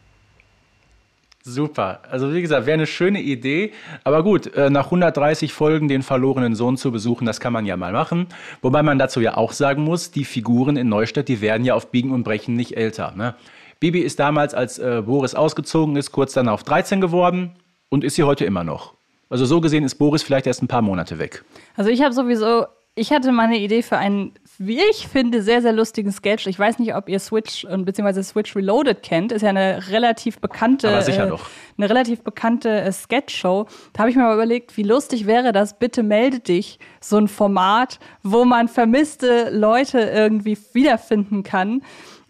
Super. 1.45 1.99
Also 2.10 2.34
wie 2.34 2.41
gesagt, 2.41 2.65
wäre 2.65 2.75
eine 2.75 2.88
schöne 2.88 3.21
Idee. 3.21 3.73
Aber 4.06 4.23
gut, 4.23 4.56
äh, 4.56 4.69
nach 4.69 4.86
130 4.86 5.51
Folgen 5.51 5.89
den 5.89 6.01
verlorenen 6.01 6.56
Sohn 6.56 6.77
zu 6.77 6.89
besuchen, 6.91 7.25
das 7.25 7.41
kann 7.41 7.51
man 7.51 7.65
ja 7.65 7.75
mal 7.75 7.91
machen. 7.91 8.27
Wobei 8.62 8.82
man 8.82 8.97
dazu 8.97 9.19
ja 9.19 9.36
auch 9.36 9.51
sagen 9.51 9.84
muss, 9.84 10.12
die 10.12 10.23
Figuren 10.23 10.77
in 10.77 10.88
Neustadt, 10.88 11.27
die 11.27 11.41
werden 11.41 11.65
ja 11.65 11.73
auf 11.75 11.91
Biegen 11.91 12.12
und 12.12 12.23
Brechen 12.23 12.56
nicht 12.56 12.77
älter. 12.77 13.13
Ne? 13.17 13.36
Bibi 13.82 13.99
ist 13.99 14.19
damals, 14.19 14.53
als 14.53 14.79
äh, 14.79 15.01
Boris 15.06 15.36
ausgezogen 15.36 15.97
ist, 15.97 16.13
kurz 16.13 16.32
dann 16.32 16.47
auf 16.47 16.63
13 16.63 17.01
geworden 17.01 17.51
und 17.89 18.06
ist 18.06 18.15
sie 18.15 18.23
heute 18.23 18.45
immer 18.45 18.63
noch. 18.63 18.93
Also 19.29 19.45
so 19.45 19.60
gesehen 19.60 19.84
ist 19.84 19.95
Boris 19.95 20.23
vielleicht 20.23 20.47
erst 20.47 20.63
ein 20.63 20.69
paar 20.69 20.82
Monate 20.82 21.19
weg. 21.19 21.43
Also 21.75 21.89
ich 21.89 22.01
habe 22.01 22.13
sowieso 22.13 22.67
ich 22.95 23.12
hatte 23.12 23.32
mal 23.32 23.45
eine 23.45 23.58
Idee 23.58 23.82
für 23.82 23.97
einen, 23.97 24.34
wie 24.57 24.79
ich 24.91 25.07
finde, 25.07 25.41
sehr, 25.41 25.61
sehr 25.61 25.73
lustigen 25.73 26.11
Sketch. 26.11 26.47
Ich 26.47 26.57
weiß 26.57 26.79
nicht, 26.79 26.95
ob 26.95 27.09
ihr 27.09 27.19
Switch 27.19 27.65
und 27.65 27.85
beziehungsweise 27.85 28.23
Switch 28.23 28.55
Reloaded 28.55 29.01
kennt. 29.03 29.31
Ist 29.31 29.41
ja 29.41 29.49
eine 29.49 29.89
relativ 29.89 30.39
bekannte, 30.39 30.89
Aber 30.89 31.01
sicher 31.01 31.25
äh, 31.25 31.29
doch. 31.29 31.45
eine 31.77 31.89
relativ 31.89 32.21
bekannte 32.21 32.69
äh, 32.69 32.91
Sketch-Show. 32.91 33.67
Da 33.93 33.99
habe 33.99 34.09
ich 34.09 34.15
mir 34.15 34.23
mal 34.23 34.33
überlegt, 34.33 34.77
wie 34.77 34.83
lustig 34.83 35.25
wäre 35.25 35.51
das, 35.51 35.79
bitte 35.79 36.03
melde 36.03 36.39
dich, 36.39 36.79
so 37.01 37.17
ein 37.17 37.27
Format, 37.27 37.99
wo 38.21 38.45
man 38.45 38.67
vermisste 38.67 39.49
Leute 39.49 39.99
irgendwie 39.99 40.57
wiederfinden 40.73 41.43
kann. 41.43 41.81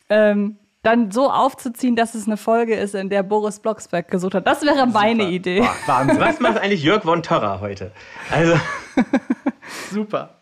Ähm, 0.10 0.58
dann 0.84 1.12
so 1.12 1.32
aufzuziehen, 1.32 1.96
dass 1.96 2.14
es 2.14 2.28
eine 2.28 2.36
Folge 2.36 2.76
ist, 2.76 2.94
in 2.94 3.10
der 3.10 3.24
Boris 3.24 3.60
Blocksberg 3.60 4.10
gesucht 4.10 4.36
hat. 4.36 4.46
Das 4.46 4.62
wäre 4.64 4.80
Super. 4.80 4.86
meine 4.88 5.30
Idee. 5.30 5.62
Boah, 5.62 5.76
Wahnsinn. 5.86 6.20
Was 6.20 6.40
macht 6.42 6.58
eigentlich 6.58 6.84
Jörg 6.84 7.04
von 7.04 7.24
Torra 7.24 7.60
heute? 7.62 7.92
Also 8.30 8.60
Super. 9.92 10.36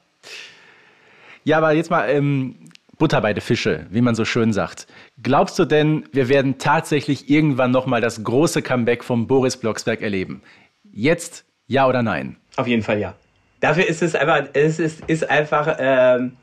Ja, 1.43 1.57
aber 1.57 1.71
jetzt 1.73 1.89
mal 1.89 2.09
ähm, 2.09 2.55
Butter 2.97 3.21
bei 3.21 3.33
den 3.33 3.41
Fische, 3.41 3.87
wie 3.89 4.01
man 4.01 4.13
so 4.13 4.25
schön 4.25 4.53
sagt. 4.53 4.85
Glaubst 5.23 5.57
du 5.57 5.65
denn, 5.65 6.05
wir 6.11 6.29
werden 6.29 6.59
tatsächlich 6.59 7.29
irgendwann 7.29 7.71
nochmal 7.71 7.99
das 7.99 8.23
große 8.23 8.61
Comeback 8.61 9.03
vom 9.03 9.25
Boris 9.25 9.57
Blocksberg 9.57 10.01
erleben? 10.01 10.43
Jetzt 10.91 11.45
ja 11.67 11.87
oder 11.87 12.03
nein? 12.03 12.37
Auf 12.57 12.67
jeden 12.67 12.83
Fall 12.83 12.99
ja. 12.99 13.15
Dafür 13.59 13.87
ist 13.87 14.03
es 14.03 14.13
einfach, 14.13 14.43
es 14.53 14.79
ist, 14.79 15.03
ist 15.07 15.29
einfach 15.29 15.77
ähm, 15.79 16.33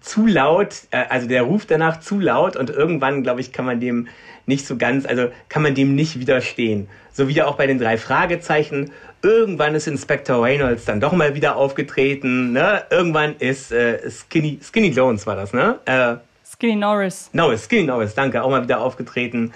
zu 0.00 0.26
laut, 0.26 0.74
äh, 0.90 1.04
also 1.08 1.28
der 1.28 1.42
Ruf 1.42 1.66
danach 1.66 2.00
zu 2.00 2.18
laut 2.18 2.56
und 2.56 2.70
irgendwann, 2.70 3.22
glaube 3.22 3.40
ich, 3.40 3.52
kann 3.52 3.64
man 3.64 3.80
dem 3.80 4.08
nicht 4.46 4.66
so 4.66 4.76
ganz, 4.76 5.06
also 5.06 5.28
kann 5.48 5.62
man 5.62 5.74
dem 5.74 5.94
nicht 5.94 6.18
widerstehen. 6.18 6.88
So 7.12 7.28
wie 7.28 7.42
auch 7.42 7.56
bei 7.56 7.66
den 7.66 7.78
drei 7.78 7.98
Fragezeichen. 7.98 8.92
Irgendwann 9.22 9.74
ist 9.74 9.86
Inspector 9.86 10.42
Reynolds 10.42 10.84
dann 10.84 11.00
doch 11.00 11.12
mal 11.12 11.34
wieder 11.34 11.56
aufgetreten. 11.56 12.52
Ne? 12.52 12.84
Irgendwann 12.90 13.36
ist 13.38 13.72
äh, 13.72 13.98
Skinny, 14.10 14.60
Skinny 14.62 14.88
Jones 14.88 15.26
war 15.26 15.36
das, 15.36 15.52
ne? 15.52 15.78
Äh, 15.86 16.16
Skinny 16.48 16.76
Norris. 16.76 17.30
Norris, 17.32 17.64
Skinny 17.64 17.84
Norris, 17.84 18.14
danke, 18.14 18.42
auch 18.42 18.50
mal 18.50 18.62
wieder 18.62 18.80
aufgetreten. 18.80 19.52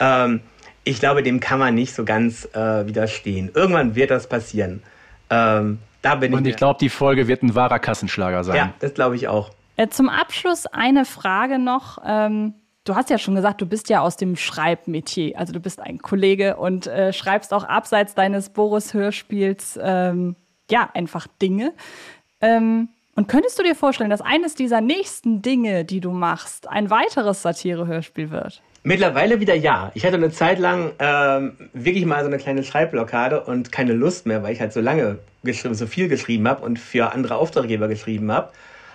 Ähm, 0.00 0.40
ich 0.84 0.98
glaube, 0.98 1.22
dem 1.22 1.38
kann 1.38 1.58
man 1.60 1.74
nicht 1.74 1.94
so 1.94 2.04
ganz 2.04 2.48
äh, 2.54 2.86
widerstehen. 2.86 3.50
Irgendwann 3.54 3.94
wird 3.94 4.10
das 4.10 4.26
passieren. 4.26 4.82
Ähm, 5.30 5.78
Da 6.02 6.16
bin 6.16 6.32
ich. 6.32 6.38
Und 6.38 6.46
ich 6.46 6.56
glaube, 6.56 6.78
die 6.80 6.88
Folge 6.88 7.28
wird 7.28 7.44
ein 7.44 7.54
wahrer 7.54 7.78
Kassenschlager 7.78 8.42
sein. 8.42 8.56
Ja, 8.56 8.72
das 8.80 8.92
glaube 8.94 9.14
ich 9.14 9.28
auch. 9.28 9.50
Äh, 9.76 9.88
zum 9.88 10.08
Abschluss 10.08 10.66
eine 10.66 11.04
Frage 11.04 11.60
noch. 11.60 11.98
Ähm, 12.04 12.54
du 12.84 12.94
hast 12.94 13.10
ja 13.10 13.18
schon 13.18 13.34
gesagt, 13.34 13.60
du 13.60 13.66
bist 13.66 13.88
ja 13.88 14.00
aus 14.00 14.16
dem 14.16 14.36
Schreibmetier. 14.36 15.38
Also 15.38 15.52
du 15.52 15.60
bist 15.60 15.80
ein 15.80 15.98
Kollege 15.98 16.56
und 16.56 16.86
äh, 16.86 17.12
schreibst 17.12 17.52
auch 17.52 17.64
abseits 17.64 18.14
deines 18.14 18.50
Boris-Hörspiels 18.50 19.78
ähm, 19.82 20.36
ja 20.70 20.90
einfach 20.94 21.26
Dinge. 21.40 21.72
Ähm, 22.40 22.88
und 23.14 23.28
könntest 23.28 23.58
du 23.58 23.62
dir 23.62 23.74
vorstellen, 23.74 24.10
dass 24.10 24.22
eines 24.22 24.54
dieser 24.54 24.80
nächsten 24.80 25.42
Dinge, 25.42 25.84
die 25.84 26.00
du 26.00 26.10
machst, 26.12 26.68
ein 26.68 26.88
weiteres 26.88 27.42
Satire-Hörspiel 27.42 28.30
wird? 28.30 28.62
Mittlerweile 28.84 29.38
wieder 29.38 29.54
ja. 29.54 29.92
Ich 29.94 30.04
hatte 30.04 30.16
eine 30.16 30.30
Zeit 30.30 30.58
lang 30.58 30.92
ähm, 30.98 31.56
wirklich 31.72 32.04
mal 32.04 32.20
so 32.22 32.26
eine 32.26 32.38
kleine 32.38 32.64
Schreibblockade 32.64 33.44
und 33.44 33.70
keine 33.70 33.92
Lust 33.92 34.26
mehr, 34.26 34.42
weil 34.42 34.54
ich 34.54 34.60
halt 34.60 34.72
so 34.72 34.80
lange 34.80 35.18
geschrieben, 35.44 35.74
so 35.74 35.86
viel 35.86 36.08
geschrieben 36.08 36.48
habe 36.48 36.64
und 36.64 36.78
für 36.78 37.12
andere 37.12 37.36
Auftraggeber 37.36 37.86
geschrieben 37.86 38.32
habe. 38.32 38.50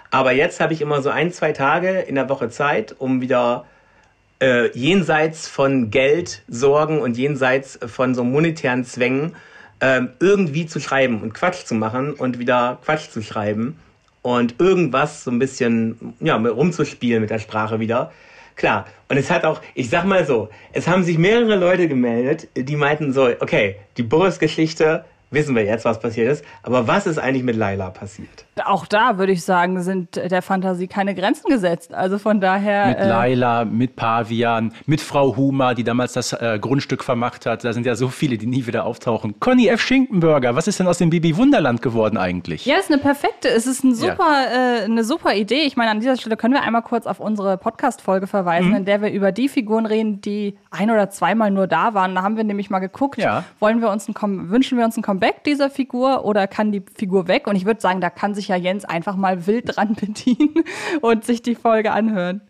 Aber 0.09 0.31
jetzt 0.31 0.59
habe 0.59 0.73
ich 0.73 0.81
immer 0.81 1.01
so 1.01 1.09
ein, 1.09 1.31
zwei 1.31 1.53
Tage 1.53 1.99
in 1.99 2.15
der 2.15 2.27
Woche 2.27 2.49
Zeit, 2.49 2.95
um 2.97 3.21
wieder 3.21 3.65
äh, 4.39 4.71
jenseits 4.77 5.47
von 5.47 5.89
Geld, 5.89 6.43
Sorgen 6.47 6.99
und 6.99 7.17
jenseits 7.17 7.79
von 7.85 8.15
so 8.15 8.23
monetären 8.23 8.83
Zwängen 8.85 9.35
ähm, 9.81 10.09
irgendwie 10.19 10.65
zu 10.65 10.79
schreiben 10.79 11.21
und 11.21 11.33
Quatsch 11.33 11.65
zu 11.65 11.75
machen 11.75 12.13
und 12.13 12.39
wieder 12.39 12.79
Quatsch 12.83 13.09
zu 13.09 13.21
schreiben 13.21 13.77
und 14.21 14.55
irgendwas 14.59 15.23
so 15.23 15.31
ein 15.31 15.39
bisschen 15.39 16.15
ja, 16.19 16.35
rumzuspielen 16.35 17.21
mit 17.21 17.29
der 17.29 17.39
Sprache 17.39 17.79
wieder. 17.79 18.11
Klar. 18.55 18.87
Und 19.07 19.17
es 19.17 19.29
hat 19.29 19.45
auch, 19.45 19.61
ich 19.75 19.89
sag 19.89 20.03
mal 20.05 20.25
so, 20.25 20.49
es 20.73 20.87
haben 20.87 21.03
sich 21.03 21.17
mehrere 21.17 21.55
Leute 21.55 21.87
gemeldet, 21.87 22.47
die 22.55 22.75
meinten 22.75 23.13
so, 23.13 23.29
okay, 23.39 23.77
die 23.97 24.03
Boris-Geschichte 24.03 25.05
wissen 25.29 25.55
wir 25.55 25.63
jetzt, 25.63 25.85
was 25.85 25.99
passiert 25.99 26.31
ist. 26.31 26.45
Aber 26.63 26.87
was 26.87 27.07
ist 27.07 27.17
eigentlich 27.17 27.43
mit 27.43 27.55
Laila 27.55 27.89
passiert? 27.89 28.45
Auch 28.65 28.85
da 28.85 29.17
würde 29.17 29.31
ich 29.31 29.43
sagen, 29.43 29.81
sind 29.83 30.15
der 30.15 30.41
Fantasie 30.41 30.87
keine 30.87 31.13
Grenzen 31.13 31.49
gesetzt. 31.49 31.93
Also 31.93 32.17
von 32.17 32.41
daher. 32.41 32.87
Mit 32.87 32.97
äh, 32.97 33.07
Laila, 33.07 33.65
mit 33.65 33.95
Pavian, 33.95 34.73
mit 34.85 35.01
Frau 35.01 35.35
Huma, 35.35 35.73
die 35.73 35.83
damals 35.83 36.13
das 36.13 36.33
äh, 36.33 36.57
Grundstück 36.59 37.03
vermacht 37.03 37.45
hat. 37.45 37.63
Da 37.63 37.73
sind 37.73 37.85
ja 37.85 37.95
so 37.95 38.07
viele, 38.07 38.37
die 38.37 38.47
nie 38.47 38.65
wieder 38.65 38.85
auftauchen. 38.85 39.39
Conny 39.39 39.67
F. 39.67 39.81
Schinkenberger, 39.81 40.55
was 40.55 40.67
ist 40.67 40.79
denn 40.79 40.87
aus 40.87 40.97
dem 40.97 41.09
Bibi 41.09 41.37
Wunderland 41.37 41.81
geworden 41.81 42.17
eigentlich? 42.17 42.65
Ja, 42.65 42.77
ist 42.77 42.91
eine 42.91 43.01
perfekte, 43.01 43.49
es 43.49 43.67
ist 43.67 43.83
ein 43.83 43.93
super, 43.93 44.17
ja. 44.19 44.81
äh, 44.81 44.83
eine 44.85 45.03
super 45.03 45.35
Idee. 45.35 45.61
Ich 45.61 45.77
meine, 45.77 45.91
an 45.91 45.99
dieser 45.99 46.17
Stelle 46.17 46.37
können 46.37 46.53
wir 46.53 46.63
einmal 46.63 46.81
kurz 46.81 47.05
auf 47.05 47.19
unsere 47.19 47.57
Podcast-Folge 47.57 48.27
verweisen, 48.27 48.69
mhm. 48.69 48.77
in 48.77 48.85
der 48.85 49.01
wir 49.01 49.11
über 49.11 49.31
die 49.31 49.49
Figuren 49.49 49.85
reden, 49.85 50.21
die 50.21 50.57
ein 50.71 50.89
oder 50.89 51.09
zweimal 51.09 51.51
nur 51.51 51.67
da 51.67 51.93
waren. 51.93 52.15
Da 52.15 52.23
haben 52.23 52.37
wir 52.37 52.43
nämlich 52.43 52.69
mal 52.69 52.79
geguckt, 52.79 53.17
ja. 53.17 53.43
wollen 53.59 53.81
wir 53.81 53.89
uns 53.89 54.07
ein, 54.07 54.49
wünschen 54.49 54.77
wir 54.77 54.85
uns 54.85 54.97
ein 54.97 55.03
Comeback 55.17 55.43
dieser 55.43 55.71
Figur 55.71 56.25
oder 56.25 56.47
kann 56.47 56.71
die 56.71 56.83
Figur 56.95 57.27
weg? 57.27 57.47
Und 57.47 57.55
ich 57.55 57.65
würde 57.65 57.81
sagen, 57.81 58.01
da 58.01 58.09
kann 58.11 58.35
sich 58.35 58.49
ja 58.49 58.55
Jens 58.55 58.85
einfach 58.85 59.15
mal 59.15 59.47
wild 59.47 59.63
dran 59.75 59.95
bedienen 59.95 60.63
und 61.01 61.25
sich 61.25 61.41
die 61.41 61.55
Folge 61.55 61.91
anhören. 61.91 62.41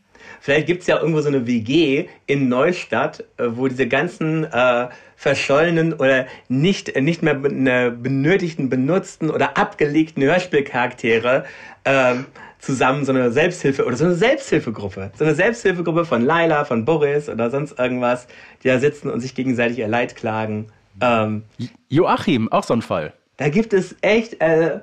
Vielleicht 0.42 0.68
gibt 0.68 0.82
es 0.82 0.88
ja 0.88 0.98
irgendwo 0.98 1.22
so 1.22 1.30
eine 1.30 1.48
WG 1.48 2.08
in 2.26 2.50
Neustadt, 2.50 3.24
äh, 3.38 3.46
wo 3.52 3.68
diese 3.68 3.88
ganzen 3.88 4.44
äh, 4.44 4.88
verschollenen 5.16 5.94
oder 5.94 6.26
nicht, 6.50 6.90
äh, 6.90 7.02
nicht 7.02 7.24
mehr 7.24 7.36
ne, 7.36 7.92
benötigten, 7.92 8.70
benutzten 8.70 9.30
oder 9.30 9.58
abgelegten 9.58 10.24
Hörspielcharaktere 10.24 11.46
äh, 11.86 12.16
zusammen 12.60 13.06
so 13.06 13.14
eine 13.14 13.32
Selbsthilfe 13.32 13.86
oder 13.86 13.96
so 13.96 14.06
eine 14.06 14.16
Selbsthilfegruppe. 14.16 15.12
So 15.16 15.24
eine 15.24 15.36
Selbsthilfegruppe 15.36 16.04
von 16.04 16.26
Laila, 16.26 16.66
von 16.66 16.84
Boris 16.84 17.30
oder 17.30 17.50
sonst 17.50 17.80
irgendwas, 17.80 18.28
die 18.64 18.68
da 18.68 18.80
sitzen 18.80 19.10
und 19.10 19.22
sich 19.22 19.36
gegenseitig 19.36 19.80
ihr 19.80 19.88
Leid 19.88 20.16
klagen. 20.16 20.68
Ähm, 21.02 21.44
Joachim, 21.90 22.52
auch 22.52 22.64
so 22.64 22.74
ein 22.74 22.82
Fall. 22.82 23.14
Da 23.38 23.50
gibt 23.50 23.74
es 23.74 23.96
echt, 24.02 24.42
äh, 24.42 24.80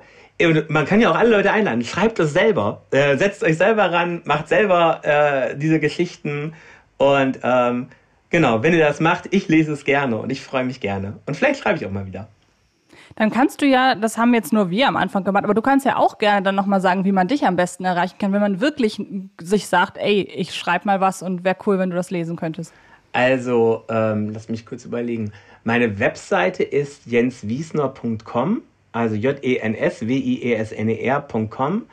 man 0.69 0.85
kann 0.85 1.01
ja 1.01 1.11
auch 1.11 1.15
alle 1.15 1.29
Leute 1.29 1.51
einladen. 1.51 1.83
Schreibt 1.83 2.19
es 2.19 2.33
selber. 2.33 2.81
Äh, 2.91 3.17
setzt 3.17 3.43
euch 3.43 3.57
selber 3.57 3.91
ran, 3.91 4.21
macht 4.25 4.47
selber 4.47 5.01
äh, 5.03 5.57
diese 5.57 5.79
Geschichten. 5.79 6.53
Und 6.97 7.39
ähm, 7.43 7.87
genau, 8.29 8.63
wenn 8.63 8.73
ihr 8.73 8.85
das 8.85 8.99
macht, 8.99 9.27
ich 9.31 9.47
lese 9.47 9.73
es 9.73 9.83
gerne 9.83 10.17
und 10.17 10.31
ich 10.31 10.41
freue 10.41 10.63
mich 10.63 10.79
gerne. 10.79 11.19
Und 11.25 11.35
vielleicht 11.35 11.61
schreibe 11.61 11.77
ich 11.77 11.85
auch 11.85 11.91
mal 11.91 12.05
wieder. 12.05 12.27
Dann 13.15 13.31
kannst 13.31 13.61
du 13.61 13.65
ja, 13.65 13.95
das 13.95 14.17
haben 14.17 14.33
jetzt 14.33 14.51
nur 14.51 14.69
wir 14.69 14.87
am 14.87 14.97
Anfang 14.97 15.23
gemacht, 15.23 15.45
aber 15.45 15.53
du 15.53 15.61
kannst 15.61 15.85
ja 15.85 15.95
auch 15.95 16.17
gerne 16.17 16.41
dann 16.41 16.55
nochmal 16.55 16.81
sagen, 16.81 17.05
wie 17.05 17.13
man 17.13 17.27
dich 17.27 17.45
am 17.45 17.55
besten 17.55 17.85
erreichen 17.85 18.17
kann, 18.19 18.33
wenn 18.33 18.41
man 18.41 18.59
wirklich 18.59 19.01
sich 19.39 19.67
sagt, 19.67 19.97
ey, 19.97 20.21
ich 20.21 20.53
schreibe 20.53 20.85
mal 20.85 20.99
was 20.99 21.21
und 21.21 21.45
wäre 21.45 21.55
cool, 21.65 21.79
wenn 21.79 21.91
du 21.91 21.95
das 21.95 22.11
lesen 22.11 22.35
könntest. 22.35 22.73
Also, 23.13 23.85
ähm, 23.87 24.31
lass 24.33 24.49
mich 24.49 24.65
kurz 24.65 24.83
überlegen. 24.83 25.31
Meine 25.65 25.99
Webseite 25.99 26.63
ist 26.63 27.05
jenswiesner.com, 27.07 28.61
also 28.91 29.15
J-E-N-S-W-I-E-S-N-E-R.com. 29.15 31.87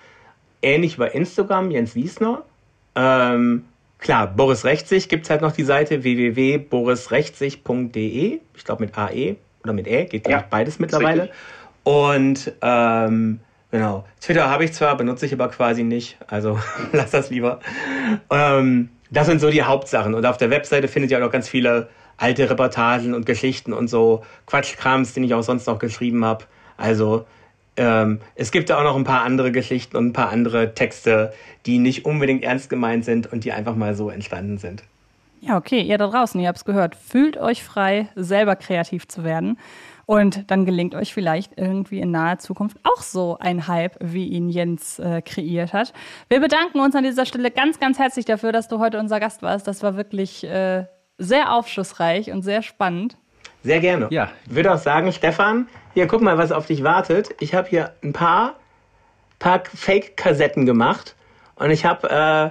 Ähnlich 0.60 0.98
bei 0.98 1.08
Instagram, 1.08 1.70
Jens 1.70 1.94
Wiesner. 1.94 2.42
Ähm, 2.94 3.64
klar, 3.98 4.26
Boris 4.26 4.66
Rechtsig 4.66 5.08
gibt 5.08 5.24
es 5.24 5.30
halt 5.30 5.40
noch 5.40 5.52
die 5.52 5.64
Seite 5.64 6.04
www.borisrechtsig.de. 6.04 8.40
Ich 8.54 8.64
glaube 8.64 8.84
mit 8.84 8.98
AE 8.98 9.36
oder 9.64 9.72
mit 9.72 9.88
E, 9.88 10.04
geht 10.04 10.28
ja, 10.28 10.44
beides 10.48 10.78
mittlerweile. 10.78 11.30
Und 11.82 12.52
ähm, 12.60 13.40
genau, 13.70 14.04
Twitter 14.20 14.50
habe 14.50 14.64
ich 14.64 14.74
zwar, 14.74 14.98
benutze 14.98 15.24
ich 15.24 15.32
aber 15.32 15.48
quasi 15.48 15.82
nicht, 15.82 16.18
also 16.26 16.58
lass 16.92 17.12
das 17.12 17.30
lieber. 17.30 17.60
Ähm, 18.28 18.90
das 19.10 19.28
sind 19.28 19.40
so 19.40 19.48
die 19.48 19.62
Hauptsachen. 19.62 20.12
Und 20.12 20.26
auf 20.26 20.36
der 20.36 20.50
Webseite 20.50 20.88
findet 20.88 21.10
ihr 21.10 21.16
auch 21.16 21.22
noch 21.22 21.32
ganz 21.32 21.48
viele 21.48 21.88
alte 22.22 22.48
Reportagen 22.48 23.14
und 23.14 23.26
Geschichten 23.26 23.72
und 23.72 23.88
so 23.88 24.22
Quatschkrams, 24.46 25.12
den 25.12 25.24
ich 25.24 25.34
auch 25.34 25.42
sonst 25.42 25.66
noch 25.66 25.78
geschrieben 25.78 26.24
habe. 26.24 26.44
Also 26.76 27.26
ähm, 27.76 28.20
es 28.34 28.52
gibt 28.52 28.70
da 28.70 28.78
auch 28.78 28.84
noch 28.84 28.96
ein 28.96 29.04
paar 29.04 29.22
andere 29.22 29.50
Geschichten 29.50 29.96
und 29.96 30.06
ein 30.06 30.12
paar 30.12 30.30
andere 30.30 30.74
Texte, 30.74 31.32
die 31.66 31.78
nicht 31.78 32.04
unbedingt 32.04 32.44
ernst 32.44 32.70
gemeint 32.70 33.04
sind 33.04 33.32
und 33.32 33.44
die 33.44 33.52
einfach 33.52 33.74
mal 33.74 33.94
so 33.94 34.08
entstanden 34.08 34.58
sind. 34.58 34.84
Ja, 35.40 35.56
okay, 35.56 35.80
ihr 35.80 35.98
da 35.98 36.06
draußen, 36.06 36.40
ihr 36.40 36.46
habt 36.46 36.58
es 36.58 36.64
gehört. 36.64 36.94
Fühlt 36.94 37.36
euch 37.36 37.64
frei, 37.64 38.08
selber 38.14 38.54
kreativ 38.54 39.08
zu 39.08 39.24
werden. 39.24 39.58
Und 40.06 40.48
dann 40.50 40.64
gelingt 40.64 40.94
euch 40.94 41.12
vielleicht 41.12 41.58
irgendwie 41.58 42.00
in 42.00 42.12
naher 42.12 42.38
Zukunft 42.38 42.76
auch 42.84 43.02
so 43.02 43.38
ein 43.40 43.66
Hype, 43.66 43.96
wie 44.00 44.28
ihn 44.28 44.48
Jens 44.48 45.00
äh, 45.00 45.22
kreiert 45.22 45.72
hat. 45.72 45.92
Wir 46.28 46.38
bedanken 46.38 46.78
uns 46.78 46.94
an 46.94 47.02
dieser 47.02 47.26
Stelle 47.26 47.50
ganz, 47.50 47.80
ganz 47.80 47.98
herzlich 47.98 48.26
dafür, 48.26 48.52
dass 48.52 48.68
du 48.68 48.78
heute 48.78 49.00
unser 49.00 49.18
Gast 49.18 49.42
warst. 49.42 49.66
Das 49.66 49.82
war 49.82 49.96
wirklich 49.96 50.44
äh, 50.44 50.84
sehr 51.22 51.52
aufschlussreich 51.52 52.30
und 52.30 52.42
sehr 52.42 52.62
spannend. 52.62 53.16
Sehr 53.62 53.80
gerne. 53.80 54.08
Ja. 54.10 54.30
Ich 54.46 54.54
würde 54.54 54.72
auch 54.72 54.78
sagen, 54.78 55.12
Stefan, 55.12 55.68
hier 55.94 56.06
guck 56.06 56.20
mal, 56.20 56.36
was 56.36 56.52
auf 56.52 56.66
dich 56.66 56.82
wartet. 56.82 57.34
Ich 57.38 57.54
habe 57.54 57.68
hier 57.68 57.94
ein 58.02 58.12
paar, 58.12 58.56
paar 59.38 59.62
Fake-Kassetten 59.64 60.66
gemacht 60.66 61.14
und 61.56 61.70
ich 61.70 61.84
habe 61.84 62.10
äh, 62.10 62.50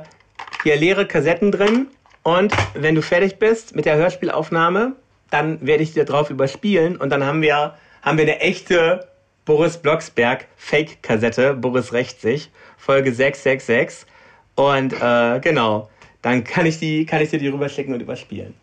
hier 0.64 0.78
leere 0.78 1.06
Kassetten 1.06 1.52
drin. 1.52 1.88
Und 2.24 2.54
wenn 2.74 2.96
du 2.96 3.02
fertig 3.02 3.40
bist 3.40 3.76
mit 3.76 3.86
der 3.86 3.98
Hörspielaufnahme, 3.98 4.94
dann 5.30 5.66
werde 5.66 5.84
ich 5.84 5.94
dir 5.94 6.06
drauf 6.06 6.30
überspielen 6.30 6.98
und 6.98 7.10
dann 7.10 7.26
haben 7.26 7.42
wir, 7.42 7.76
haben 8.02 8.18
wir 8.18 8.26
eine 8.26 8.40
echte 8.40 9.08
Boris 9.44 9.78
Blocksberg 9.78 10.46
Fake-Kassette, 10.56 11.56
Boris 11.56 11.94
rächt 11.94 12.22
sich, 12.22 12.52
Folge 12.78 13.12
666. 13.12 14.08
Und 14.56 14.94
äh, 14.94 15.40
genau, 15.40 15.90
dann 16.22 16.44
kann 16.44 16.66
ich, 16.66 16.78
die, 16.78 17.06
kann 17.06 17.22
ich 17.22 17.32
dir 17.32 17.40
die 17.40 17.48
rüberschicken 17.48 17.94
und 17.94 18.02
überspielen 18.02 18.61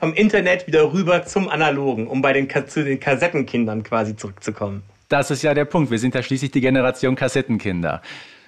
vom 0.00 0.14
Internet 0.14 0.66
wieder 0.66 0.92
rüber 0.92 1.24
zum 1.24 1.48
Analogen, 1.48 2.06
um 2.06 2.22
bei 2.22 2.32
den, 2.32 2.48
zu 2.66 2.82
den 2.82 2.98
Kassettenkindern 2.98 3.82
quasi 3.82 4.16
zurückzukommen. 4.16 4.82
Das 5.08 5.30
ist 5.30 5.42
ja 5.42 5.54
der 5.54 5.66
Punkt. 5.66 5.90
Wir 5.90 5.98
sind 5.98 6.14
ja 6.14 6.22
schließlich 6.22 6.50
die 6.50 6.60
Generation 6.60 7.16
Kassettenkinder. 7.16 8.00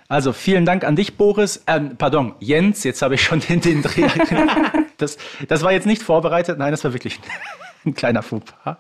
Also 0.08 0.32
vielen 0.32 0.64
Dank 0.64 0.84
an 0.84 0.96
dich, 0.96 1.16
Boris. 1.16 1.62
Ähm, 1.66 1.96
pardon, 1.96 2.34
Jens, 2.38 2.84
jetzt 2.84 3.02
habe 3.02 3.14
ich 3.14 3.22
schon 3.22 3.40
den, 3.40 3.60
den 3.60 3.82
Dreh. 3.82 4.06
das, 4.96 5.18
das 5.48 5.62
war 5.62 5.72
jetzt 5.72 5.86
nicht 5.86 6.02
vorbereitet. 6.02 6.58
Nein, 6.58 6.70
das 6.70 6.84
war 6.84 6.92
wirklich 6.92 7.20
ein 7.84 7.94
kleiner 7.94 8.22
Fauxpas. 8.22 8.76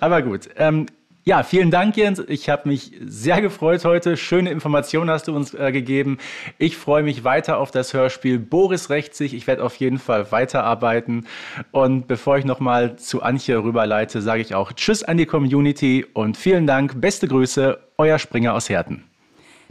Aber 0.00 0.22
gut. 0.22 0.48
Ähm, 0.56 0.86
ja, 1.28 1.42
vielen 1.42 1.72
Dank, 1.72 1.96
Jens. 1.96 2.22
Ich 2.28 2.48
habe 2.48 2.68
mich 2.68 2.92
sehr 3.04 3.42
gefreut 3.42 3.84
heute. 3.84 4.16
Schöne 4.16 4.50
Informationen 4.50 5.10
hast 5.10 5.26
du 5.26 5.34
uns 5.34 5.54
äh, 5.54 5.72
gegeben. 5.72 6.18
Ich 6.56 6.76
freue 6.76 7.02
mich 7.02 7.24
weiter 7.24 7.58
auf 7.58 7.72
das 7.72 7.92
Hörspiel. 7.92 8.38
Boris 8.38 8.90
rächt 8.90 9.16
sich. 9.16 9.34
Ich 9.34 9.48
werde 9.48 9.64
auf 9.64 9.74
jeden 9.74 9.98
Fall 9.98 10.30
weiterarbeiten. 10.30 11.26
Und 11.72 12.06
bevor 12.06 12.38
ich 12.38 12.44
nochmal 12.44 12.94
zu 12.94 13.22
Antje 13.22 13.60
rüberleite, 13.60 14.22
sage 14.22 14.40
ich 14.40 14.54
auch 14.54 14.72
Tschüss 14.72 15.02
an 15.02 15.16
die 15.16 15.26
Community 15.26 16.06
und 16.12 16.36
vielen 16.36 16.68
Dank. 16.68 17.00
Beste 17.00 17.26
Grüße, 17.26 17.76
euer 17.98 18.20
Springer 18.20 18.54
aus 18.54 18.68
Herten. 18.68 19.02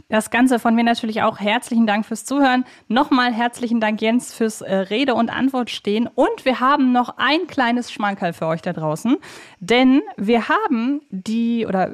Das 0.08 0.30
Ganze 0.30 0.60
von 0.60 0.76
mir 0.76 0.84
natürlich 0.84 1.22
auch 1.22 1.40
herzlichen 1.40 1.86
Dank 1.86 2.06
fürs 2.06 2.24
Zuhören. 2.24 2.64
Nochmal 2.86 3.32
herzlichen 3.32 3.80
Dank, 3.80 4.00
Jens, 4.00 4.32
fürs 4.32 4.60
äh, 4.60 4.72
Rede 4.72 5.14
und 5.14 5.30
Antwort 5.30 5.68
stehen. 5.68 6.08
Und 6.14 6.44
wir 6.44 6.60
haben 6.60 6.92
noch 6.92 7.14
ein 7.16 7.48
kleines 7.48 7.90
Schmankerl 7.90 8.32
für 8.32 8.46
euch 8.46 8.62
da 8.62 8.72
draußen. 8.72 9.16
Denn 9.58 10.02
wir 10.16 10.48
haben 10.48 11.00
die, 11.10 11.66
oder 11.66 11.90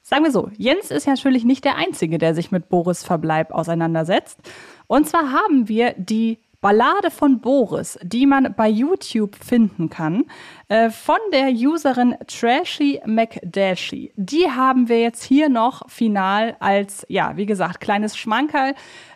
sagen 0.00 0.24
wir 0.24 0.30
so, 0.30 0.50
Jens 0.56 0.90
ist 0.90 1.06
natürlich 1.06 1.44
nicht 1.44 1.66
der 1.66 1.76
Einzige, 1.76 2.16
der 2.16 2.34
sich 2.34 2.50
mit 2.50 2.70
Boris 2.70 3.04
Verbleib 3.04 3.52
auseinandersetzt. 3.52 4.38
Und 4.86 5.06
zwar 5.06 5.30
haben 5.30 5.68
wir 5.68 5.94
die 5.98 6.38
Ballade 6.60 7.10
von 7.10 7.40
Boris, 7.40 7.98
die 8.02 8.26
man 8.26 8.54
bei 8.54 8.68
YouTube 8.68 9.34
finden 9.36 9.88
kann, 9.88 10.24
äh, 10.68 10.90
von 10.90 11.18
der 11.32 11.50
Userin 11.50 12.14
Trashy 12.26 13.00
McDashy. 13.06 14.12
Die 14.16 14.50
haben 14.50 14.88
wir 14.88 15.00
jetzt 15.00 15.22
hier 15.22 15.48
noch 15.48 15.88
final 15.88 16.56
als, 16.60 17.06
ja, 17.08 17.36
wie 17.36 17.46
gesagt, 17.46 17.80
kleines 17.80 18.16
Schmankerl. 18.16 18.74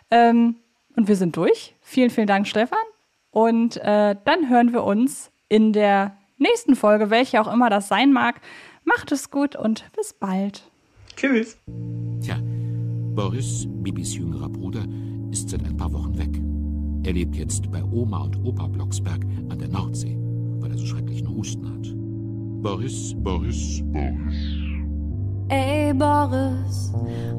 Ähm, 0.09 0.55
und 0.95 1.07
wir 1.07 1.15
sind 1.15 1.37
durch. 1.37 1.75
Vielen, 1.81 2.09
vielen 2.09 2.27
Dank, 2.27 2.47
Stefan. 2.47 2.79
Und 3.29 3.77
äh, 3.77 4.15
dann 4.23 4.49
hören 4.49 4.73
wir 4.73 4.83
uns 4.83 5.29
in 5.49 5.73
der 5.73 6.15
nächsten 6.37 6.75
Folge, 6.75 7.09
welche 7.09 7.41
auch 7.41 7.51
immer 7.51 7.69
das 7.69 7.87
sein 7.87 8.11
mag. 8.11 8.41
Macht 8.85 9.11
es 9.11 9.29
gut 9.29 9.55
und 9.55 9.85
bis 9.95 10.13
bald. 10.13 10.63
Tschüss. 11.15 11.57
Tja, 12.21 12.37
Boris, 13.15 13.65
Bibis 13.67 14.15
jüngerer 14.15 14.49
Bruder, 14.49 14.85
ist 15.31 15.49
seit 15.49 15.63
ein 15.65 15.77
paar 15.77 15.91
Wochen. 15.91 16.04
Er 17.05 17.13
lebt 17.13 17.35
jetzt 17.35 17.71
bei 17.71 17.83
Oma 17.83 18.23
und 18.23 18.43
Opa 18.43 18.65
Blocksberg 18.65 19.23
an 19.49 19.59
der 19.59 19.67
Nordsee, 19.67 20.17
weil 20.59 20.71
er 20.71 20.77
so 20.77 20.87
schrecklichen 20.87 21.29
Husten 21.29 21.69
hat. 21.69 21.93
Boris, 22.63 23.13
Boris, 23.19 23.83
Boris. 23.93 24.35
Ey 25.49 25.93
Boris, 25.93 26.91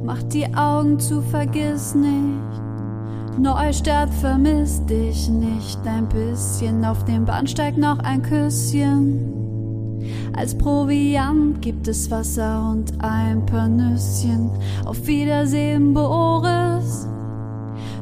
mach 0.04 0.22
die 0.22 0.46
Augen 0.54 1.00
zu, 1.00 1.20
vergiss 1.20 1.96
nicht. 1.96 3.40
Neustadt 3.40 4.14
vermisst 4.14 4.88
dich 4.88 5.28
nicht 5.30 5.84
ein 5.84 6.08
bisschen. 6.10 6.84
Auf 6.84 7.04
dem 7.04 7.24
Bahnsteig 7.24 7.76
noch 7.76 7.98
ein 7.98 8.22
Küsschen. 8.22 9.32
Als 10.36 10.56
Proviant 10.56 11.60
gibt 11.60 11.88
es 11.88 12.08
Wasser 12.08 12.70
und 12.70 12.92
ein 13.02 13.44
paar 13.46 13.66
Nüsschen. 13.66 14.48
Auf 14.84 15.04
Wiedersehen, 15.08 15.92
Boris. 15.92 17.08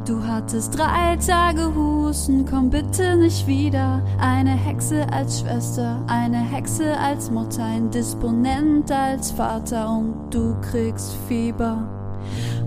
Du 0.07 0.23
hattest 0.23 0.79
drei 0.79 1.17
Tage 1.17 1.75
Husten, 1.75 2.45
komm 2.45 2.69
bitte 2.69 3.17
nicht 3.17 3.47
wieder. 3.47 4.03
Eine 4.21 4.51
Hexe 4.51 5.07
als 5.11 5.41
Schwester, 5.41 6.03
eine 6.09 6.37
Hexe 6.37 6.99
als 6.99 7.31
Mutter, 7.31 7.65
ein 7.65 7.91
Disponent 7.91 8.93
als 8.93 9.31
Vater 9.31 9.89
und 9.89 10.15
du 10.31 10.55
kriegst 10.61 11.17
Fieber. 11.27 11.89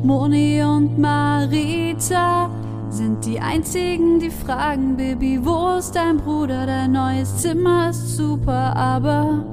Moni 0.02 0.64
und 0.64 0.98
Marita 0.98 2.50
sind 2.90 3.24
die 3.24 3.40
einzigen, 3.40 4.18
die 4.20 4.32
fragen, 4.32 4.98
Baby, 4.98 5.40
wo 5.44 5.78
ist 5.78 5.96
dein 5.96 6.18
Bruder? 6.18 6.66
Dein 6.66 6.94
neues 6.94 7.38
Zimmer 7.38 7.92
ist 7.92 8.18
super, 8.18 8.76
aber 8.76 9.46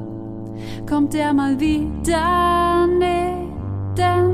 kommt 0.89 1.15
er 1.15 1.35
mal 1.35 1.61
wieder? 1.61 2.87
Nee, 2.87 3.47
denn 3.99 4.34